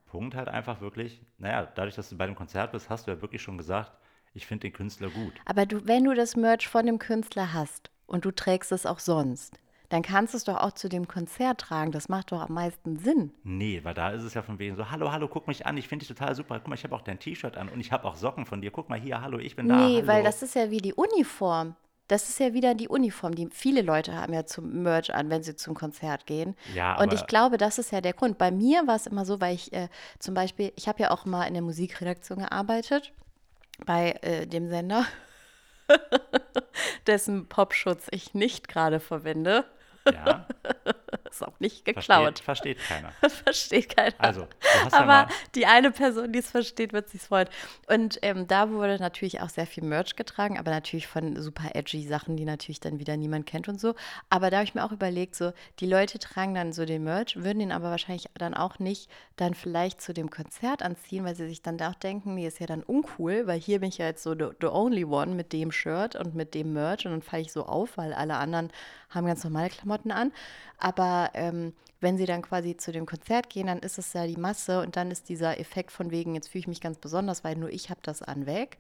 Punkt 0.09 0.35
halt 0.35 0.49
einfach 0.49 0.81
wirklich, 0.81 1.23
naja, 1.39 1.69
dadurch, 1.75 1.95
dass 1.95 2.09
du 2.09 2.17
bei 2.17 2.27
dem 2.27 2.35
Konzert 2.35 2.73
bist, 2.73 2.91
hast 2.91 3.07
du 3.07 3.13
ja 3.13 3.23
wirklich 3.23 3.43
schon 3.43 3.59
gesagt, 3.59 3.93
ich 4.35 4.47
finde 4.47 4.63
den 4.63 4.73
Künstler 4.73 5.11
gut. 5.11 5.35
Aber 5.45 5.67
du, 5.67 5.87
wenn 5.87 6.05
du 6.05 6.15
das 6.15 6.37
Merch 6.37 6.69
von 6.69 6.87
dem 6.87 6.99
Künstler 6.99 7.53
hast 7.53 7.91
und 8.07 8.25
du 8.25 8.31
trägst 8.31 8.73
es 8.73 8.87
auch 8.87 8.99
sonst, 8.99 9.59
dann 9.89 10.03
kannst 10.03 10.35
du 10.35 10.37
es 10.37 10.45
doch 10.45 10.57
auch 10.57 10.73
zu 10.73 10.89
dem 10.89 11.09
Konzert 11.09 11.61
tragen. 11.61 11.93
Das 11.93 12.09
macht 12.09 12.33
doch 12.33 12.43
am 12.43 12.53
meisten 12.53 12.99
Sinn. 12.99 13.33
Nee, 13.43 13.81
weil 13.85 13.95
da 13.95 14.11
ist 14.11 14.23
es 14.23 14.35
ja 14.35 14.43
von 14.43 14.59
wegen 14.59 14.77
so, 14.77 14.91
hallo, 14.91 15.13
hallo, 15.13 15.29
guck 15.29 15.49
mich 15.49 15.67
an, 15.67 15.77
ich 15.77 15.89
finde 15.89 16.05
dich 16.05 16.15
total 16.15 16.35
super. 16.35 16.59
Guck 16.59 16.69
mal, 16.69 16.75
ich 16.75 16.85
habe 16.85 16.95
auch 16.95 17.01
dein 17.01 17.19
T-Shirt 17.19 17.57
an 17.57 17.69
und 17.69 17.81
ich 17.81 17.91
habe 17.91 18.05
auch 18.05 18.17
Socken 18.17 18.45
von 18.45 18.61
dir. 18.61 18.71
Guck 18.71 18.91
mal 18.91 19.01
hier, 19.01 19.23
hallo, 19.23 19.39
ich 19.39 19.57
bin 19.57 19.69
da. 19.69 19.87
Nee, 19.87 20.07
weil 20.07 20.23
das 20.23 20.43
ist 20.43 20.55
ja 20.55 20.71
wie 20.71 20.79
die 20.79 20.93
Uniform. 20.93 21.75
Das 22.09 22.29
ist 22.29 22.41
ja 22.41 22.55
wieder 22.55 22.75
die 22.75 22.89
Uniform, 22.89 23.35
die 23.35 23.49
viele 23.53 23.83
Leute 23.83 24.15
haben 24.15 24.33
ja 24.33 24.47
zum 24.47 24.83
Merch 24.83 25.15
an, 25.15 25.31
wenn 25.31 25.43
sie 25.43 25.57
zum 25.57 25.75
Konzert 25.75 26.27
gehen. 26.27 26.57
Ja, 26.75 26.99
und 26.99 27.13
ich 27.13 27.27
glaube, 27.27 27.59
das 27.59 27.79
ist 27.79 27.93
ja 27.93 28.01
der 28.01 28.15
Grund. 28.15 28.39
Bei 28.39 28.51
mir 28.51 28.87
war 28.87 28.97
es 28.97 29.07
immer 29.07 29.25
so, 29.25 29.41
weil 29.41 29.55
ich 29.55 29.73
äh, 29.73 29.89
zum 30.19 30.35
Beispiel, 30.35 30.73
ich 30.77 30.89
habe 30.89 31.03
ja 31.03 31.11
auch 31.11 31.27
mal 31.27 31.45
in 31.45 31.55
der 31.55 31.63
Musikredaktion 31.63 32.39
gearbeitet, 32.39 33.13
bei 33.85 34.13
äh, 34.23 34.47
dem 34.47 34.69
Sender, 34.69 35.07
dessen 37.07 37.49
Popschutz 37.49 38.07
ich 38.11 38.35
nicht 38.35 38.69
gerade 38.69 39.01
verwende. 39.01 39.65
Ja. 40.11 40.47
ist 41.31 41.47
auch 41.47 41.59
nicht 41.61 41.85
geklaut. 41.85 42.39
Versteht, 42.39 42.81
versteht 42.81 42.89
keiner. 42.89 43.13
versteht 43.31 43.97
keiner. 43.97 44.15
Also, 44.19 44.47
Aber 44.93 45.13
ja 45.13 45.29
die 45.55 45.67
eine 45.67 45.91
Person, 45.91 46.33
die 46.33 46.39
es 46.39 46.51
versteht, 46.51 46.93
wird 46.93 47.09
sich 47.09 47.23
freuen. 47.23 47.49
Und 47.89 48.19
ähm, 48.23 48.47
da 48.47 48.71
wurde 48.71 48.99
natürlich 48.99 49.41
auch 49.41 49.49
sehr 49.49 49.67
viel 49.67 49.85
Merch 49.85 50.17
getragen, 50.17 50.59
aber 50.59 50.71
natürlich 50.71 51.07
von 51.07 51.41
super 51.41 51.71
edgy 51.75 52.07
Sachen, 52.07 52.37
die 52.37 52.45
natürlich 52.45 52.81
dann 52.81 52.99
wieder 52.99 53.17
niemand 53.17 53.47
kennt 53.47 53.69
und 53.69 53.81
so. 53.81 53.95
Aber 54.31 54.51
da 54.51 54.59
habe 54.59 54.65
ich 54.65 54.75
mir 54.75 54.85
auch 54.85 54.93
überlegt, 54.93 55.35
so, 55.35 55.53
die 55.81 55.87
Leute 55.87 56.19
tragen 56.19 56.55
dann 56.55 56.73
so 56.73 56.85
den 56.85 57.05
Merch, 57.05 57.37
würden 57.37 57.59
den 57.59 57.73
aber 57.73 57.91
wahrscheinlich 57.91 58.29
dann 58.35 58.55
auch 58.55 58.79
nicht 58.79 59.11
dann 59.37 59.55
vielleicht 59.55 60.01
zu 60.01 60.13
dem 60.13 60.31
Konzert 60.31 60.83
anziehen, 60.83 61.25
weil 61.25 61.35
sie 61.35 61.49
sich 61.49 61.63
dann 61.63 61.81
auch 61.81 61.95
denken, 61.95 62.35
nee, 62.35 62.47
ist 62.47 62.61
ja 62.61 62.67
dann 62.67 62.83
uncool, 62.83 63.47
weil 63.47 63.59
hier 63.59 63.81
bin 63.81 63.89
ich 63.89 63.99
ja 63.99 64.07
jetzt 64.07 64.23
so 64.23 64.35
the, 64.35 64.49
the 64.61 64.67
only 64.67 65.05
one 65.05 65.35
mit 65.35 65.53
dem 65.53 65.73
Shirt 65.73 66.17
und 66.17 66.35
mit 66.35 66.55
dem 66.55 66.73
Merch 66.73 67.07
und 67.07 67.13
dann 67.13 67.23
falle 67.23 67.43
ich 67.43 67.53
so 67.53 67.67
auf, 67.67 67.97
weil 67.97 68.13
alle 68.13 68.37
anderen 68.37 68.71
haben 69.11 69.27
ganz 69.27 69.43
normale 69.45 69.71
Klamotten 69.71 70.11
an. 70.11 70.33
Aber 70.79 71.18
ähm, 71.35 71.75
wenn 72.01 72.17
sie 72.17 72.27
dann 72.27 72.43
quasi 72.43 72.77
zu 72.77 72.93
dem 72.93 73.07
Konzert 73.07 73.51
gehen, 73.51 73.67
dann 73.67 73.81
ist 73.81 73.99
es 73.99 74.13
ja 74.13 74.27
die 74.27 74.37
Masse 74.37 74.81
und 74.83 74.97
dann 74.97 75.11
ist 75.11 75.29
dieser 75.29 75.59
Effekt 75.59 75.91
von 75.93 76.11
wegen, 76.11 76.35
jetzt 76.35 76.49
fühle 76.49 76.61
ich 76.61 76.69
mich 76.69 76.81
ganz 76.81 76.99
besonders, 76.99 77.45
weil 77.45 77.57
nur 77.57 77.71
ich 77.71 77.91
habe 77.91 78.01
das 78.03 78.23
an 78.23 78.47
weg. 78.47 78.79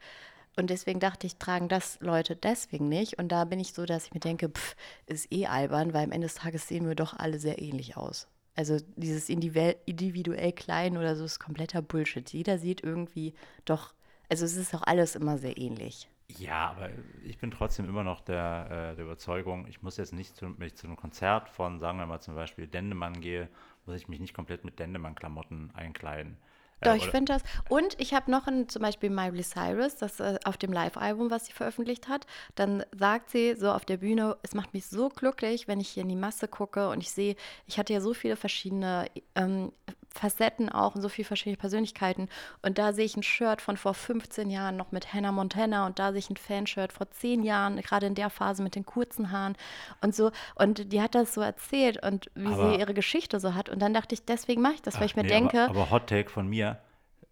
Und 0.56 0.70
deswegen 0.70 1.00
dachte 1.00 1.26
ich, 1.26 1.36
tragen 1.36 1.68
das 1.68 1.98
Leute 2.00 2.34
deswegen 2.36 2.88
nicht. 2.88 3.18
Und 3.18 3.28
da 3.30 3.44
bin 3.44 3.60
ich 3.60 3.72
so, 3.74 3.86
dass 3.86 4.06
ich 4.06 4.14
mir 4.14 4.20
denke, 4.20 4.48
pff, 4.48 4.76
ist 5.06 5.32
eh 5.32 5.46
albern, 5.46 5.94
weil 5.94 6.04
am 6.04 6.12
Ende 6.12 6.26
des 6.26 6.34
Tages 6.36 6.66
sehen 6.68 6.88
wir 6.88 6.96
doch 6.96 7.14
alle 7.14 7.38
sehr 7.38 7.60
ähnlich 7.62 7.96
aus. 7.96 8.26
Also 8.56 8.78
dieses 8.96 9.28
individuell 9.28 10.52
klein 10.52 10.96
oder 10.96 11.14
so 11.14 11.24
ist 11.24 11.38
kompletter 11.38 11.80
Bullshit. 11.80 12.28
Jeder 12.32 12.58
sieht 12.58 12.82
irgendwie 12.82 13.34
doch 13.64 13.94
Also 14.28 14.44
es 14.44 14.56
ist 14.56 14.74
auch 14.74 14.82
alles 14.82 15.14
immer 15.16 15.38
sehr 15.38 15.56
ähnlich. 15.58 16.08
Ja, 16.36 16.70
aber 16.70 16.90
ich 17.24 17.38
bin 17.38 17.50
trotzdem 17.50 17.88
immer 17.88 18.04
noch 18.04 18.20
der, 18.20 18.90
äh, 18.92 18.96
der 18.96 19.04
Überzeugung, 19.06 19.66
ich 19.66 19.82
muss 19.82 19.96
jetzt 19.96 20.12
nicht, 20.12 20.36
zu, 20.36 20.54
wenn 20.58 20.66
ich 20.66 20.74
zu 20.76 20.86
einem 20.86 20.96
Konzert 20.96 21.48
von, 21.48 21.80
sagen 21.80 21.98
wir 21.98 22.06
mal 22.06 22.20
zum 22.20 22.34
Beispiel 22.34 22.66
Dendemann 22.66 23.20
gehe, 23.20 23.48
muss 23.86 23.96
ich 23.96 24.08
mich 24.08 24.20
nicht 24.20 24.34
komplett 24.34 24.64
mit 24.64 24.78
Dendemann-Klamotten 24.78 25.70
einkleiden. 25.74 26.36
Doch, 26.82 26.92
Äh, 26.92 26.96
ich 26.98 27.02
oder- 27.04 27.10
finde 27.12 27.32
das. 27.32 27.42
Und 27.70 27.98
ich 27.98 28.12
habe 28.12 28.30
noch 28.30 28.46
ein, 28.46 28.68
zum 28.68 28.82
Beispiel 28.82 29.08
Miley 29.08 29.42
Cyrus, 29.42 29.96
das 29.96 30.20
äh, 30.20 30.38
auf 30.44 30.58
dem 30.58 30.70
Live-Album, 30.72 31.30
was 31.30 31.46
sie 31.46 31.52
veröffentlicht 31.52 32.08
hat. 32.08 32.26
Dann 32.56 32.84
sagt 32.96 33.30
sie 33.30 33.54
so 33.56 33.72
auf 33.72 33.86
der 33.86 33.96
Bühne, 33.96 34.36
es 34.42 34.54
macht 34.54 34.74
mich 34.74 34.86
so 34.86 35.08
glücklich, 35.08 35.66
wenn 35.66 35.80
ich 35.80 35.88
hier 35.88 36.02
in 36.02 36.08
die 36.10 36.14
Masse 36.14 36.46
gucke 36.46 36.90
und 36.90 37.00
ich 37.02 37.10
sehe, 37.10 37.36
ich 37.66 37.78
hatte 37.78 37.94
ja 37.94 38.00
so 38.02 38.12
viele 38.12 38.36
verschiedene 38.36 39.06
ähm, 39.34 39.72
Facetten 40.18 40.68
auch 40.68 40.94
und 40.94 41.02
so 41.02 41.08
viele 41.08 41.26
verschiedene 41.26 41.56
Persönlichkeiten. 41.56 42.28
Und 42.62 42.78
da 42.78 42.92
sehe 42.92 43.04
ich 43.04 43.16
ein 43.16 43.22
Shirt 43.22 43.62
von 43.62 43.76
vor 43.76 43.94
15 43.94 44.50
Jahren 44.50 44.76
noch 44.76 44.92
mit 44.92 45.14
Hannah 45.14 45.32
Montana 45.32 45.86
und 45.86 45.98
da 45.98 46.10
sehe 46.12 46.18
ich 46.18 46.30
ein 46.30 46.36
Fanshirt 46.36 46.92
vor 46.92 47.10
10 47.10 47.42
Jahren, 47.42 47.76
gerade 47.80 48.06
in 48.06 48.14
der 48.14 48.30
Phase 48.30 48.62
mit 48.62 48.74
den 48.74 48.84
kurzen 48.84 49.30
Haaren 49.30 49.56
und 50.00 50.14
so. 50.14 50.30
Und 50.54 50.92
die 50.92 51.00
hat 51.00 51.14
das 51.14 51.34
so 51.34 51.40
erzählt 51.40 52.02
und 52.04 52.30
wie 52.34 52.46
Aber- 52.52 52.70
sie 52.72 52.78
ihre 52.80 52.94
Geschichte 52.94 53.40
so 53.40 53.54
hat. 53.54 53.68
Und 53.68 53.80
dann 53.80 53.94
dachte 53.94 54.14
ich, 54.14 54.24
deswegen 54.24 54.60
mache 54.62 54.74
ich 54.74 54.82
das, 54.82 54.98
weil 54.98 55.06
ich 55.06 55.16
mir 55.16 55.22
Nee, 55.22 55.28
denke, 55.28 55.62
Aber, 55.64 55.70
aber 55.82 55.90
Hot 55.90 56.06
Take 56.08 56.30
von 56.30 56.48
mir, 56.48 56.78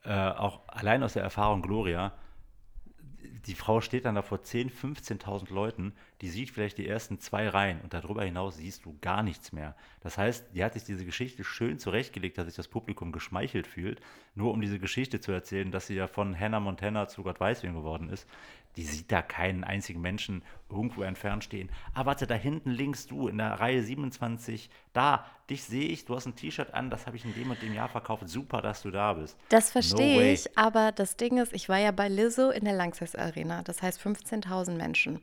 äh, 0.04 0.12
auch 0.12 0.60
allein 0.68 1.02
aus 1.02 1.14
der 1.14 1.22
Erfahrung 1.22 1.62
Gloria, 1.62 2.12
die 3.46 3.54
Frau 3.54 3.80
steht 3.80 4.04
dann 4.04 4.16
da 4.16 4.22
vor 4.22 4.38
10.000, 4.38 5.20
15.000 5.22 5.52
Leuten, 5.52 5.92
die 6.20 6.28
sieht 6.28 6.50
vielleicht 6.50 6.78
die 6.78 6.88
ersten 6.88 7.18
zwei 7.18 7.48
Reihen 7.48 7.80
und 7.80 7.94
darüber 7.94 8.24
hinaus 8.24 8.56
siehst 8.56 8.84
du 8.84 8.98
gar 9.00 9.22
nichts 9.22 9.52
mehr. 9.52 9.76
Das 10.00 10.18
heißt, 10.18 10.54
die 10.54 10.64
hat 10.64 10.72
sich 10.72 10.84
diese 10.84 11.04
Geschichte 11.04 11.44
schön 11.44 11.78
zurechtgelegt, 11.78 12.38
dass 12.38 12.46
sich 12.46 12.56
das 12.56 12.68
Publikum 12.68 13.12
geschmeichelt 13.12 13.66
fühlt, 13.66 14.00
nur 14.34 14.52
um 14.52 14.60
diese 14.60 14.78
Geschichte 14.78 15.20
zu 15.20 15.32
erzählen, 15.32 15.70
dass 15.70 15.86
sie 15.86 15.94
ja 15.94 16.08
von 16.08 16.38
Hannah 16.38 16.60
Montana 16.60 17.08
zu 17.08 17.22
Gott 17.22 17.38
weiß 17.38 17.62
wem 17.62 17.74
geworden 17.74 18.08
ist. 18.08 18.26
Die 18.76 18.84
sieht 18.84 19.10
da 19.10 19.22
keinen 19.22 19.64
einzigen 19.64 20.00
Menschen 20.00 20.42
irgendwo 20.68 21.02
entfernt 21.02 21.44
stehen. 21.44 21.70
Ah, 21.94 22.06
warte, 22.06 22.26
da 22.26 22.34
hinten 22.34 22.70
links 22.70 23.06
du 23.06 23.28
in 23.28 23.38
der 23.38 23.52
Reihe 23.52 23.82
27, 23.82 24.68
da, 24.92 25.24
dich 25.48 25.62
sehe 25.62 25.86
ich, 25.88 26.04
du 26.04 26.16
hast 26.16 26.26
ein 26.26 26.34
T-Shirt 26.34 26.74
an, 26.74 26.90
das 26.90 27.06
habe 27.06 27.16
ich 27.16 27.24
in 27.24 27.34
dem 27.34 27.50
und 27.50 27.62
dem 27.62 27.72
Jahr 27.72 27.88
verkauft. 27.88 28.28
Super, 28.28 28.62
dass 28.62 28.82
du 28.82 28.90
da 28.90 29.12
bist. 29.12 29.36
Das 29.48 29.66
No 29.66 29.72
verstehe 29.72 30.18
way. 30.18 30.32
ich, 30.32 30.58
aber 30.58 30.90
das 30.90 31.16
Ding 31.16 31.38
ist, 31.38 31.52
ich 31.52 31.68
war 31.68 31.78
ja 31.78 31.92
bei 31.92 32.08
Lizzo 32.08 32.50
in 32.50 32.64
der 32.64 32.74
Langsess 32.74 33.14
Arena, 33.14 33.62
das 33.62 33.82
heißt 33.82 34.00
15.000 34.00 34.72
Menschen. 34.72 35.22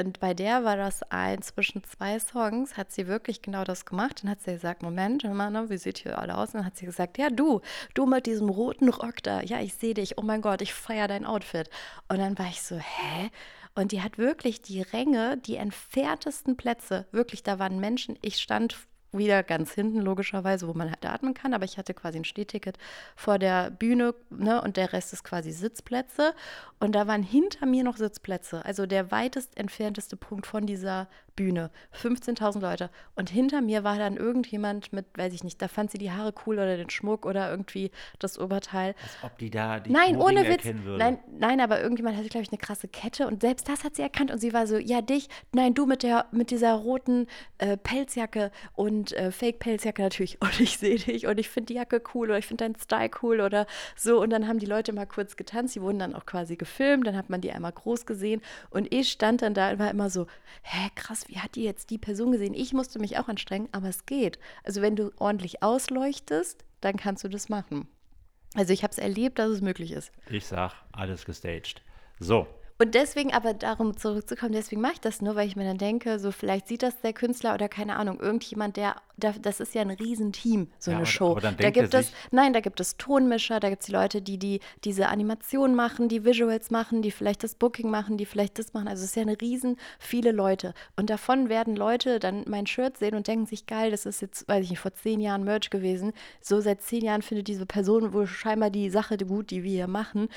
Und 0.00 0.20
bei 0.20 0.32
der 0.32 0.64
war 0.64 0.76
das 0.76 1.02
ein, 1.10 1.42
zwischen 1.42 1.82
zwei 1.82 2.20
Songs 2.20 2.76
hat 2.76 2.92
sie 2.92 3.08
wirklich 3.08 3.42
genau 3.42 3.64
das 3.64 3.84
gemacht. 3.84 4.22
Dann 4.22 4.30
hat 4.30 4.40
sie 4.40 4.52
gesagt, 4.52 4.82
Moment, 4.82 5.24
Mann, 5.24 5.52
ne, 5.52 5.68
wie 5.70 5.76
sieht 5.76 5.98
hier 5.98 6.18
alle 6.18 6.38
aus? 6.38 6.50
Und 6.50 6.60
dann 6.60 6.66
hat 6.66 6.76
sie 6.76 6.86
gesagt, 6.86 7.18
ja 7.18 7.30
du, 7.30 7.60
du 7.94 8.06
mit 8.06 8.26
diesem 8.26 8.48
roten 8.48 8.88
Rock 8.88 9.22
da, 9.24 9.42
ja, 9.42 9.60
ich 9.60 9.74
sehe 9.74 9.94
dich, 9.94 10.16
oh 10.16 10.22
mein 10.22 10.40
Gott, 10.40 10.62
ich 10.62 10.72
feiere 10.72 11.08
dein 11.08 11.26
Outfit. 11.26 11.68
Und 12.08 12.18
dann 12.18 12.38
war 12.38 12.46
ich 12.46 12.62
so, 12.62 12.80
hä? 12.96 13.30
Und 13.74 13.92
die 13.92 14.02
hat 14.02 14.18
wirklich 14.18 14.60
die 14.60 14.82
Ränge, 14.82 15.36
die 15.36 15.56
entferntesten 15.56 16.56
Plätze, 16.56 17.06
wirklich, 17.12 17.42
da 17.42 17.58
waren 17.58 17.78
Menschen, 17.78 18.18
ich 18.22 18.38
stand 18.38 18.76
wieder 19.12 19.42
ganz 19.42 19.72
hinten, 19.72 20.00
logischerweise, 20.00 20.68
wo 20.68 20.74
man 20.74 20.90
halt 20.90 21.04
atmen 21.06 21.34
kann. 21.34 21.54
Aber 21.54 21.64
ich 21.64 21.78
hatte 21.78 21.94
quasi 21.94 22.18
ein 22.18 22.24
Stehticket 22.24 22.78
vor 23.16 23.38
der 23.38 23.70
Bühne 23.70 24.14
ne, 24.30 24.60
und 24.60 24.76
der 24.76 24.92
Rest 24.92 25.12
ist 25.12 25.24
quasi 25.24 25.52
Sitzplätze. 25.52 26.34
Und 26.78 26.92
da 26.94 27.06
waren 27.06 27.22
hinter 27.22 27.66
mir 27.66 27.84
noch 27.84 27.96
Sitzplätze. 27.96 28.64
Also 28.64 28.86
der 28.86 29.10
weitest 29.10 29.56
entfernteste 29.56 30.16
Punkt 30.16 30.46
von 30.46 30.66
dieser 30.66 31.08
Bühne. 31.38 31.70
15.000 32.02 32.60
Leute. 32.60 32.90
Und 33.14 33.30
hinter 33.30 33.60
mir 33.60 33.84
war 33.84 33.96
dann 33.96 34.16
irgendjemand 34.16 34.92
mit, 34.92 35.06
weiß 35.16 35.32
ich 35.32 35.44
nicht, 35.44 35.62
da 35.62 35.68
fand 35.68 35.92
sie 35.92 35.98
die 35.98 36.10
Haare 36.10 36.34
cool 36.44 36.56
oder 36.56 36.76
den 36.76 36.90
Schmuck 36.90 37.24
oder 37.24 37.48
irgendwie 37.48 37.92
das 38.18 38.40
Oberteil. 38.40 38.96
Als 39.00 39.18
ob 39.22 39.38
die 39.38 39.48
da 39.48 39.78
die 39.78 39.92
Nein, 39.92 40.16
ohne 40.16 40.48
Witz. 40.48 40.64
Nein, 40.64 41.20
nein, 41.30 41.60
aber 41.60 41.80
irgendjemand 41.80 42.16
hatte, 42.16 42.28
glaube 42.28 42.42
ich, 42.42 42.50
eine 42.50 42.58
krasse 42.58 42.88
Kette 42.88 43.28
und 43.28 43.40
selbst 43.40 43.68
das 43.68 43.84
hat 43.84 43.94
sie 43.94 44.02
erkannt 44.02 44.32
und 44.32 44.40
sie 44.40 44.52
war 44.52 44.66
so, 44.66 44.78
ja, 44.78 45.00
dich, 45.00 45.28
nein, 45.52 45.74
du 45.74 45.86
mit 45.86 46.02
der, 46.02 46.26
mit 46.32 46.50
dieser 46.50 46.72
roten 46.72 47.28
äh, 47.58 47.76
Pelzjacke 47.76 48.50
und 48.74 49.12
äh, 49.12 49.30
Fake-Pelzjacke 49.30 50.02
natürlich 50.02 50.38
und 50.42 50.58
ich 50.58 50.78
sehe 50.78 50.96
dich 50.96 51.28
und 51.28 51.38
ich 51.38 51.48
finde 51.48 51.66
die 51.66 51.74
Jacke 51.74 52.02
cool 52.14 52.30
oder 52.30 52.38
ich 52.38 52.46
finde 52.46 52.64
deinen 52.64 52.74
Style 52.74 53.10
cool 53.22 53.40
oder 53.40 53.68
so 53.94 54.20
und 54.20 54.30
dann 54.30 54.48
haben 54.48 54.58
die 54.58 54.66
Leute 54.66 54.92
mal 54.92 55.06
kurz 55.06 55.36
getanzt, 55.36 55.76
die 55.76 55.82
wurden 55.82 56.00
dann 56.00 56.16
auch 56.16 56.26
quasi 56.26 56.56
gefilmt, 56.56 57.06
dann 57.06 57.16
hat 57.16 57.30
man 57.30 57.40
die 57.40 57.52
einmal 57.52 57.72
groß 57.72 58.06
gesehen 58.06 58.42
und 58.70 58.92
ich 58.92 59.12
stand 59.12 59.42
dann 59.42 59.54
da 59.54 59.70
und 59.70 59.78
war 59.78 59.88
immer 59.88 60.10
so, 60.10 60.26
hä, 60.62 60.90
krass, 60.96 61.27
wie 61.28 61.38
hat 61.38 61.54
die 61.54 61.62
jetzt 61.62 61.90
die 61.90 61.98
Person 61.98 62.32
gesehen? 62.32 62.54
Ich 62.54 62.72
musste 62.72 62.98
mich 62.98 63.18
auch 63.18 63.28
anstrengen, 63.28 63.68
aber 63.72 63.88
es 63.88 64.06
geht. 64.06 64.38
Also 64.64 64.82
wenn 64.82 64.96
du 64.96 65.12
ordentlich 65.18 65.62
ausleuchtest, 65.62 66.64
dann 66.80 66.96
kannst 66.96 67.22
du 67.22 67.28
das 67.28 67.48
machen. 67.48 67.86
Also 68.54 68.72
ich 68.72 68.82
habe 68.82 68.92
es 68.92 68.98
erlebt, 68.98 69.38
dass 69.38 69.50
es 69.50 69.60
möglich 69.60 69.92
ist. 69.92 70.10
Ich 70.30 70.46
sag, 70.46 70.72
alles 70.92 71.26
gestaged. 71.26 71.82
So, 72.18 72.46
Und 72.80 72.94
deswegen, 72.94 73.32
aber 73.32 73.54
darum 73.54 73.96
zurückzukommen, 73.96 74.52
deswegen 74.52 74.80
mache 74.80 74.92
ich 74.94 75.00
das 75.00 75.20
nur, 75.20 75.34
weil 75.34 75.48
ich 75.48 75.56
mir 75.56 75.64
dann 75.64 75.78
denke, 75.78 76.20
so 76.20 76.30
vielleicht 76.30 76.68
sieht 76.68 76.84
das 76.84 77.00
der 77.00 77.12
Künstler 77.12 77.54
oder 77.54 77.68
keine 77.68 77.96
Ahnung, 77.96 78.20
irgendjemand, 78.20 78.76
der, 78.76 78.94
das 79.16 79.58
ist 79.58 79.74
ja 79.74 79.82
ein 79.82 79.90
Riesenteam, 79.90 80.68
so 80.78 80.92
Ja, 80.92 80.98
eine 80.98 81.06
Show. 81.06 81.32
aber 81.32 81.40
dann 81.40 81.56
da 81.56 81.70
gibt 81.70 81.92
es, 81.92 82.12
nein, 82.30 82.52
da 82.52 82.60
gibt 82.60 82.78
es 82.78 82.96
Tonmischer, 82.96 83.58
da 83.58 83.68
gibt 83.68 83.82
es 83.82 83.86
die 83.86 83.92
Leute, 83.92 84.22
die, 84.22 84.38
die 84.38 84.60
diese 84.84 85.08
Animationen 85.08 85.74
machen, 85.74 86.08
die 86.08 86.24
Visuals 86.24 86.70
machen, 86.70 87.02
die 87.02 87.10
vielleicht 87.10 87.42
das 87.42 87.56
Booking 87.56 87.90
machen, 87.90 88.16
die 88.16 88.26
vielleicht 88.26 88.60
das 88.60 88.72
machen. 88.74 88.86
Also 88.86 89.02
es 89.02 89.10
ist 89.10 89.16
ja 89.16 89.22
eine 89.22 89.40
riesen, 89.40 89.76
viele 89.98 90.30
Leute. 90.30 90.72
Und 90.94 91.10
davon 91.10 91.48
werden 91.48 91.74
Leute 91.74 92.20
dann 92.20 92.44
mein 92.46 92.68
Shirt 92.68 92.96
sehen 92.96 93.16
und 93.16 93.26
denken 93.26 93.46
sich, 93.46 93.66
geil, 93.66 93.90
das 93.90 94.06
ist 94.06 94.22
jetzt, 94.22 94.46
weiß 94.46 94.62
ich 94.62 94.70
nicht, 94.70 94.78
vor 94.80 94.94
zehn 94.94 95.18
Jahren 95.18 95.42
Merch 95.42 95.70
gewesen. 95.70 96.12
So 96.40 96.60
seit 96.60 96.80
zehn 96.82 97.04
Jahren 97.04 97.22
findet 97.22 97.48
diese 97.48 97.66
Person 97.66 98.12
wohl 98.12 98.28
scheinbar 98.28 98.70
die 98.70 98.88
Sache 98.88 99.16
gut, 99.16 99.50
die 99.50 99.64
wir 99.64 99.72
hier 99.72 99.88
machen. 99.88 100.28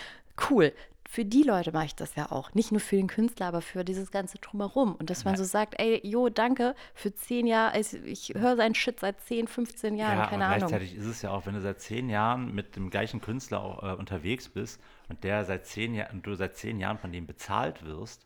Cool 0.50 0.74
für 1.12 1.26
die 1.26 1.44
Leute 1.44 1.74
mache 1.74 1.88
ich 1.88 1.96
das 1.96 2.16
ja 2.16 2.32
auch. 2.32 2.54
Nicht 2.54 2.72
nur 2.72 2.80
für 2.80 2.96
den 2.96 3.08
Künstler, 3.08 3.48
aber 3.48 3.62
für 3.62 3.84
dieses 3.84 4.12
ganze 4.12 4.38
Drumherum. 4.38 4.96
Und 4.96 5.10
dass 5.10 5.26
man 5.26 5.36
so 5.36 5.44
sagt, 5.44 5.78
ey, 5.78 6.00
jo, 6.08 6.30
danke, 6.30 6.74
für 6.94 7.14
zehn 7.14 7.48
Jahre, 7.48 7.78
ich, 7.78 8.34
höre 8.34 8.56
seinen 8.56 8.76
Shit 8.76 9.02
seit 9.02 9.20
10, 9.20 9.50
15 9.50 9.96
Jahren, 9.96 10.20
ja, 10.20 10.28
keine 10.28 10.46
aber 10.46 10.56
Ahnung. 10.56 10.70
gleichzeitig 10.70 10.96
ist 10.96 11.06
es 11.06 11.22
ja 11.22 11.32
auch, 11.32 11.46
wenn 11.46 11.56
du 11.56 11.60
seit 11.60 11.82
zehn 11.82 12.10
Jahren 12.10 12.56
mit 12.56 12.78
dem 12.78 12.90
gleichen 12.90 13.20
Künstler 13.20 13.62
auch, 13.62 13.84
äh, 13.84 13.94
unterwegs 13.98 14.48
bist 14.48 14.80
und 15.10 15.22
der 15.26 15.44
seit 15.44 15.66
zehn 15.66 15.94
Jahren, 15.96 16.22
du 16.22 16.34
seit 16.36 16.56
zehn 16.56 16.80
Jahren 16.80 16.98
von 16.98 17.12
dem 17.12 17.28
bezahlt 17.28 17.84
wirst 17.84 18.26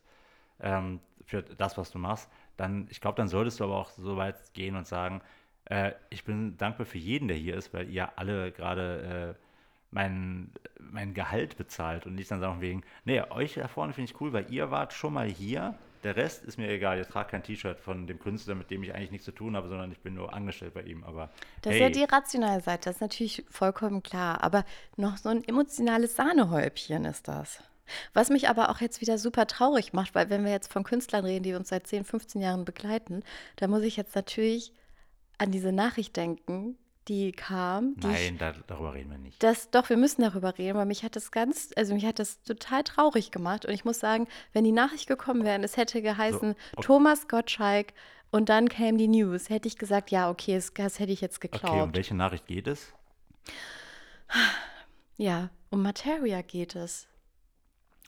ähm, 0.60 1.00
für 1.26 1.42
das, 1.42 1.80
was 1.80 1.90
du 1.90 1.98
machst, 1.98 2.30
dann, 2.56 2.88
ich 2.92 3.02
glaube, 3.02 3.18
dann 3.18 3.30
solltest 3.30 3.60
du 3.60 3.64
aber 3.64 3.78
auch 3.78 3.90
so 3.90 4.16
weit 4.16 4.36
gehen 4.54 4.76
und 4.76 4.86
sagen, 4.86 5.24
äh, 5.66 5.94
ich 6.12 6.24
bin 6.24 6.56
dankbar 6.58 6.86
für 6.86 7.00
jeden, 7.00 7.30
der 7.30 7.38
hier 7.38 7.56
ist, 7.56 7.74
weil 7.74 7.90
ihr 7.90 8.16
alle 8.20 8.52
gerade 8.52 9.36
äh, 9.40 9.45
mein, 9.96 10.52
mein 10.80 11.14
Gehalt 11.14 11.58
bezahlt 11.58 12.06
und 12.06 12.16
nicht 12.16 12.30
dann 12.30 12.41
sagen 12.41 12.62
wegen, 12.62 12.84
nee, 13.06 13.22
euch 13.22 13.56
da 13.56 13.68
vorne 13.68 13.93
finde 13.93 14.12
ich 14.12 14.22
cool, 14.22 14.34
weil 14.34 14.52
ihr 14.52 14.70
wart 14.70 14.93
schon 14.93 15.14
mal 15.14 15.28
hier, 15.28 15.74
der 16.04 16.18
Rest 16.18 16.43
ist 16.43 16.58
mir 16.58 16.70
egal, 16.70 16.98
ihr 16.98 17.08
tragt 17.08 17.32
kein 17.32 17.41
T-Shirt 17.41 17.80
von 17.80 18.06
dem 18.06 18.20
Künstler, 18.20 18.56
mit 18.56 18.70
dem 18.70 18.84
ich 18.84 18.93
eigentlich 18.93 19.12
nichts 19.12 19.26
zu 19.26 19.32
tun 19.32 19.56
habe, 19.56 19.70
sondern 19.70 19.91
ich 19.91 20.00
bin 20.00 20.14
nur 20.14 20.34
angestellt 20.34 20.74
bei 20.74 20.84
ihm, 20.84 21.04
aber 21.06 21.32
Das 21.62 21.74
hey, 21.74 21.80
ist 21.80 21.98
ja 21.98 22.06
die 22.06 22.14
rationale 22.14 22.62
Seite, 22.62 22.89
das 22.89 22.96
ist 22.98 23.02
natürlich 23.02 23.46
vollkommen 23.50 24.04
klar. 24.04 24.43
Aber 24.43 24.66
noch 24.98 25.18
so 25.18 25.30
ein 25.30 25.43
emotionales 25.46 26.16
Sahnehäubchen 26.16 27.06
ist 27.06 27.28
das. 27.28 27.64
Was 28.14 28.30
mich 28.30 28.50
aber 28.50 28.70
auch 28.70 28.82
jetzt 28.82 29.00
wieder 29.00 29.18
super 29.18 29.48
traurig 29.48 29.93
macht, 29.93 30.14
weil 30.14 30.30
wenn 30.30 30.43
wir 30.43 30.52
jetzt 30.52 30.74
von 30.74 30.84
Künstlern 30.84 31.24
reden, 31.24 31.43
die 31.43 31.54
uns 31.54 31.70
seit 31.70 31.88
10, 31.88 32.04
15 32.04 32.41
Jahren 32.41 32.66
begleiten, 32.66 33.24
da 33.56 33.68
muss 33.68 33.84
ich 33.84 33.96
jetzt 33.96 34.16
natürlich 34.16 34.74
an 35.38 35.52
diese 35.52 35.72
Nachricht 35.72 36.18
denken, 36.18 36.78
die 37.08 37.32
kam. 37.32 37.95
Die 37.97 38.08
Nein, 38.08 38.38
da, 38.38 38.53
darüber 38.68 38.93
reden 38.93 39.12
wir 39.12 39.18
nicht. 39.18 39.41
das, 39.43 39.70
doch, 39.70 39.89
wir 39.89 39.97
müssen 39.97 40.22
darüber 40.22 40.58
reden, 40.58 40.78
weil 40.78 40.86
mich 40.86 41.03
hat 41.03 41.16
das 41.16 41.32
ganz, 41.32 41.70
also 41.76 41.93
mich 41.93 42.06
hat 42.06 42.20
das 42.20 42.41
total 42.43 42.84
traurig 42.84 43.32
gemacht. 43.32 43.66
Und 43.66 43.74
ich 43.74 43.86
muss 43.86 43.99
sagen, 43.99 44.28
wenn 44.53 44.64
die 44.64 44.72
Nachricht 44.72 45.08
gekommen 45.08 45.43
wäre, 45.43 45.62
es 45.64 45.78
hätte 45.78 46.01
geheißen 46.01 46.56
okay. 46.74 46.82
Thomas 46.82 47.28
Gottschalk 47.28 47.93
und 48.32 48.49
dann 48.49 48.70
käme 48.70 48.97
die 48.97 49.08
News, 49.08 49.49
hätte 49.49 49.68
ich 49.68 49.78
gesagt, 49.78 50.12
ja, 50.12 50.30
okay, 50.30 50.56
das, 50.56 50.74
das 50.74 50.99
hätte 50.99 51.12
ich 51.12 51.22
jetzt 51.22 51.41
geglaubt. 51.41 51.70
Okay, 51.70 51.82
um 51.82 51.95
welche 51.95 52.16
Nachricht 52.16 52.47
geht 52.47 52.68
es? 52.68 52.91
Ja, 55.18 55.49
um 55.70 55.82
Materia 55.82 56.41
geht 56.41 56.76
es. 56.76 57.08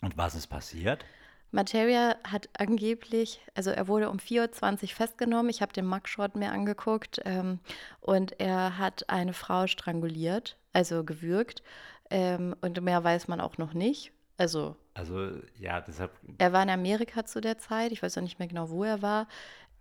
Und 0.01 0.17
was 0.17 0.35
ist 0.35 0.47
passiert? 0.47 1.05
Materia 1.51 2.15
hat 2.23 2.49
angeblich, 2.57 3.39
also 3.55 3.69
er 3.71 3.87
wurde 3.87 4.09
um 4.09 4.17
4.20 4.17 4.83
Uhr 4.83 4.89
festgenommen. 4.89 5.49
Ich 5.49 5.61
habe 5.61 5.73
den 5.73 5.85
Mugshot 5.85 6.35
mir 6.35 6.51
angeguckt 6.51 7.21
ähm, 7.25 7.59
und 8.01 8.39
er 8.39 8.77
hat 8.77 9.09
eine 9.09 9.33
Frau 9.33 9.67
stranguliert, 9.67 10.57
also 10.73 11.03
gewürgt. 11.03 11.63
Ähm, 12.09 12.55
und 12.61 12.81
mehr 12.81 13.03
weiß 13.03 13.27
man 13.27 13.41
auch 13.41 13.57
noch 13.57 13.73
nicht. 13.73 14.11
Also 14.37 14.75
Also, 14.93 15.31
ja, 15.59 15.81
deshalb, 15.81 16.11
er 16.37 16.53
war 16.53 16.63
in 16.63 16.69
Amerika 16.69 17.25
zu 17.25 17.41
der 17.41 17.57
Zeit. 17.57 17.91
Ich 17.91 18.03
weiß 18.03 18.17
auch 18.17 18.21
nicht 18.21 18.39
mehr 18.39 18.47
genau, 18.47 18.69
wo 18.69 18.83
er 18.83 19.01
war. 19.01 19.27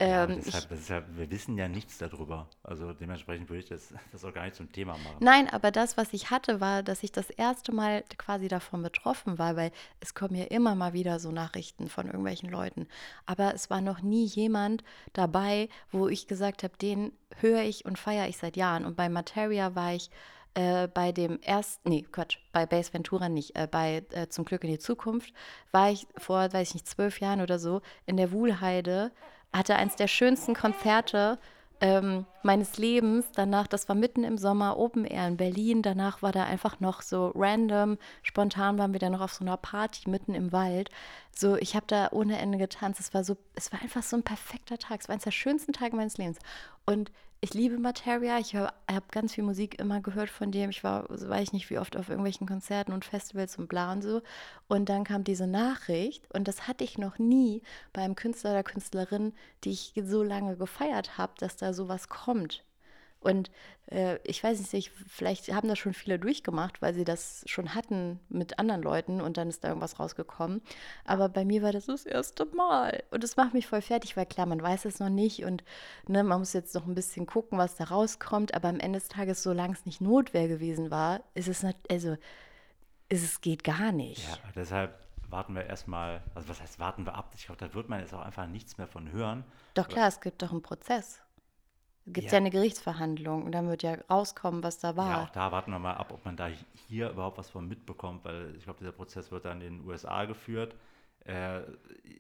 Ja, 0.00 0.24
Ähm, 0.24 0.40
deshalb, 0.44 0.70
ich, 0.70 0.78
ist 0.78 0.88
ja, 0.90 1.02
wir 1.16 1.30
wissen 1.30 1.56
ja 1.56 1.68
nichts 1.68 1.98
darüber. 1.98 2.48
Also 2.62 2.92
dementsprechend 2.92 3.48
würde 3.48 3.60
ich 3.60 3.68
das, 3.68 3.94
das 4.12 4.24
auch 4.24 4.34
gar 4.34 4.44
nicht 4.44 4.56
zum 4.56 4.70
Thema 4.70 4.92
machen. 4.92 5.16
Nein, 5.20 5.48
aber 5.48 5.70
das, 5.70 5.96
was 5.96 6.12
ich 6.12 6.30
hatte, 6.30 6.60
war, 6.60 6.82
dass 6.82 7.02
ich 7.02 7.12
das 7.12 7.30
erste 7.30 7.72
Mal 7.72 8.04
quasi 8.18 8.48
davon 8.48 8.82
betroffen 8.82 9.38
war, 9.38 9.56
weil 9.56 9.72
es 10.00 10.14
kommen 10.14 10.34
ja 10.34 10.44
immer 10.44 10.74
mal 10.74 10.92
wieder 10.92 11.18
so 11.18 11.32
Nachrichten 11.32 11.88
von 11.88 12.06
irgendwelchen 12.06 12.50
Leuten. 12.50 12.86
Aber 13.24 13.54
es 13.54 13.70
war 13.70 13.80
noch 13.80 14.02
nie 14.02 14.26
jemand 14.26 14.84
dabei, 15.14 15.68
wo 15.90 16.08
ich 16.08 16.26
gesagt 16.26 16.62
habe, 16.62 16.76
den 16.76 17.12
höre 17.40 17.62
ich 17.62 17.84
und 17.84 17.98
feiere 17.98 18.28
ich 18.28 18.36
seit 18.36 18.56
Jahren. 18.56 18.84
Und 18.84 18.96
bei 18.96 19.08
Materia 19.08 19.74
war 19.74 19.94
ich 19.94 20.10
äh, 20.56 20.88
bei 20.88 21.12
dem 21.12 21.40
ersten, 21.42 21.90
nee, 21.90 22.02
Quatsch, 22.10 22.38
bei 22.52 22.64
Base 22.64 22.92
Ventura 22.92 23.28
nicht, 23.28 23.56
äh, 23.56 23.68
bei 23.70 24.04
äh, 24.10 24.28
Zum 24.28 24.46
Glück 24.46 24.64
in 24.64 24.70
die 24.70 24.78
Zukunft, 24.78 25.32
war 25.70 25.90
ich 25.90 26.06
vor, 26.16 26.52
weiß 26.52 26.68
ich 26.68 26.74
nicht, 26.74 26.88
zwölf 26.88 27.20
Jahren 27.20 27.42
oder 27.42 27.58
so 27.58 27.82
in 28.06 28.16
der 28.16 28.32
Wuhlheide, 28.32 29.12
hatte 29.56 29.76
eins 29.76 29.96
der 29.96 30.08
schönsten 30.08 30.54
Konzerte 30.54 31.38
ähm, 31.80 32.24
meines 32.42 32.78
Lebens. 32.78 33.26
Danach, 33.34 33.66
das 33.66 33.88
war 33.88 33.96
mitten 33.96 34.24
im 34.24 34.38
Sommer, 34.38 34.78
Open 34.78 35.04
Air 35.04 35.28
in 35.28 35.36
Berlin. 35.36 35.82
Danach 35.82 36.22
war 36.22 36.32
da 36.32 36.44
einfach 36.44 36.80
noch 36.80 37.02
so 37.02 37.32
random, 37.34 37.98
spontan 38.22 38.78
waren 38.78 38.92
wir 38.92 39.00
dann 39.00 39.12
noch 39.12 39.20
auf 39.20 39.34
so 39.34 39.44
einer 39.44 39.56
Party 39.56 40.08
mitten 40.08 40.34
im 40.34 40.52
Wald. 40.52 40.90
So, 41.34 41.56
ich 41.56 41.76
habe 41.76 41.86
da 41.86 42.08
ohne 42.12 42.38
Ende 42.38 42.58
getanzt. 42.58 43.00
Es 43.00 43.12
war 43.12 43.24
so, 43.24 43.36
es 43.54 43.72
war 43.72 43.82
einfach 43.82 44.02
so 44.02 44.16
ein 44.16 44.22
perfekter 44.22 44.78
Tag. 44.78 45.00
Es 45.00 45.08
war 45.08 45.14
eines 45.14 45.24
der 45.24 45.32
schönsten 45.32 45.72
Tage 45.72 45.96
meines 45.96 46.16
Lebens. 46.16 46.38
Und 46.86 47.10
ich 47.46 47.54
liebe 47.54 47.78
Materia. 47.78 48.40
Ich 48.40 48.56
habe 48.56 48.72
ganz 49.12 49.34
viel 49.34 49.44
Musik 49.44 49.78
immer 49.78 50.00
gehört 50.00 50.30
von 50.30 50.50
dem. 50.50 50.70
Ich 50.70 50.82
war, 50.82 51.08
weiß 51.08 51.44
ich 51.44 51.52
nicht, 51.52 51.70
wie 51.70 51.78
oft 51.78 51.96
auf 51.96 52.08
irgendwelchen 52.08 52.44
Konzerten 52.44 52.92
und 52.92 53.04
Festivals 53.04 53.56
und 53.56 53.68
bla 53.68 53.92
und 53.92 54.02
so. 54.02 54.20
Und 54.66 54.88
dann 54.88 55.04
kam 55.04 55.22
diese 55.22 55.46
Nachricht 55.46 56.28
und 56.34 56.48
das 56.48 56.66
hatte 56.66 56.82
ich 56.82 56.98
noch 56.98 57.20
nie 57.20 57.62
beim 57.92 58.16
Künstler 58.16 58.50
oder 58.50 58.64
Künstlerin, 58.64 59.32
die 59.62 59.70
ich 59.70 59.92
so 60.04 60.24
lange 60.24 60.56
gefeiert 60.56 61.18
habe, 61.18 61.34
dass 61.38 61.56
da 61.56 61.72
sowas 61.72 62.08
kommt. 62.08 62.64
Und 63.26 63.50
äh, 63.90 64.18
ich 64.22 64.44
weiß 64.44 64.72
nicht, 64.72 64.92
vielleicht 65.08 65.52
haben 65.52 65.66
das 65.66 65.80
schon 65.80 65.94
viele 65.94 66.16
durchgemacht, 66.16 66.80
weil 66.80 66.94
sie 66.94 67.02
das 67.04 67.42
schon 67.46 67.74
hatten 67.74 68.20
mit 68.28 68.60
anderen 68.60 68.82
Leuten 68.82 69.20
und 69.20 69.36
dann 69.36 69.48
ist 69.48 69.64
da 69.64 69.68
irgendwas 69.68 69.98
rausgekommen. 69.98 70.62
Aber 71.04 71.28
bei 71.28 71.44
mir 71.44 71.60
war 71.60 71.72
das 71.72 71.86
das 71.86 72.06
erste 72.06 72.44
Mal. 72.44 73.02
Und 73.10 73.24
das 73.24 73.36
macht 73.36 73.52
mich 73.52 73.66
voll 73.66 73.82
fertig, 73.82 74.16
weil 74.16 74.26
klar, 74.26 74.46
man 74.46 74.62
weiß 74.62 74.84
es 74.84 75.00
noch 75.00 75.08
nicht 75.08 75.44
und 75.44 75.64
ne, 76.06 76.22
man 76.22 76.38
muss 76.38 76.52
jetzt 76.52 76.72
noch 76.76 76.86
ein 76.86 76.94
bisschen 76.94 77.26
gucken, 77.26 77.58
was 77.58 77.74
da 77.74 77.84
rauskommt. 77.84 78.54
Aber 78.54 78.68
am 78.68 78.78
Ende 78.78 79.00
des 79.00 79.08
Tages, 79.08 79.42
solange 79.42 79.72
es 79.72 79.86
nicht 79.86 80.00
Notwehr 80.00 80.46
gewesen 80.46 80.92
war, 80.92 81.20
ist 81.34 81.48
es 81.48 81.64
nicht, 81.64 81.78
also 81.90 82.16
ist 83.08 83.24
es 83.24 83.40
geht 83.40 83.64
gar 83.64 83.90
nicht. 83.90 84.22
Ja, 84.22 84.38
deshalb 84.54 85.00
warten 85.28 85.56
wir 85.56 85.66
erstmal, 85.66 86.22
also 86.36 86.48
was 86.48 86.60
heißt 86.60 86.78
warten 86.78 87.04
wir 87.04 87.16
ab? 87.16 87.32
Ich 87.34 87.46
glaube, 87.46 87.58
da 87.58 87.74
wird 87.74 87.88
man 87.88 87.98
jetzt 87.98 88.14
auch 88.14 88.24
einfach 88.24 88.46
nichts 88.46 88.78
mehr 88.78 88.86
von 88.86 89.10
hören. 89.10 89.42
Doch 89.74 89.88
klar, 89.88 90.06
es 90.06 90.20
gibt 90.20 90.42
doch 90.42 90.52
einen 90.52 90.62
Prozess 90.62 91.25
gibt 92.06 92.26
es 92.26 92.32
ja. 92.32 92.38
ja. 92.38 92.38
eine 92.38 92.50
Gerichtsverhandlung 92.50 93.44
und 93.44 93.52
dann 93.52 93.68
wird 93.68 93.82
ja 93.82 93.96
rauskommen, 94.10 94.62
was 94.62 94.78
da 94.78 94.96
war. 94.96 95.10
Ja, 95.10 95.22
auch 95.24 95.30
da 95.30 95.52
warten 95.52 95.70
wir 95.70 95.78
mal 95.78 95.94
ab, 95.94 96.12
ob 96.12 96.24
man 96.24 96.36
da 96.36 96.48
hier 96.88 97.10
überhaupt 97.10 97.38
was 97.38 97.50
von 97.50 97.66
mitbekommt, 97.66 98.24
weil 98.24 98.54
ich 98.56 98.64
glaube, 98.64 98.78
dieser 98.78 98.92
Prozess 98.92 99.30
wird 99.30 99.44
dann 99.44 99.60
in 99.60 99.78
den 99.78 99.86
USA 99.86 100.24
geführt. 100.24 100.74
Äh, 101.24 101.62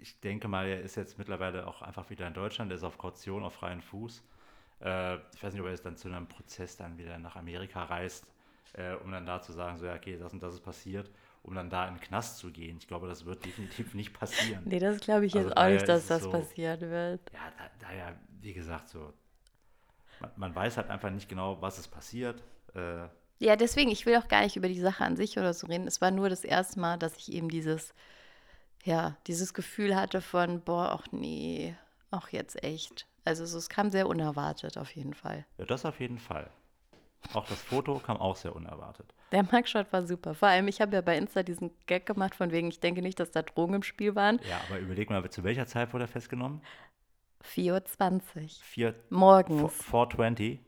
ich 0.00 0.18
denke 0.20 0.48
mal, 0.48 0.66
er 0.66 0.80
ist 0.80 0.96
jetzt 0.96 1.18
mittlerweile 1.18 1.66
auch 1.66 1.82
einfach 1.82 2.10
wieder 2.10 2.26
in 2.26 2.34
Deutschland, 2.34 2.70
er 2.72 2.76
ist 2.76 2.84
auf 2.84 2.98
Kaution, 2.98 3.44
auf 3.44 3.54
freien 3.54 3.80
Fuß. 3.80 4.22
Äh, 4.80 5.16
ich 5.34 5.42
weiß 5.42 5.52
nicht, 5.52 5.60
ob 5.60 5.66
er 5.66 5.72
jetzt 5.72 5.86
dann 5.86 5.96
zu 5.96 6.08
einem 6.08 6.26
Prozess 6.26 6.76
dann 6.76 6.98
wieder 6.98 7.18
nach 7.18 7.36
Amerika 7.36 7.84
reist, 7.84 8.26
äh, 8.72 8.94
um 8.94 9.12
dann 9.12 9.24
da 9.24 9.40
zu 9.40 9.52
sagen, 9.52 9.78
so 9.78 9.86
ja, 9.86 9.94
okay, 9.94 10.18
das 10.18 10.32
und 10.32 10.42
das 10.42 10.54
ist 10.54 10.60
passiert 10.60 11.10
um 11.46 11.54
dann 11.54 11.70
da 11.70 11.86
in 11.86 11.94
den 11.94 12.00
Knast 12.00 12.38
zu 12.38 12.50
gehen. 12.50 12.76
Ich 12.78 12.88
glaube, 12.88 13.06
das 13.06 13.24
wird 13.24 13.44
definitiv 13.44 13.94
nicht 13.94 14.12
passieren. 14.12 14.62
nee, 14.64 14.80
das 14.80 15.00
glaube 15.00 15.26
ich 15.26 15.34
also 15.36 15.48
jetzt 15.48 15.56
auch 15.56 15.68
nicht, 15.68 15.88
dass 15.88 16.08
das 16.08 16.24
so, 16.24 16.30
passieren 16.30 16.80
wird. 16.80 17.20
Ja, 17.32 17.52
daher, 17.78 18.10
da 18.10 18.16
wie 18.40 18.52
gesagt, 18.52 18.88
so 18.88 19.12
man, 20.20 20.30
man, 20.36 20.54
weiß 20.54 20.76
halt 20.76 20.90
einfach 20.90 21.10
nicht 21.10 21.28
genau, 21.28 21.60
was 21.60 21.78
ist 21.78 21.88
passiert. 21.88 22.42
Äh, 22.74 23.08
ja, 23.38 23.56
deswegen, 23.56 23.90
ich 23.90 24.06
will 24.06 24.16
auch 24.16 24.28
gar 24.28 24.42
nicht 24.42 24.56
über 24.56 24.68
die 24.68 24.80
Sache 24.80 25.04
an 25.04 25.16
sich 25.16 25.38
oder 25.38 25.52
so 25.52 25.66
reden. 25.66 25.86
Es 25.86 26.00
war 26.00 26.10
nur 26.10 26.28
das 26.28 26.44
erste 26.44 26.80
Mal, 26.80 26.98
dass 26.98 27.16
ich 27.16 27.32
eben 27.32 27.48
dieses, 27.48 27.94
ja, 28.84 29.16
dieses 29.26 29.52
Gefühl 29.52 29.94
hatte 29.94 30.20
von, 30.20 30.62
boah, 30.62 30.98
ach 30.98 31.06
nee, 31.12 31.76
auch 32.10 32.28
jetzt 32.28 32.62
echt. 32.64 33.06
Also 33.24 33.44
so, 33.44 33.58
es 33.58 33.68
kam 33.68 33.90
sehr 33.90 34.08
unerwartet 34.08 34.78
auf 34.78 34.94
jeden 34.94 35.14
Fall. 35.14 35.44
Ja, 35.58 35.64
das 35.64 35.84
auf 35.84 36.00
jeden 36.00 36.18
Fall. 36.18 36.48
Auch 37.34 37.46
das 37.46 37.60
Foto 37.60 37.98
kam 37.98 38.18
auch 38.18 38.36
sehr 38.36 38.54
unerwartet. 38.54 39.12
Der 39.32 39.42
Mugshot 39.42 39.92
war 39.92 40.06
super. 40.06 40.34
Vor 40.34 40.48
allem, 40.48 40.68
ich 40.68 40.80
habe 40.80 40.94
ja 40.94 41.00
bei 41.00 41.18
Insta 41.18 41.42
diesen 41.42 41.72
Gag 41.86 42.06
gemacht, 42.06 42.36
von 42.36 42.52
wegen, 42.52 42.68
ich 42.68 42.78
denke 42.78 43.02
nicht, 43.02 43.18
dass 43.18 43.32
da 43.32 43.42
Drogen 43.42 43.74
im 43.74 43.82
Spiel 43.82 44.14
waren. 44.14 44.38
Ja, 44.48 44.60
aber 44.68 44.78
überleg 44.78 45.10
mal, 45.10 45.28
zu 45.28 45.42
welcher 45.42 45.66
Zeit 45.66 45.92
wurde 45.92 46.04
er 46.04 46.08
festgenommen? 46.08 46.62
4.20 47.54 48.86
Uhr. 48.86 48.94
Morgens. 49.10 49.72
4.20 49.90 50.58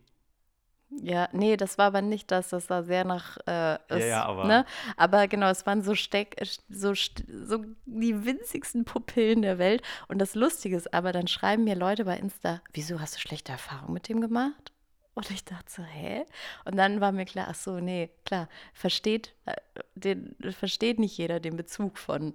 ja, 0.90 1.28
nee, 1.32 1.56
das 1.56 1.76
war 1.76 1.86
aber 1.86 2.00
nicht 2.00 2.30
das, 2.30 2.48
das 2.48 2.66
sah 2.66 2.82
sehr 2.82 3.04
nach. 3.04 3.36
Äh, 3.46 3.74
ist, 3.88 4.00
ja, 4.00 4.06
ja, 4.06 4.24
aber. 4.24 4.44
Ne? 4.46 4.64
Aber 4.96 5.28
genau, 5.28 5.48
es 5.50 5.66
waren 5.66 5.82
so 5.82 5.94
Steck, 5.94 6.36
so, 6.68 6.94
so 6.94 7.64
die 7.84 8.24
winzigsten 8.24 8.84
Pupillen 8.84 9.42
der 9.42 9.58
Welt. 9.58 9.82
Und 10.08 10.18
das 10.18 10.34
Lustige 10.34 10.76
ist 10.76 10.94
aber, 10.94 11.12
dann 11.12 11.28
schreiben 11.28 11.64
mir 11.64 11.76
Leute 11.76 12.04
bei 12.04 12.16
Insta, 12.16 12.62
wieso 12.72 13.00
hast 13.00 13.16
du 13.16 13.20
schlechte 13.20 13.52
Erfahrungen 13.52 13.92
mit 13.92 14.08
dem 14.08 14.20
gemacht? 14.20 14.72
Und 15.14 15.30
ich 15.30 15.44
dachte 15.44 15.70
so, 15.70 15.82
hä? 15.82 16.24
Und 16.64 16.76
dann 16.76 17.00
war 17.00 17.12
mir 17.12 17.26
klar, 17.26 17.48
ach 17.50 17.54
so, 17.54 17.80
nee, 17.80 18.08
klar, 18.24 18.48
versteht, 18.72 19.34
äh, 19.44 19.56
den, 19.94 20.36
versteht 20.52 20.98
nicht 20.98 21.18
jeder 21.18 21.38
den 21.38 21.56
Bezug 21.56 21.98
von 21.98 22.34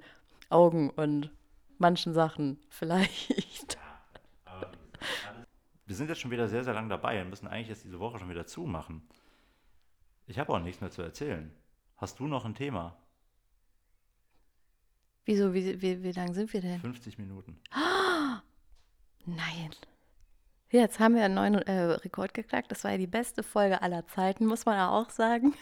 Augen 0.50 0.92
und 0.92 1.32
manchen 1.80 2.14
Sachen 2.14 2.60
vielleicht. 2.70 3.78
Wir 5.86 5.96
sind 5.96 6.10
jetzt 6.10 6.22
schon 6.22 6.32
wieder 6.32 6.48
sehr, 6.48 6.64
sehr 6.64 6.74
lang 6.74 6.90
dabei 6.90 7.22
und 7.22 7.30
müssen 7.30 7.48
eigentlich 7.48 7.70
jetzt 7.70 7.84
diese 7.84 8.00
Woche 8.00 8.20
schon 8.20 8.30
wieder 8.30 8.46
zumachen. 8.46 9.08
Ich 10.28 10.40
habe 10.40 10.54
auch 10.54 10.60
nichts 10.60 10.82
mehr 10.82 10.92
zu 10.92 11.02
erzählen. 11.02 11.54
Hast 11.98 12.20
du 12.20 12.28
noch 12.28 12.46
ein 12.46 12.56
Thema? 12.56 12.98
Wieso, 15.26 15.54
wie, 15.54 15.82
wie, 15.82 16.04
wie 16.04 16.12
lang 16.12 16.34
sind 16.34 16.52
wir 16.54 16.62
denn? 16.62 16.80
50 16.80 17.18
Minuten. 17.18 17.60
Oh, 17.74 18.38
nein. 19.26 19.72
Jetzt 20.70 21.00
haben 21.00 21.16
wir 21.16 21.24
einen 21.24 21.36
neuen 21.36 21.56
äh, 21.56 21.82
Rekord 21.82 22.34
geknackt. 22.34 22.72
Das 22.72 22.84
war 22.84 22.92
ja 22.92 22.98
die 22.98 23.08
beste 23.08 23.44
Folge 23.44 23.82
aller 23.82 24.08
Zeiten, 24.08 24.46
muss 24.46 24.66
man 24.66 24.76
ja 24.76 24.90
auch 24.90 25.12
sagen. 25.12 25.54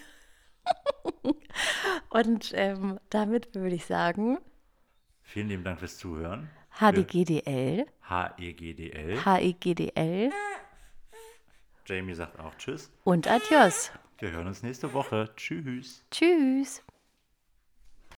Und 2.09 2.51
ähm, 2.55 2.99
damit 3.09 3.53
würde 3.53 3.75
ich 3.75 3.85
sagen. 3.85 4.39
Vielen 5.21 5.49
lieben 5.49 5.63
Dank 5.63 5.79
fürs 5.79 5.97
Zuhören. 5.97 6.49
HDGDL. 6.79 7.85
HEGDL. 8.09 9.19
HEGDL. 9.25 10.31
Jamie 11.85 12.13
sagt 12.13 12.39
auch 12.39 12.55
Tschüss. 12.55 12.91
Und 13.03 13.27
Adios. 13.27 13.91
Wir 14.19 14.31
hören 14.31 14.47
uns 14.47 14.63
nächste 14.63 14.93
Woche. 14.93 15.29
Tschüss. 15.35 16.05
Tschüss. 16.11 16.83